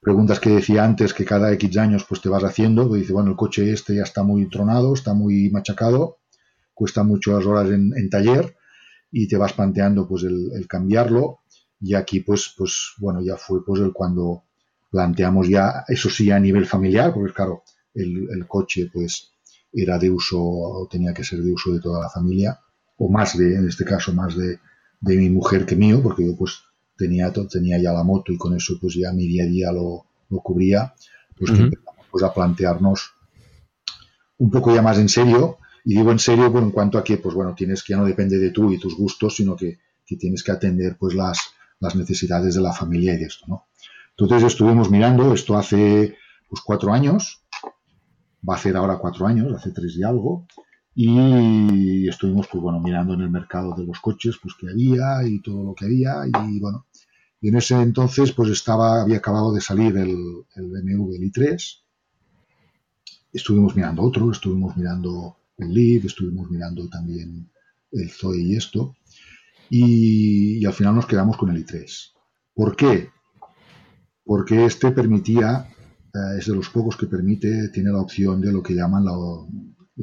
[0.02, 3.32] preguntas que decía antes que cada X años pues te vas haciendo, que dice, bueno,
[3.32, 6.18] el coche este ya está muy tronado, está muy machacado,
[6.74, 8.56] cuesta muchas horas en, taller
[9.12, 11.40] y te vas planteando pues el, cambiarlo.
[11.82, 14.44] Y aquí pues pues bueno ya fue pues el cuando
[14.92, 17.64] planteamos ya, eso sí, a nivel familiar, porque claro,
[17.94, 19.32] el, coche pues
[19.74, 22.60] era de uso, tenía que ser de uso de toda la familia,
[22.98, 24.60] o más de, en este caso, más de,
[25.02, 26.64] mi mujer que mío, porque yo pues
[26.98, 30.06] tenía, tenía ya la moto y con eso pues ya mi día a día lo,
[30.42, 30.94] cubría,
[31.38, 33.12] pues que empezamos pues, a plantearnos
[34.38, 37.18] un poco ya más en serio, y digo en serio pues, en cuanto a que,
[37.18, 40.18] pues bueno, tienes que ya no depende de tú y tus gustos, sino que, que
[40.18, 41.40] tienes que atender pues las,
[41.80, 43.66] las necesidades de la familia y de esto, ¿no?
[44.18, 46.16] Entonces estuvimos mirando, esto hace
[46.50, 47.44] pues cuatro años,
[48.48, 50.48] va a hacer ahora cuatro años, hace tres y algo,
[50.96, 55.42] y estuvimos pues bueno mirando en el mercado de los coches pues que había y
[55.42, 56.86] todo lo que había y bueno
[57.42, 60.16] en ese entonces pues estaba había acabado de salir el,
[60.56, 61.82] el BMW el i3
[63.34, 67.50] estuvimos mirando otro estuvimos mirando el Leaf estuvimos mirando también
[67.92, 68.96] el Zoe y esto
[69.70, 72.14] y, y al final nos quedamos con el i3
[72.54, 73.10] ¿por qué?
[74.26, 75.68] porque este permitía,
[76.14, 79.14] eh, es de los pocos que permite, tiene la opción de lo que llaman la,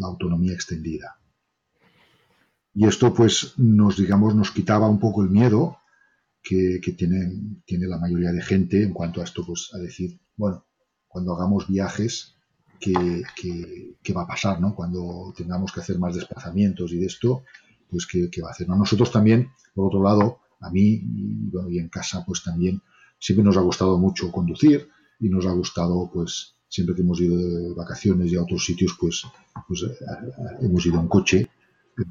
[0.02, 1.18] autonomía extendida.
[2.74, 5.78] Y esto pues nos, digamos, nos quitaba un poco el miedo
[6.42, 10.66] que, tiene, tiene la mayoría de gente en cuanto a esto, pues a decir, bueno,
[11.06, 12.36] cuando hagamos viajes,
[12.80, 14.60] ¿qué, va a pasar?
[14.60, 14.74] ¿no?
[14.74, 17.44] Cuando tengamos que hacer más desplazamientos y de esto,
[17.88, 18.68] pues ¿qué, va a hacer?
[18.68, 21.02] Nosotros también, por otro lado, a mí
[21.70, 22.80] y en casa, pues también
[23.18, 24.88] siempre nos ha gustado mucho conducir
[25.20, 28.96] y nos ha gustado, pues, siempre que hemos ido de vacaciones y a otros sitios,
[28.98, 29.24] pues,
[29.68, 29.94] pues eh,
[30.62, 31.46] hemos ido en coche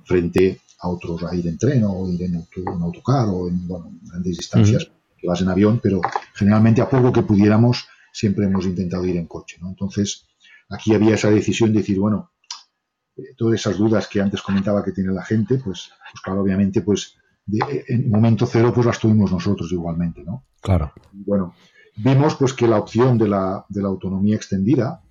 [0.06, 2.36] frente a otros, a ir en tren o ir en,
[2.80, 6.00] autocar o en grandes distancias, que vas en avión, pero
[6.36, 9.58] generalmente a poco que pudiéramos siempre hemos intentado ir en coche.
[9.60, 9.70] ¿no?
[9.70, 10.28] Entonces,
[10.70, 12.32] aquí había esa decisión de decir, bueno,
[13.18, 16.82] eh, todas esas dudas que antes comentaba que tiene la gente, pues, pues claro, obviamente,
[16.82, 17.16] pues
[17.48, 20.46] en momento cero pues las tuvimos nosotros igualmente, ¿no?
[20.62, 20.94] Claro.
[21.12, 21.56] bueno,
[21.96, 25.02] vimos pues que la opción de la, de la autonomía extendida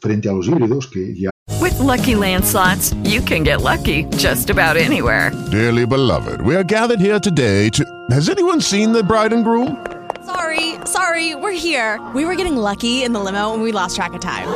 [0.00, 1.30] frente a los híbridos que ya
[1.60, 5.32] With lucky landslots, you can get lucky just about anywhere.
[5.50, 9.84] Dearly beloved, we are gathered here today to Has anyone seen the bride and groom?
[10.24, 12.00] Sorry, sorry, we're here.
[12.14, 14.48] We were getting lucky in the limo and we lost track of time.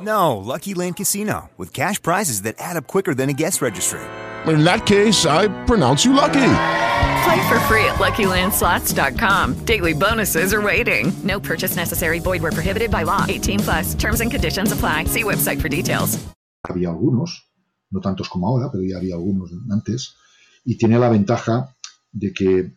[0.00, 4.00] No, Lucky Land Casino with cash prizes that add up quicker than a guest registry
[4.46, 6.77] in that case, I pronounce you lucky.
[7.24, 9.64] Play for free at LuckyLandSlots.com.
[9.64, 11.12] Daily bonuses are waiting.
[11.24, 12.20] No purchase necessary.
[12.20, 13.24] Void were prohibited by law.
[13.28, 13.94] 18 plus.
[13.94, 15.04] Terms and conditions apply.
[15.04, 16.18] See website for details.
[16.62, 17.50] Había algunos,
[17.90, 20.16] no tantos como ahora, pero ya había algunos antes,
[20.64, 21.74] y tiene la ventaja
[22.12, 22.74] de que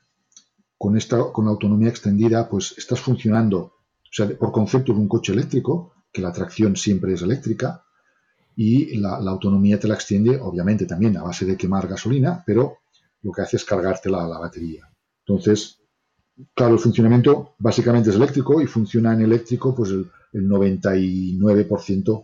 [0.77, 5.07] con esta, con la autonomía extendida, pues estás funcionando, o sea, por concepto es un
[5.07, 7.83] coche eléctrico, que la tracción siempre es eléctrica,
[8.55, 12.79] y la, autonomía te la extiende, obviamente, también a base de quemar gasolina, pero
[13.21, 14.89] lo que hace es cargarte la, la batería.
[15.25, 15.81] Entonces,
[16.53, 22.23] claro, el funcionamiento básicamente es eléctrico y funciona en eléctrico pues el, 99%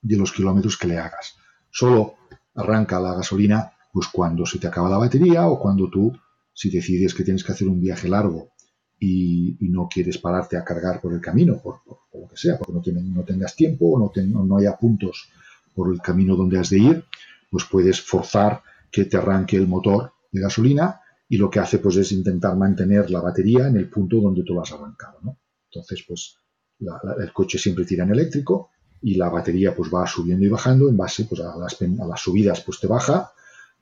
[0.00, 1.36] de los kilómetros que le hagas.
[1.70, 2.14] Solo
[2.54, 6.16] arranca la gasolina pues cuando se te acaba la batería o cuando tú,
[6.54, 8.52] si decides que tienes que hacer un viaje largo
[8.98, 12.80] y, no quieres pararte a cargar por el camino, por, lo que sea, porque no,
[12.80, 14.10] tienen, no tengas tiempo o no,
[14.44, 15.28] no haya puntos
[15.74, 17.04] por el camino donde has de ir,
[17.50, 21.96] pues puedes forzar que te arranque el motor de gasolina y lo que hace pues
[21.96, 25.38] es intentar mantener la batería en el punto donde tú lo has arrancado, ¿no?
[25.70, 26.36] Entonces, pues
[26.80, 28.70] el coche siempre tira en eléctrico
[29.02, 32.20] y la batería pues va subiendo y bajando en base pues a las, a las
[32.20, 33.30] subidas pues te baja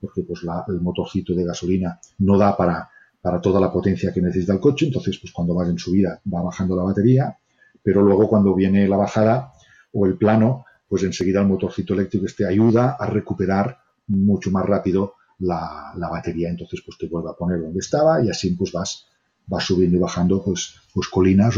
[0.01, 2.89] porque pues el motorcito de gasolina no da para
[3.21, 6.43] para toda la potencia que necesita el coche, entonces pues cuando vas en subida va
[6.43, 7.37] bajando la batería,
[7.83, 9.53] pero luego cuando viene la bajada
[9.93, 13.79] o el plano, pues enseguida el motorcito eléctrico te este ayuda a recuperar
[14.09, 18.51] mucho más rápido la, batería, entonces pues te vuelve a poner donde estaba y así
[18.51, 19.07] pues vas,
[19.47, 21.57] vas subiendo y bajando pues, pues colinas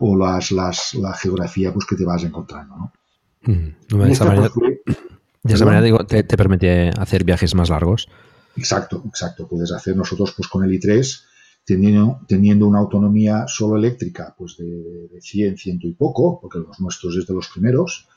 [0.00, 2.92] o, las, las, la geografía pues que te vas encontrando, ¿no?
[3.42, 8.08] Mm, de esa manera, digo, te, te permite hacer viajes más largos.
[8.56, 9.48] Exacto, exacto.
[9.48, 11.22] Puedes hacer nosotros pues con el i3
[11.64, 16.78] teniendo, teniendo una autonomía solo eléctrica pues de, de 100, ciento y poco, porque los
[16.80, 18.08] nuestros es de los primeros,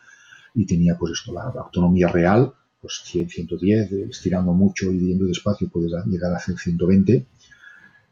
[0.53, 2.53] y tenía pues esto, la, autonomía real,
[2.83, 7.25] pues 100, 110, estirando mucho y yendo despacio puedes llegar a hacer 120.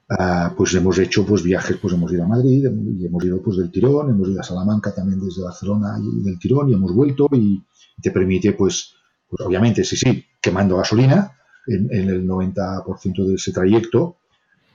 [0.10, 2.66] Ah, pues hemos hecho pues viajes, pues hemos ido a Madrid
[2.98, 6.40] y hemos ido pues del tirón, hemos ido a Salamanca también desde Barcelona y del
[6.40, 7.62] tirón y hemos vuelto y
[8.02, 8.94] te permite pues,
[9.30, 11.34] pues obviamente sí, sí, quemando gasolina
[11.68, 14.20] en, el 90% de ese trayecto,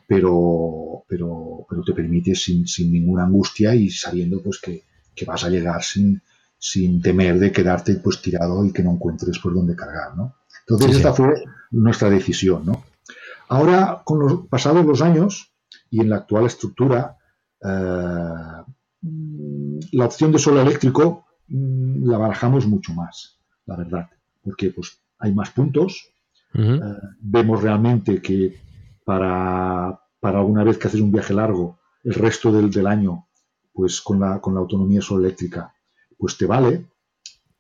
[0.07, 4.83] pero, pero, pero te permite sin, sin ninguna angustia y sabiendo pues que,
[5.15, 6.21] que vas a llegar sin,
[6.59, 10.37] sin temer de quedarte pues tirado y que no encuentres por dónde cargar, ¿no?
[10.67, 12.85] Entonces esta fue nuestra decisión, ¿no?
[13.49, 15.53] Ahora, con los pasados los años
[15.91, 17.17] y en la actual estructura,
[17.63, 18.65] eh,
[19.93, 24.11] la opción de solo eléctrico mm, la barajamos mucho más, la verdad,
[24.43, 26.13] porque pues hay más puntos,
[26.55, 26.81] eh,
[27.21, 28.59] vemos realmente que
[29.05, 33.29] para, para una vez que haces un viaje largo, el resto del, del año,
[33.73, 35.73] pues con la, con la autonomía solo eléctrica,
[36.19, 36.87] pues te vale.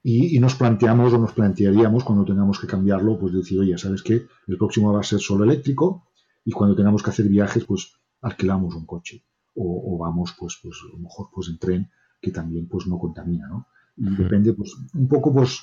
[0.02, 4.26] Y, nos planteamos o nos plantearíamos cuando tengamos que cambiarlo, pues decir, oye, ¿sabes qué?
[4.46, 6.06] El próximo va a ser solo eléctrico
[6.44, 7.92] y cuando tengamos que hacer viajes, pues
[8.22, 9.24] alquilamos un coche
[9.56, 13.48] o, vamos, pues, pues a lo mejor, pues en tren que también, pues no contamina,
[13.48, 13.66] ¿no?
[13.96, 15.60] Y depende, pues un poco, pues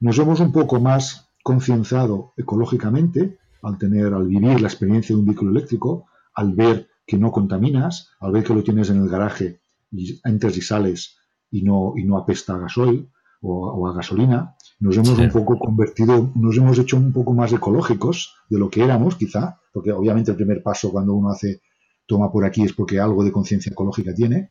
[0.00, 5.26] nos hemos un poco más concienciado ecológicamente al tener, al vivir la experiencia de un
[5.26, 9.60] vehículo eléctrico, al ver que no contaminas, al ver que lo tienes en el garaje
[9.90, 11.16] y entras y sales
[11.50, 13.08] y no, y no apesta a gasoil
[13.42, 18.34] o, a gasolina, nos hemos un poco convertido, nos hemos hecho un poco más ecológicos
[18.48, 21.62] de lo que éramos, quizá, porque obviamente el primer paso cuando uno hace
[22.06, 24.50] toma por aquí es porque algo de conciencia ecológica tiene,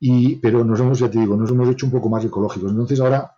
[0.00, 2.70] y, pero nos hemos, ya te digo, nos hemos hecho un poco más ecológicos.
[2.70, 3.32] Entonces ahora,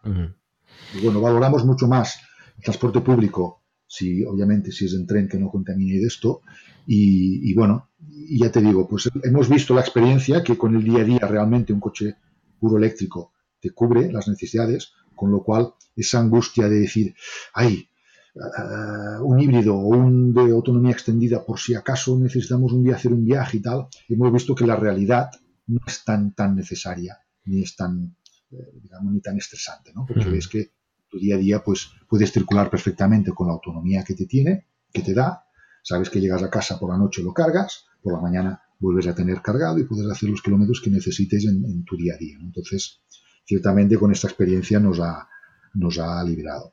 [1.03, 2.21] bueno, valoramos mucho más
[2.59, 6.43] el transporte público, si obviamente si es en tren que no contamine de esto,
[6.87, 10.85] y, y bueno, y ya te digo, pues hemos visto la experiencia que con el
[10.85, 12.17] día a día realmente un coche
[12.61, 17.15] puro eléctrico te cubre las necesidades, con lo cual esa angustia de decir,
[17.53, 17.89] ay,
[18.35, 23.13] uh, un híbrido o un de autonomía extendida por si acaso necesitamos un día hacer
[23.13, 25.31] un viaje y tal, hemos visto que la realidad
[25.67, 28.17] no es tan, tan necesaria, ni es tan,
[28.51, 30.07] eh, digamos, ni tan estresante, ¿no?
[30.07, 30.73] Porque ves que
[31.09, 35.03] tu día a día pues puedes circular perfectamente con la autonomía que te tiene, que
[35.03, 35.45] te da,
[35.83, 39.15] sabes que llegas a casa por la noche lo cargas, por la mañana vuelves a
[39.15, 42.39] tener cargado y puedes hacer los kilómetros que necesites en, tu día a día.
[42.41, 43.03] Entonces,
[43.45, 45.29] ciertamente con esta experiencia nos ha,
[45.75, 46.73] nos ha liberado.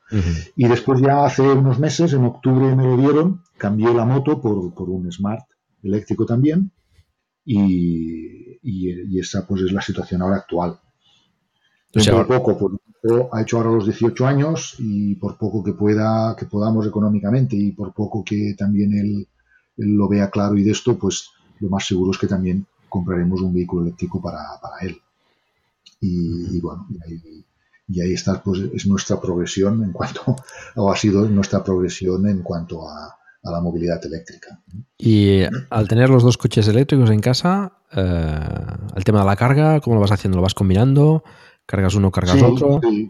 [0.55, 4.73] Y después ya hace unos meses, en octubre me lo dieron, cambié la moto por,
[4.73, 5.45] por un Smart
[5.83, 6.71] eléctrico también
[7.45, 10.79] y, y, esa pues es la situación ahora actual.
[11.93, 12.81] por poco, por,
[13.31, 17.71] ha hecho ahora los 18 años y por poco que pueda, que podamos económicamente y
[17.71, 19.27] por poco que también él,
[19.77, 21.29] él lo vea claro y de esto, pues
[21.59, 24.97] lo más seguro es que también compraremos un vehículo eléctrico para, para él.
[25.99, 26.87] Y, bueno,
[27.87, 30.35] y ahí, está, pues es nuestra progresión en cuanto,
[30.75, 33.13] o ha sido nuestra progresión en cuanto a,
[33.43, 34.61] la movilidad eléctrica.
[34.97, 38.39] Y al tener los dos coches eléctricos en casa, eh,
[38.93, 40.35] el tema de la carga, ¿cómo lo vas haciendo?
[40.35, 41.23] ¿Lo vas combinando?
[41.65, 42.81] ¿Cargas uno, cargas otro?
[42.83, 43.09] Sí.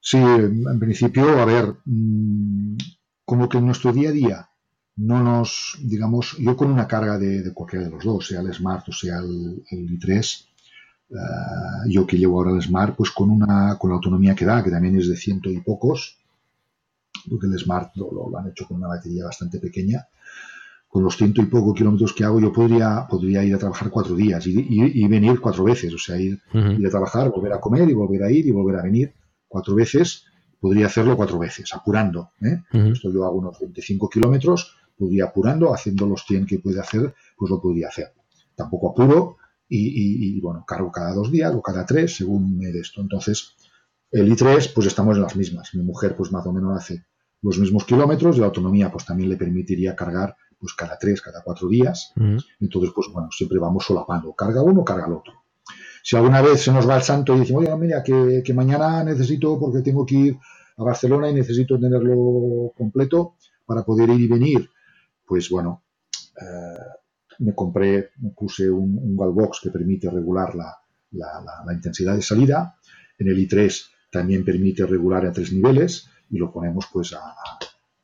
[0.00, 0.16] sí.
[0.16, 2.78] en principio, a ver, mm,
[3.26, 4.48] como que en nuestro día a día
[4.96, 8.88] no nos, digamos, yo con una carga de, cualquiera de los dos, sea el Smart
[8.88, 10.44] o sea el, i3,
[11.10, 11.14] eh,
[11.88, 14.70] yo que llevo ahora el Smart, pues con una, con la autonomía que da, que
[14.70, 16.18] también es de ciento y pocos,
[17.28, 20.06] porque el Smart lo, han hecho con una batería bastante pequeña,
[20.88, 24.14] con los ciento y poco kilómetros que hago, yo podría, podría ir a trabajar cuatro
[24.14, 27.92] días y, venir cuatro veces, o sea, ir, ir, a trabajar, volver a comer y
[27.92, 29.12] volver a ir y volver a venir
[29.46, 30.24] cuatro veces,
[30.58, 32.30] podría hacerlo cuatro veces, apurando.
[32.40, 32.62] ¿eh?
[32.72, 37.50] Esto yo hago unos 25 kilómetros, podría apurando, haciendo los 100 que puede hacer, pues
[37.50, 38.12] lo podría hacer.
[38.54, 39.36] Tampoco apuro
[39.68, 43.00] y, bueno, cargo cada dos días o cada tres, según me de esto.
[43.00, 43.54] Entonces,
[44.10, 45.74] el I3, pues estamos en las mismas.
[45.74, 47.04] Mi mujer, pues más o menos hace
[47.42, 51.42] los mismos kilómetros y la autonomía, pues también le permitiría cargar pues cada tres, cada
[51.42, 52.12] cuatro días.
[52.60, 54.32] Entonces, pues bueno, siempre vamos solapando.
[54.32, 55.34] Carga uno, carga el otro.
[56.02, 59.02] Si alguna vez se nos va el santo y decimos, oye, mira, que, que mañana
[59.02, 60.38] necesito, porque tengo que ir
[60.76, 63.34] a Barcelona y necesito tenerlo completo
[63.66, 64.70] para poder ir y venir
[65.26, 65.82] pues bueno,
[66.40, 66.78] eh,
[67.38, 70.74] me compré, puse un, un Galbox que permite regular la,
[71.72, 72.78] intensidad de salida.
[73.18, 77.34] En el i3 también permite regular a tres niveles y lo ponemos pues a,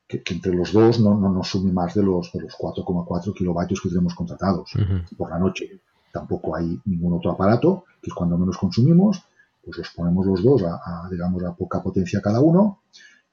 [0.06, 3.80] que, entre los dos no, no nos sume más de los, de los 4,4 kilovatios
[3.80, 4.72] que tenemos contratados
[5.16, 5.80] por la noche.
[6.12, 9.22] Tampoco hay ningún otro aparato, que es cuando menos consumimos,
[9.64, 12.82] pues los ponemos los dos a, digamos a poca potencia cada uno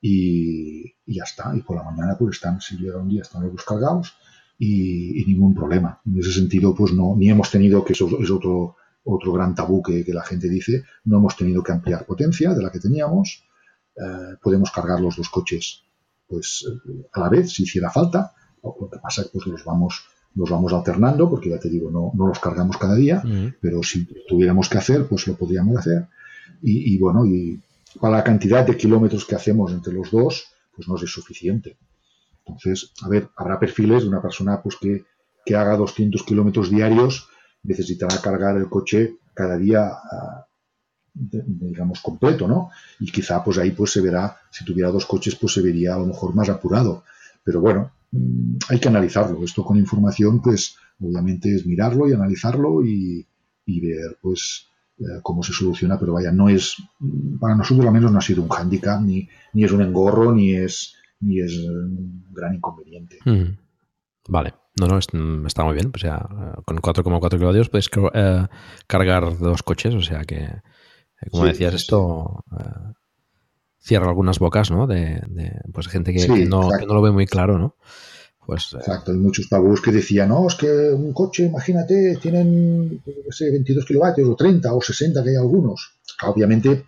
[0.02, 1.56] y, ya está.
[1.56, 4.16] Y por la mañana pues están, si llega un día, están los cargados
[4.58, 6.02] y, ningún problema.
[6.06, 9.82] En ese sentido, pues no, ni hemos tenido, que eso es otro otro gran tabú
[9.82, 13.44] que, la gente dice, no hemos tenido que ampliar potencia de la que teníamos,
[13.96, 15.84] eh, podemos cargar los dos coches
[16.28, 16.64] pues
[17.12, 20.04] a la vez si hiciera falta, lo que pasa es que pues, los vamos
[20.36, 23.24] los vamos alternando, porque ya te digo, no, no los cargamos cada día,
[23.60, 26.08] pero si tuviéramos que hacer, pues lo podríamos hacer.
[26.62, 27.60] Y, y, bueno, y
[28.00, 30.46] para la cantidad de kilómetros que hacemos entre los dos,
[30.76, 31.78] pues no es suficiente.
[32.46, 35.06] Entonces, a ver, habrá perfiles de una persona pues que,
[35.46, 37.28] que haga 200 kilómetros diarios,
[37.64, 40.48] necesitará cargar el coche cada día, ah,
[41.14, 42.70] digamos, completo, ¿no?
[43.00, 46.00] Y quizá pues ahí pues se verá, si tuviera dos coches, pues se vería a
[46.00, 47.04] lo mejor más apurado.
[47.44, 49.44] Pero bueno, mm, hay que analizarlo.
[49.44, 53.28] Esto con información, pues obviamente es mirarlo y analizarlo y,
[53.66, 54.69] y ver, pues,
[55.24, 56.76] cómo se soluciona, pero vaya, no es,
[57.40, 60.54] para nosotros al menos no ha sido un hándicap, ni, ni es un engorro, ni
[60.54, 63.20] es, ni es un gran inconveniente.
[64.28, 64.54] Vale.
[64.80, 65.92] No, no, mm, está muy bien.
[65.94, 66.26] O sea,
[66.66, 68.48] con 4,4 kilovatios puedes eh,
[68.88, 69.94] cargar dos coches.
[69.94, 72.94] O sea que, eh, como decías, esto eh,
[73.80, 74.88] cierra algunas bocas, ¿no?
[74.88, 75.22] De,
[75.74, 77.76] pues gente que, no, no, lo ve muy claro, ¿no?
[78.50, 83.32] Pues, exacto, hay muchos tabús que decían, no, es que un coche, imagínate, tienen, no
[83.32, 86.00] sé, 22 kilovatios o 30 o 60 que hay algunos.
[86.24, 86.88] Obviamente,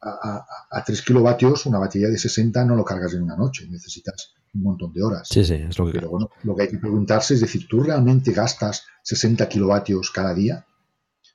[0.00, 4.62] a, 3 kilovatios, una batería de 60 no lo cargas en una noche, necesitas un
[4.62, 5.28] montón de horas.
[5.28, 5.92] Sí, sí, es lo que...
[5.92, 10.32] Pero bueno, lo que hay que preguntarse es decir, ¿tú realmente gastas 60 kilovatios cada
[10.32, 10.64] día?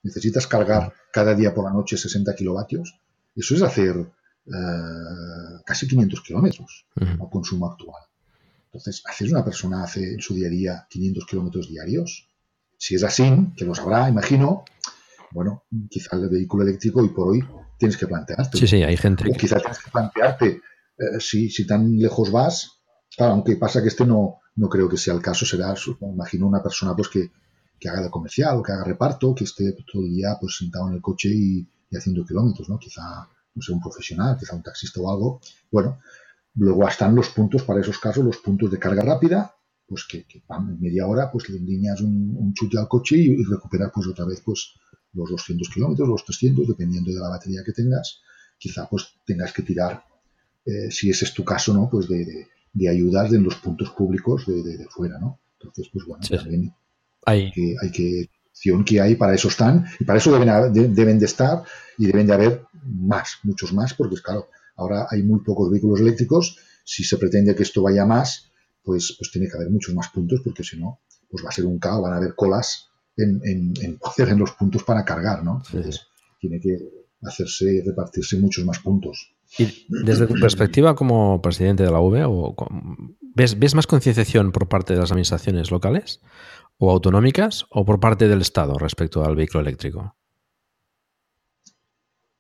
[0.02, 3.00] ¿Necesitas cargar cada día por la noche 60 kilovatios?
[3.36, 8.02] Eso es hacer eh, casi 500 kilómetros al consumo actual.
[8.72, 12.30] Entonces, ¿haces una persona hace en su día a día 500 kilómetros diarios?
[12.78, 14.64] Si es así, que lo sabrá, imagino,
[15.32, 17.44] bueno, quizá el vehículo eléctrico hoy por hoy
[17.78, 18.58] tienes que plantearte.
[18.58, 19.30] Sí, sí, hay gente.
[19.30, 20.62] O quizá tienes que plantearte
[20.98, 22.80] eh, si, si tan lejos vas.
[23.16, 26.64] Claro, aunque pasa que este no, no creo que sea el caso, será, imagino, una
[26.64, 27.30] persona pues que,
[27.78, 30.88] que haga de comercial o que haga reparto, que esté todo el día pues sentado
[30.88, 32.80] en el coche y, haciendo kilómetros, ¿no?
[32.80, 35.42] Quizá, no sé, un profesional, quizá un taxista o algo.
[35.70, 36.00] Bueno,
[36.56, 39.56] luego están los puntos, para esos casos, los puntos de carga rápida,
[39.88, 43.42] pues que, que en media hora, pues le endiñas un, un chute al coche y,
[43.42, 44.74] y recuperar pues otra vez pues
[45.14, 48.22] los 200 kilómetros, los 300, dependiendo de la batería que tengas,
[48.58, 50.04] quizá pues tengas que tirar,
[50.66, 51.90] eh, si ese es tu caso, ¿no?
[51.90, 55.40] Pues de, de, ayudas en los puntos públicos de, de, fuera, ¿no?
[55.60, 56.74] Entonces, pues bueno, también
[57.26, 58.30] hay que, hay que
[58.86, 61.64] que hay para eso están y para eso deben, de, deben de estar
[61.98, 66.58] y deben de haber más, muchos más, porque claro, ahora hay muy pocos vehículos eléctricos,
[66.84, 68.52] si se pretende que esto vaya más,
[68.84, 71.00] pues, pues tiene que haber muchos más puntos, porque si no,
[71.30, 74.84] pues va a ser un caos, van a haber colas en, en, en los puntos
[74.84, 75.62] para cargar, ¿no?
[76.40, 76.78] tiene que
[77.22, 79.36] hacerse, repartirse muchos más puntos.
[79.58, 82.56] Y desde tu perspectiva como presidente de la o,
[83.36, 86.22] ¿ves, ¿ves más concienciación por parte de las administraciones locales
[86.78, 90.16] o autonómicas o por parte del Estado respecto al vehículo eléctrico?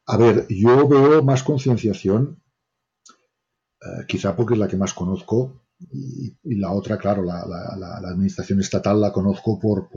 [0.07, 2.41] A ver, yo veo más concienciación,
[3.81, 7.41] eh, quizá porque es la que más conozco, y, la otra, claro, la,
[8.11, 9.89] administración estatal la conozco por,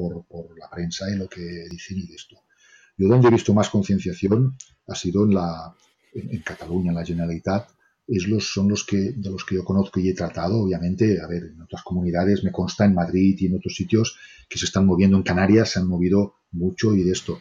[0.58, 2.36] la prensa y lo que dicen y de esto.
[2.96, 4.56] Yo donde he visto más concienciación
[4.86, 5.74] ha sido en, la,
[6.14, 7.68] en, Cataluña, en la Generalitat,
[8.06, 11.26] es los, son los que, de los que yo conozco y he tratado, obviamente, a
[11.26, 14.16] ver, en otras comunidades, me consta en Madrid y en otros sitios
[14.48, 17.38] que se están moviendo, en Canarias se han movido mucho y de esto.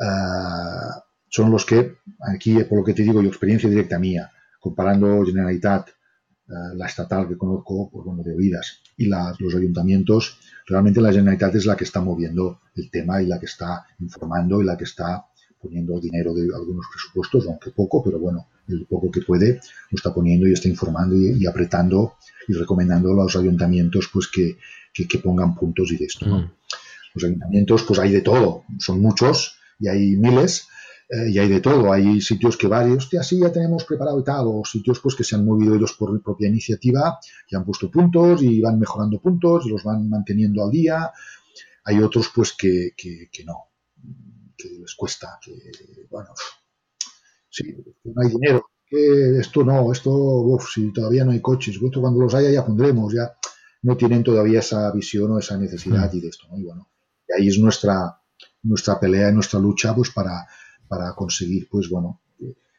[0.00, 4.30] Ah, son los que, aquí, por lo que te digo, yo experiencia directa mía,
[4.60, 11.00] comparando Generalitat, eh, la estatal que conozco, pues bueno, de oídas, y los ayuntamientos, realmente
[11.00, 14.66] la Generalitat es la que está moviendo el tema y la que está informando y
[14.66, 15.24] la que está
[15.58, 20.12] poniendo dinero de algunos presupuestos, aunque poco, pero bueno, el poco que puede lo está
[20.12, 24.58] poniendo y está informando y, apretando y recomendando a los ayuntamientos pues que,
[24.92, 26.26] que, pongan puntos y de esto.
[26.26, 26.50] Mm.
[27.14, 30.68] Los ayuntamientos pues hay de todo, son muchos y hay miles,
[31.12, 31.92] eh, y hay de todo.
[31.92, 35.14] Hay sitios que van y, hostia, sí, ya tenemos preparado y tal, o sitios pues
[35.14, 39.20] que se han movido ellos por propia iniciativa, que han puesto puntos y van mejorando
[39.20, 41.12] puntos y los van manteniendo al día.
[41.84, 43.72] Hay otros pues que, que, no,
[44.56, 45.52] que les cuesta, que,
[46.08, 46.30] bueno,
[47.50, 52.00] sí, no hay dinero, que esto no, esto, uff, si todavía no hay coches, esto
[52.00, 53.36] cuando los haya ya pondremos, ya
[53.82, 56.16] no tienen todavía esa visión o esa necesidad mm.
[56.16, 56.56] y de esto, ¿no?
[56.56, 56.88] Y bueno,
[57.28, 58.18] y ahí es nuestra,
[58.62, 60.46] nuestra pelea y nuestra lucha pues para
[60.92, 62.20] para conseguir, pues bueno,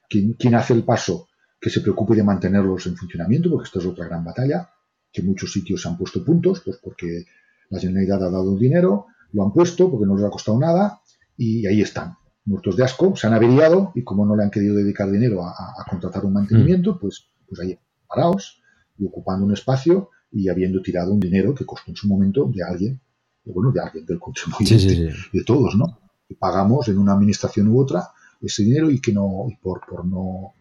[0.08, 1.30] quien, hace el paso
[1.60, 4.70] que se preocupe de mantenerlos en funcionamiento, porque esto es otra gran batalla,
[5.12, 7.26] que muchos sitios se han puesto puntos, pues porque
[7.72, 11.02] la Generalitat ha dado dinero, lo han puesto porque no les ha costado nada
[11.36, 12.14] y ahí están,
[12.46, 15.84] muertos de asco, se han averiado y como no le han querido dedicar dinero a,
[15.90, 17.00] contratar un mantenimiento, mm.
[17.00, 18.62] pues, pues ahí parados
[19.00, 22.64] y ocupando un espacio y habiendo tirado un dinero que costó en su momento de
[22.64, 23.02] alguien,
[23.44, 26.03] bueno, de alguien, del contribuyente, de todos, ¿no?
[26.34, 28.10] Pagamos en una administración u otra
[28.42, 30.54] ese dinero y que no, y por, por no,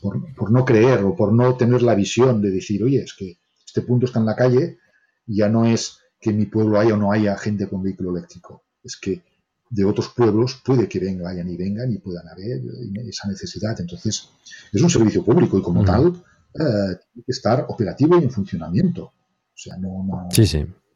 [0.00, 3.82] por, no creer o por no tener la visión de decir, oye, es que este
[3.82, 4.78] punto está en la calle,
[5.26, 8.62] ya no es que en mi pueblo haya o no haya gente con vehículo eléctrico,
[8.82, 9.22] es que
[9.70, 12.60] de otros pueblos puede que vengan, vayan y vengan y puedan haber
[13.08, 13.74] esa necesidad.
[13.80, 14.28] Entonces,
[14.72, 16.08] es un servicio público y como tal,
[16.54, 19.04] eh, tiene que estar operativo y en funcionamiento.
[19.06, 20.28] O sea, no, no,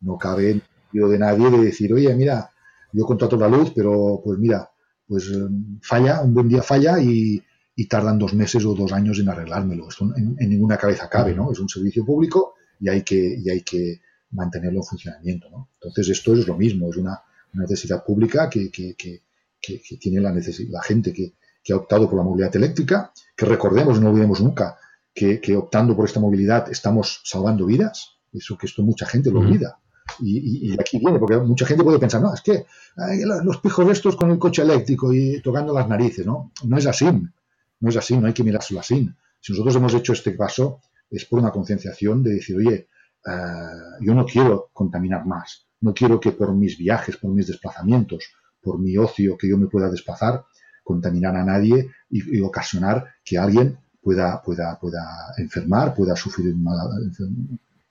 [0.01, 2.51] no cabe de nadie de decir, oye, mira,
[2.93, 4.70] yo contrato la luz, pero pues mira,
[5.06, 5.48] pues eh,
[5.82, 7.43] falla, un buen día falla y,
[7.89, 9.89] tardan dos meses o dos años en arreglármelo.
[9.89, 11.52] Esto en, ninguna cabeza cabe, ¿no?
[11.52, 14.01] Es un servicio público y hay que, y hay que
[14.32, 15.70] mantenerlo en funcionamiento, ¿no?
[15.74, 17.23] Entonces esto es lo mismo, es una,
[17.55, 21.35] necesidad pública que, que, que, tiene la, la gente que,
[21.73, 24.77] ha optado por la movilidad eléctrica, que recordemos, no olvidemos nunca,
[25.15, 29.78] que, optando por esta movilidad estamos salvando vidas, eso que esto mucha gente lo olvida.
[30.20, 32.64] Y, aquí viene, porque mucha gente puede pensar, no, es que
[33.44, 36.52] los pijos estos con el coche eléctrico y tocando las narices, ¿no?
[36.64, 37.06] No es así,
[37.80, 39.09] no es así, no hay que mirárselo así.
[39.40, 40.80] Si nosotros hemos hecho este paso,
[41.10, 42.89] es por una concienciación de decir, oye,
[43.26, 43.30] eh,
[44.01, 48.24] yo no quiero contaminar más, no quiero que por mis viajes, por mis desplazamientos,
[48.60, 50.44] por mi ocio que yo me pueda desplazar,
[50.82, 56.55] contaminar a nadie y, ocasionar que alguien pueda, pueda, pueda enfermar, pueda sufrir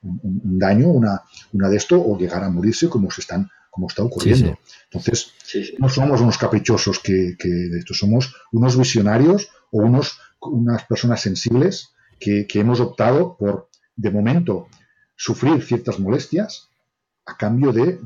[0.02, 1.22] un, un, daño, una,
[1.52, 3.48] una de esto, o llegar a morirse como se están
[3.78, 4.58] como está ocurriendo.
[4.90, 5.32] Entonces,
[5.78, 11.90] no somos unos caprichosos que, de esto, somos unos visionarios o unos, unas personas sensibles
[12.18, 14.66] que, hemos optado por, de momento,
[15.14, 16.70] sufrir ciertas molestias
[17.24, 18.00] a cambio de,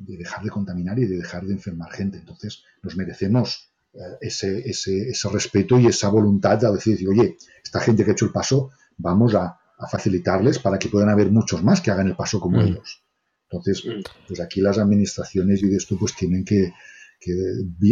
[0.00, 2.18] dejar de contaminar y de dejar de enfermar gente.
[2.18, 7.78] Entonces, nos merecemos eh, ese, ese, ese, respeto y esa voluntad de decir, oye, esta
[7.78, 11.62] gente que ha hecho el paso, vamos a, a facilitarles para que puedan haber muchos
[11.62, 12.66] más que hagan el paso como mm.
[12.66, 13.04] ellos.
[13.50, 14.02] Entonces, mm.
[14.26, 16.72] pues aquí las administraciones y de esto pues tienen que,
[17.20, 17.32] que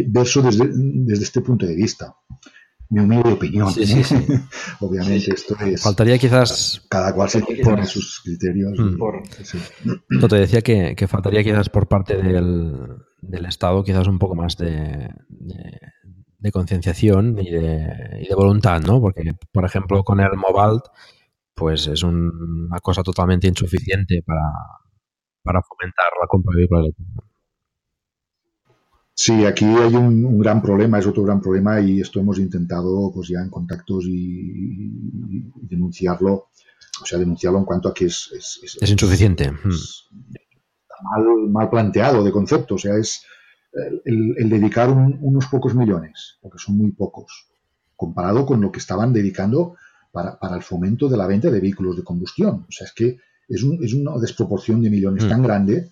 [0.09, 2.15] verlo desde, desde este punto de vista
[2.93, 3.73] mi humilde opinión.
[3.79, 4.05] ¿eh?
[4.81, 5.83] Obviamente esto es...
[5.83, 6.85] Faltaría quizás...
[6.91, 8.79] Cada cual se pone sus criterios.
[8.79, 8.99] Mm.
[10.11, 12.75] No, te decía que, que, faltaría quizás por parte del,
[13.23, 19.01] del, Estado quizás un poco más de, de, concienciación y de, y de, voluntad, ¿no?
[19.01, 20.85] Porque, por ejemplo, con el Mobalt
[21.55, 27.25] pues es una cosa totalmente insuficiente para, fomentar la compra de vehículos eléctricos.
[29.15, 33.29] Sí, aquí hay un, gran problema, es otro gran problema y esto hemos intentado pues
[33.29, 36.49] ya en contactos y, denunciarlo,
[37.03, 38.31] o sea, denunciarlo en cuanto a que es...
[38.33, 39.53] Es, insuficiente.
[39.53, 43.25] mal, mal, planteado de concepto, o sea, es
[44.05, 47.51] el, dedicar unos pocos millones, porque son muy pocos,
[47.97, 49.77] comparado con lo que estaban dedicando
[50.13, 52.67] para, para, el fomento de la venta de vehículos de combustión.
[52.69, 53.19] O sea, es que
[53.49, 55.91] es, un, es una desproporción de millones tan grande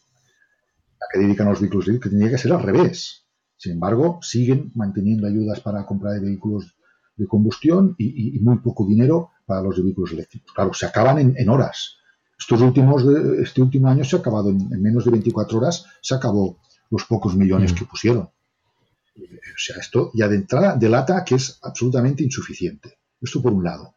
[1.01, 3.25] a que dedican los vehículos que tendría que ser al revés.
[3.57, 6.77] Sin embargo, siguen manteniendo ayudas para compra de vehículos
[7.17, 10.53] de combustión y, muy poco dinero para los vehículos eléctricos.
[10.55, 11.97] Claro, se acaban en, horas.
[12.39, 13.05] Estos últimos,
[13.39, 16.59] este último año se ha acabado en, menos de 24 horas, se acabó
[16.91, 17.77] los pocos millones mm.
[17.77, 18.23] que pusieron.
[18.23, 22.99] O sea, esto ya de entrada delata que es absolutamente insuficiente.
[23.21, 23.95] Esto por un lado.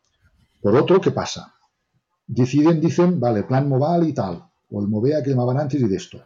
[0.64, 1.54] Por otro, ¿qué pasa?
[2.26, 5.98] Deciden, dicen, vale, plan Moval y tal, o el Movea que llamaban antes y de
[5.98, 6.24] esto.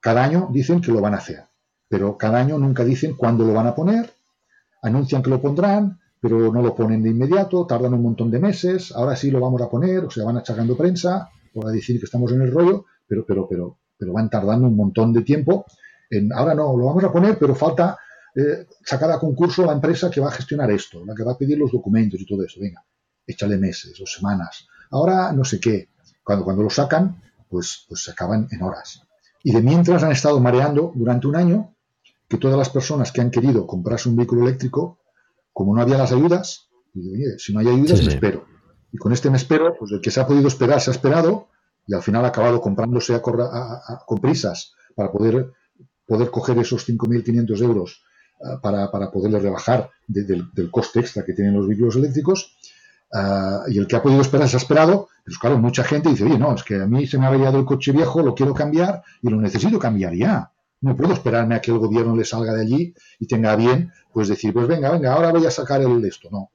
[0.00, 1.44] Cada año dicen que lo van a hacer,
[1.86, 4.10] pero cada año nunca dicen cuándo lo van a poner,
[4.80, 8.92] anuncian que lo pondrán, pero no lo ponen de inmediato, tardan un montón de meses,
[8.92, 11.28] ahora sí lo vamos a poner, o sea, van achacando prensa,
[11.62, 15.12] a decir que estamos en el rollo, pero, pero, pero, pero van tardando un montón
[15.12, 15.66] de tiempo.
[16.08, 17.98] En, ahora no, lo vamos a poner, pero falta
[18.34, 21.38] eh, sacar a concurso la empresa que va a gestionar esto, la que va a
[21.38, 22.58] pedir los documentos y todo eso.
[22.58, 22.82] Venga,
[23.30, 24.66] échale meses o semanas.
[24.90, 25.88] Ahora no sé qué.
[26.22, 29.02] Cuando, cuando lo sacan, pues, pues se acaban en horas.
[29.42, 31.74] Y de mientras han estado mareando durante un año
[32.28, 35.00] que todas las personas que han querido comprarse un vehículo eléctrico,
[35.52, 38.44] como no había las ayudas, digo, oye, si no hay ayudas, me espero.
[38.92, 41.48] Y con este me espero, pues el que se ha podido esperar se ha esperado
[41.86, 45.52] y al final ha acabado comprándose a, con prisas para poder,
[46.06, 48.04] poder coger esos 5.500 euros
[48.44, 52.56] ah, para, para poderle rebajar del, del, coste extra que tienen los vehículos eléctricos
[53.12, 56.24] Ah, y el que ha podido esperar se ha esperado, pues claro, mucha gente dice,
[56.24, 58.54] oye, no, es que a mí se me ha averiado el coche viejo, lo quiero
[58.54, 60.52] cambiar y lo necesito cambiar ya.
[60.80, 64.28] No puedo esperarme a que el gobierno le salga de allí y tenga bien, pues
[64.28, 66.28] decir, pues venga, venga, ahora voy a sacar el esto.
[66.30, 66.50] No.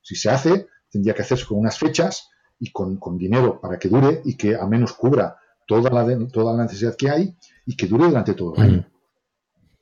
[0.00, 4.22] Si se hace, tendría que hacerse con unas fechas y con, dinero para que dure
[4.24, 5.36] y que al menos cubra
[5.66, 7.36] toda la, toda la necesidad que hay
[7.66, 8.86] y que dure durante todo el año.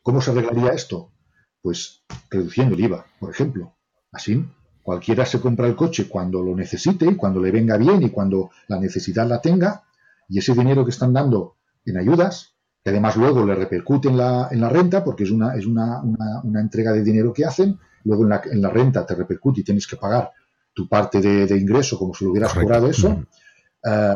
[0.02, 1.12] ¿Cómo se arreglaría esto?
[1.62, 3.76] Pues reduciendo el IVA, por ejemplo.
[4.12, 4.44] Así
[4.86, 8.50] Cualquiera se compra el coche cuando lo necesite y cuando le venga bien y cuando
[8.68, 9.82] la necesidad la tenga,
[10.28, 12.54] y ese dinero que están dando en ayudas,
[12.84, 16.00] que además luego le repercute en la, en la renta, porque es, una, es una,
[16.44, 19.64] una, entrega de dinero que hacen, luego en la, en la, renta te repercute y
[19.64, 20.30] tienes que pagar
[20.72, 23.24] tu parte de, ingreso como si lo hubieras cobrado eso.
[23.82, 24.14] Eh,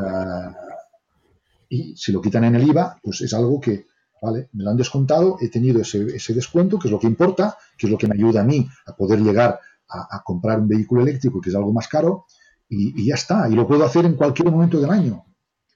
[1.68, 3.86] y si lo quitan en el IVA, pues es algo que,
[4.22, 7.56] vale, me lo han descontado, he tenido ese, ese descuento, que es lo que importa,
[7.76, 9.58] que es lo que me ayuda a mí a poder llegar
[9.90, 12.26] a, comprar un vehículo eléctrico, que es algo más caro,
[12.68, 15.24] y, ya está, y lo puedo hacer en cualquier momento del año.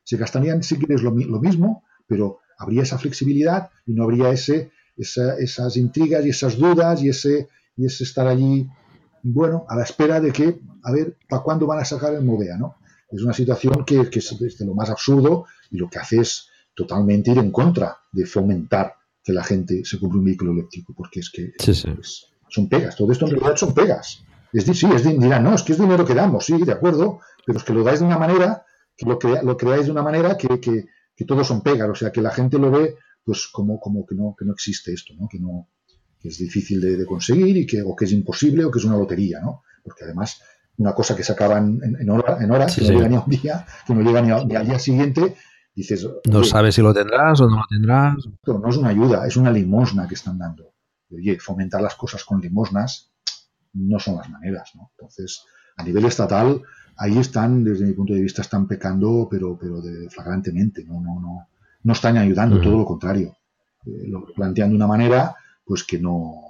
[0.05, 4.71] Se gastarían, si quieres, lo, lo mismo, pero habría esa flexibilidad y no habría ese,
[4.97, 8.69] esas intrigas y esas dudas y ese, y ese estar allí,
[9.23, 12.57] bueno, a la espera de que, a ver, ¿para cuándo van a sacar el Movea,
[12.57, 12.77] no?
[13.11, 17.31] Es una situación que, es de lo más absurdo y lo que hace es totalmente
[17.31, 21.31] ir en contra de fomentar que la gente se compre un vehículo eléctrico, porque es
[21.31, 21.53] que
[22.55, 24.25] son pegas, todo esto en realidad son pegas.
[24.53, 27.21] Es decir, sí, es dirán, no, es que es dinero que damos, sí, de acuerdo,
[27.45, 28.65] pero es que lo dais de una manera,
[28.97, 30.87] que lo, lo creáis de una manera que, que,
[31.17, 34.15] que todos son pegas, o sea, que la gente lo ve pues como, como que,
[34.15, 35.27] no, que no existe esto, ¿no?
[35.29, 35.69] Que, no,
[36.21, 38.99] que es difícil de, conseguir y que, o que es imposible o que es una
[38.99, 39.63] lotería, ¿no?
[39.83, 40.41] Porque además
[40.77, 43.67] una cosa que se acaba en, en, horas, que no llega ni a un día,
[43.87, 45.37] que no llega ni, al día siguiente,
[45.75, 46.07] dices...
[46.29, 48.17] No sabes si lo tendrás o no lo tendrás.
[48.47, 50.74] no es una ayuda, es una limosna que están dando.
[51.15, 53.11] Oye, fomentar las cosas con limosnas
[53.75, 54.91] no son las maneras, ¿no?
[54.97, 55.45] Entonces,
[55.77, 56.63] a nivel estatal,
[56.97, 61.21] ahí están, desde mi punto de vista, están pecando, pero, pero de, flagrantemente, no, no,
[61.21, 61.49] no,
[61.83, 63.37] no están ayudando, todo lo contrario.
[63.87, 65.35] Eh, lo plantean de una manera,
[65.65, 66.41] pues que no.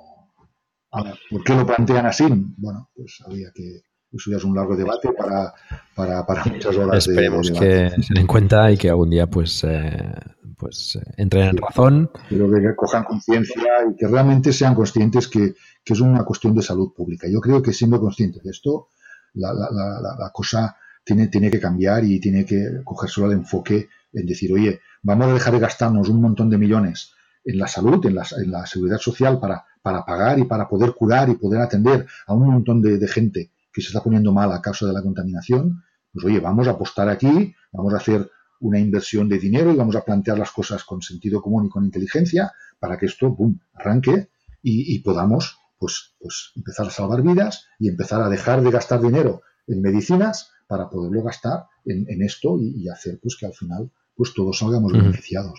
[1.31, 2.25] ¿Por qué lo plantean así?
[2.57, 3.83] Bueno, pues había que.
[4.13, 5.53] Eso ya es un largo debate para,
[5.93, 7.09] para, para muchas horas.
[7.09, 10.15] Esperemos que se den cuenta y que algún día pues, eh,
[10.57, 12.11] pues eh, entren en razón.
[12.29, 15.55] Pero que cojan conciencia y que realmente sean conscientes que,
[15.85, 17.29] que es una cuestión de salud pública.
[17.29, 18.89] Yo creo que siendo conscientes de esto,
[19.35, 23.89] la, la, la, cosa tiene, tiene que cambiar y tiene que coger solo el enfoque
[24.13, 27.13] en decir, oye, vamos a dejar de gastarnos un montón de millones
[27.45, 30.95] en la salud, en la, en la seguridad social para, para pagar y para poder
[30.95, 34.53] curar y poder atender a un montón de, de gente que se está poniendo mal
[34.53, 35.83] a causa de la contaminación,
[36.13, 39.97] pues oye, vamos a apostar aquí, vamos a hacer una inversión de dinero y vamos
[39.97, 44.29] a plantear las cosas con sentido común y con inteligencia para que esto, boom, arranque
[44.63, 49.01] y, y podamos pues, pues empezar a salvar vidas y empezar a dejar de gastar
[49.01, 54.33] dinero en medicinas para poderlo gastar en, esto y, hacer pues que al final pues
[54.35, 55.59] todos salgamos beneficiados.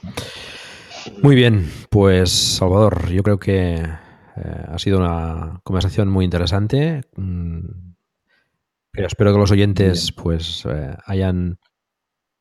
[1.21, 7.03] Muy bien, pues Salvador, yo creo que eh, ha sido una conversación muy interesante.
[7.15, 7.93] Mm,
[8.91, 11.59] pero espero que los oyentes pues eh, hayan...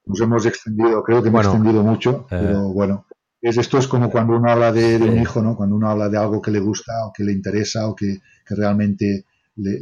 [0.07, 3.07] Nos hemos extendido, creo que hemos extendido mucho, eh, pero bueno,
[3.41, 5.57] es, esto es como cuando uno habla de, un hijo, ¿no?
[5.57, 9.27] Cuando uno habla de algo que le gusta o que le interesa o que, realmente
[9.57, 9.79] le,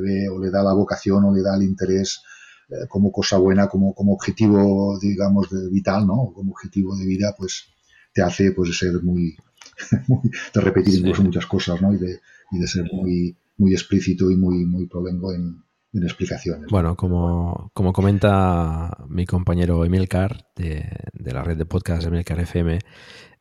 [0.00, 2.22] ve o le da la vocación o le da el interés
[2.68, 6.32] eh, como cosa buena, como, como objetivo, digamos, de vital, ¿no?
[6.34, 7.66] Como objetivo de vida, pues
[8.12, 9.36] te hace pues ser muy,
[10.54, 11.92] de repetir incluso muchas cosas, ¿no?
[11.94, 12.20] Y de,
[12.52, 15.65] y de ser muy, muy explícito y muy, muy provengo en,
[16.04, 16.68] explicaciones.
[16.70, 22.78] Bueno, como, como comenta mi compañero Emilcar de, de la red de podcast Emilcar FM,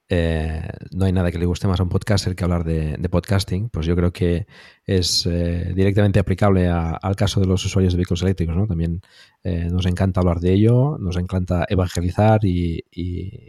[0.07, 0.61] eh,
[0.91, 3.87] no hay nada que le guste más a un podcaster que hablar de, podcasting, pues
[3.87, 4.45] yo creo que
[4.85, 8.55] es eh, directamente aplicable al caso de los usuarios de vehículos eléctricos.
[8.55, 8.67] ¿no?
[8.67, 9.01] También
[9.43, 12.83] eh, nos encanta hablar de ello, nos encanta evangelizar y,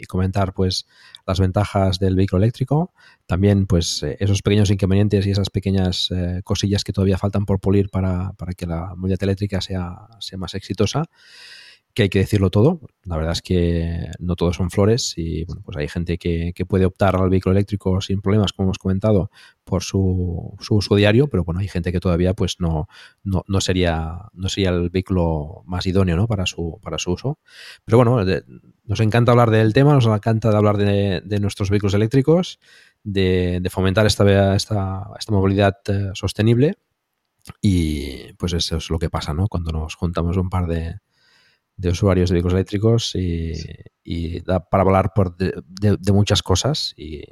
[0.09, 0.87] comentar pues
[1.27, 2.93] las ventajas del vehículo eléctrico,
[3.27, 6.11] también pues esos pequeños inconvenientes y esas pequeñas
[6.45, 10.55] cosillas que todavía faltan por pulir para, para que la movilidad eléctrica sea, sea más
[10.55, 11.05] exitosa
[11.97, 12.81] que hay que decirlo todo.
[13.05, 16.85] La verdad es que no todos son flores y bueno, pues hay gente que, puede
[16.85, 19.31] optar al vehículo eléctrico sin problemas, como hemos comentado,
[19.65, 22.87] por su, uso diario, pero bueno, hay gente que todavía pues no,
[23.25, 26.27] no, sería, no sería el vehículo más idóneo ¿no?
[26.27, 27.39] para, su, para su uso.
[27.87, 28.23] Pero bueno,
[28.85, 32.61] nos encanta hablar del tema, nos encanta hablar de, nuestros vehículos eléctricos,
[33.05, 36.75] de, fomentar esta, esta, esta movilidad eh, sostenible.
[37.63, 39.47] Y pues eso es lo que pasa, ¿no?
[39.49, 40.97] Cuando nos juntamos un par de,
[41.77, 47.25] de usuarios de vehículos eléctricos y, da para hablar por de, muchas cosas y,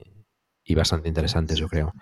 [0.75, 1.93] bastante interesantes, yo creo.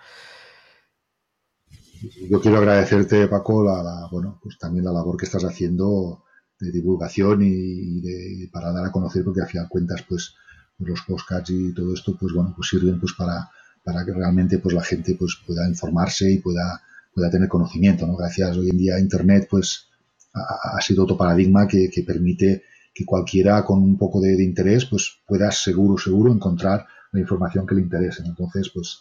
[2.29, 6.25] Yo quiero agradecerte, Paco, la, bueno, pues también la labor que estás haciendo
[6.59, 10.35] de divulgación y, de, para dar a conocer, porque al final cuentas, pues,
[10.77, 13.49] pues, los postcards y todo esto, pues bueno, pues sirven pues para,
[13.83, 16.81] para que realmente pues la gente pues pueda informarse y pueda,
[17.13, 18.15] pueda tener conocimiento, ¿no?
[18.15, 19.89] Gracias hoy en día a internet, pues
[20.33, 25.51] ha, sido otro paradigma que, permite que cualquiera con un poco de, interés pues pueda
[25.51, 28.23] seguro, seguro encontrar la información que le interese.
[28.25, 28.99] Entonces, pues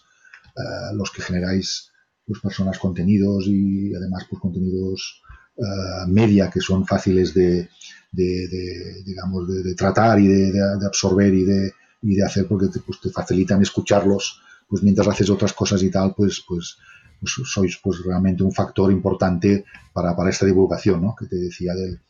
[0.56, 1.90] eh, los que generáis
[2.26, 5.22] pues personas contenidos y además pues contenidos
[5.56, 7.68] eh, media que son fáciles de,
[8.12, 10.52] digamos de, tratar y de,
[10.86, 11.72] absorber y de,
[12.02, 14.40] y de hacer porque te, pues, te facilitan escucharlos
[14.72, 16.78] pues mientras haces otras cosas y tal, pues, pues,
[17.23, 21.15] pues sois pues realmente un factor importante para, para esta divulgación, ¿no?
[21.15, 22.01] Que te decía de,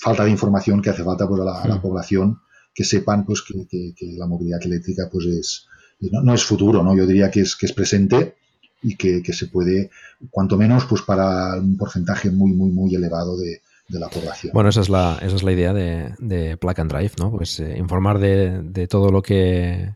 [0.00, 2.40] falta de información que hace falta pues, a, la, a la población
[2.74, 5.66] que sepan pues que, que, que, la movilidad eléctrica pues es
[6.00, 6.96] no, no, es futuro, ¿no?
[6.96, 8.36] Yo diría que es, que es presente
[8.82, 9.90] y que, que, se puede,
[10.30, 14.52] cuanto menos, pues para un porcentaje muy, muy, muy elevado de, de la población.
[14.54, 17.32] Bueno, esa es la, esa es la idea de, de Plug and Drive, ¿no?
[17.32, 19.94] Pues eh, informar de, de, todo lo que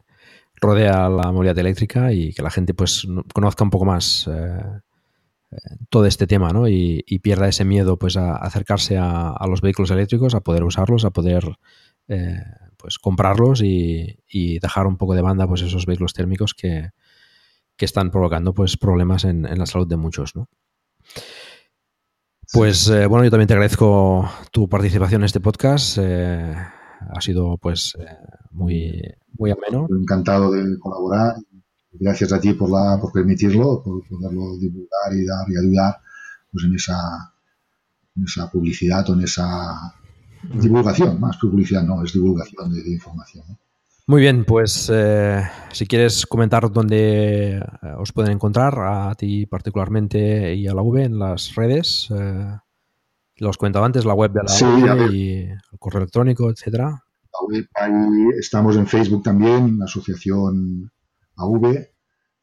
[0.63, 4.81] rodea la movilidad eléctrica y que la gente pues conozca un poco más eh,
[5.51, 5.57] eh,
[5.91, 6.69] todo este tema, ¿no?
[6.69, 10.65] Y, y, pierda ese miedo pues a acercarse a, a, los vehículos eléctricos, a poder
[10.65, 11.59] usarlos, a poder
[12.09, 12.43] eh,
[12.77, 16.91] pues comprarlos y, y, dejar un poco de banda pues esos vehículos térmicos que,
[17.77, 20.49] que están provocando pues problemas en, en, la salud de muchos, ¿no?
[22.53, 25.99] Pues eh, bueno, yo también te agradezco tu participación en este podcast.
[26.01, 26.55] Eh,
[27.11, 28.07] ha sido pues eh,
[28.51, 29.03] muy,
[29.39, 29.87] muy ameno.
[29.91, 31.37] Encantado de colaborar.
[31.93, 35.97] Gracias a ti por, la, por permitirlo, por poderlo divulgar y dar y ayudar
[36.51, 36.99] pues, en, esa,
[38.17, 39.95] en esa publicidad o en esa
[40.55, 43.45] divulgación, más publicidad no, es divulgación de, de información.
[43.49, 43.59] ¿no?
[44.07, 47.63] Muy bien, pues eh, si quieres comentar dónde eh,
[47.97, 52.47] os pueden encontrar, a ti particularmente y a la V en las redes, eh,
[53.43, 54.65] los comentaba antes, la web de la sí,
[55.13, 56.87] y el correo electrónico, etcétera.
[56.87, 60.91] La web, ahí estamos en Facebook también, la asociación
[61.37, 61.89] AV,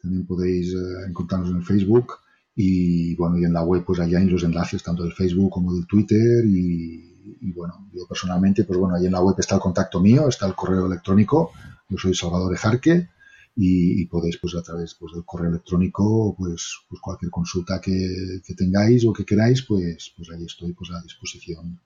[0.01, 2.13] también podéis eh, encontrarnos en Facebook.
[2.55, 5.73] Y bueno, y en la web pues allá hay los enlaces tanto del Facebook como
[5.73, 6.43] del Twitter.
[6.45, 7.09] Y
[7.41, 10.47] y bueno, yo personalmente, pues bueno, ahí en la web está el contacto mío, está
[10.47, 11.51] el correo electrónico,
[11.87, 13.09] yo soy Salvador Ejarque
[13.55, 18.41] y, y podéis pues a través pues, del correo electrónico pues, pues cualquier consulta que,
[18.45, 21.79] que, tengáis o que queráis, pues, pues ahí estoy pues a disposición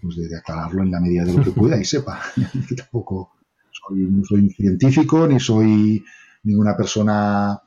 [0.00, 2.20] pues de, de aclararlo en la medida de lo que pueda y sepa.
[2.68, 3.32] que tampoco
[3.70, 6.04] soy, no soy científico ni soy
[6.44, 7.60] ninguna persona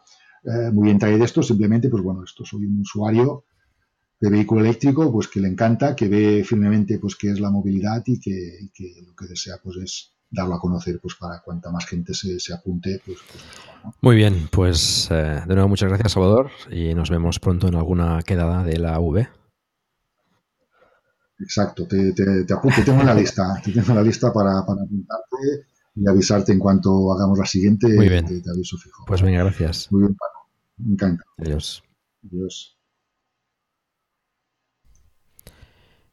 [0.43, 3.45] eh, muy entrada de esto, simplemente pues bueno, esto soy un usuario
[4.19, 8.03] de vehículo eléctrico, pues que le encanta, que ve firmemente pues qué es la movilidad
[8.05, 11.69] y que, y que, lo que desea pues es darlo a conocer pues para cuanta
[11.71, 13.95] más gente se, se apunte pues, pues mejor, ¿no?
[14.01, 18.21] Muy bien, pues eh, de nuevo muchas gracias Salvador y nos vemos pronto en alguna
[18.23, 19.27] quedada de la V.
[21.39, 24.31] Exacto, te, te, te apunto, te tengo en la lista, te tengo en la lista
[24.31, 27.87] para, para apuntarte y avisarte en cuanto hagamos la siguiente.
[27.87, 28.25] Muy bien.
[28.25, 29.03] Te, te aviso fijo.
[29.05, 29.91] Pues venga, gracias.
[29.91, 30.49] Muy bien, Paco.
[30.77, 31.23] Me encanta.
[31.37, 31.83] Adiós.
[32.25, 32.77] Adiós.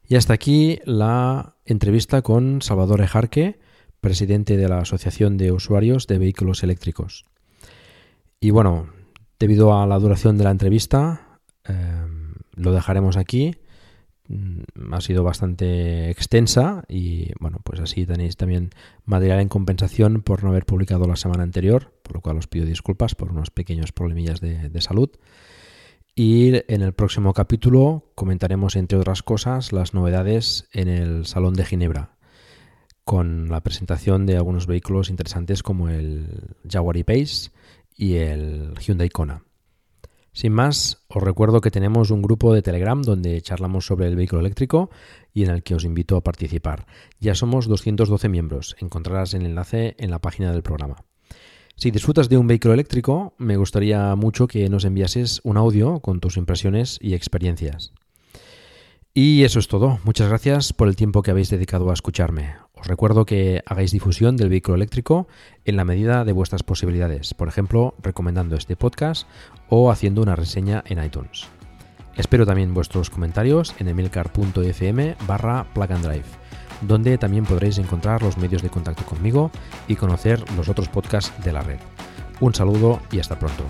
[0.07, 3.59] Y hasta aquí la entrevista con Salvador Ejarque,
[4.01, 7.25] presidente de la Asociación de Usuarios de Vehículos Eléctricos.
[8.39, 8.87] Y bueno,
[9.39, 12.05] debido a la duración de la entrevista, eh,
[12.55, 13.55] lo dejaremos aquí.
[14.27, 18.69] Mm, ha sido bastante extensa y bueno, pues así tenéis también
[19.05, 22.65] material en compensación por no haber publicado la semana anterior, por lo cual os pido
[22.65, 25.09] disculpas por unos pequeños problemillas de, de salud.
[26.15, 31.65] Y en el próximo capítulo comentaremos, entre otras cosas, las novedades en el Salón de
[31.65, 32.17] Ginebra,
[33.09, 36.27] con la presentación de algunos vehículos interesantes como el
[36.69, 37.49] Jaguar E-Pace
[37.97, 39.41] y el Hyundai Kona.
[40.31, 44.41] Sin más, os recuerdo que tenemos un grupo de Telegram donde charlamos sobre el vehículo
[44.41, 44.91] eléctrico
[45.33, 46.85] y en el que os invito a participar.
[47.19, 50.97] Ya somos 212 miembros, encontrarás el enlace en la página del programa.
[51.77, 56.19] Si disfrutas de un vehículo eléctrico, me gustaría mucho que nos enviases un audio con
[56.19, 57.91] tus impresiones y experiencias.
[59.15, 59.99] Y eso es todo.
[60.03, 62.53] Muchas gracias por el tiempo que habéis dedicado a escucharme.
[62.79, 65.27] Os recuerdo que hagáis difusión del vehículo eléctrico
[65.65, 69.27] en la medida de vuestras posibilidades, por ejemplo, recomendando este podcast
[69.67, 71.47] o haciendo una reseña en iTunes.
[72.15, 76.39] Espero también vuestros comentarios en emilcar.fm barra plug and drive
[76.81, 79.51] donde también podréis encontrar los medios de contacto conmigo
[79.87, 81.79] y conocer los otros podcasts de la red.
[82.39, 83.63] Un saludo y hasta pronto.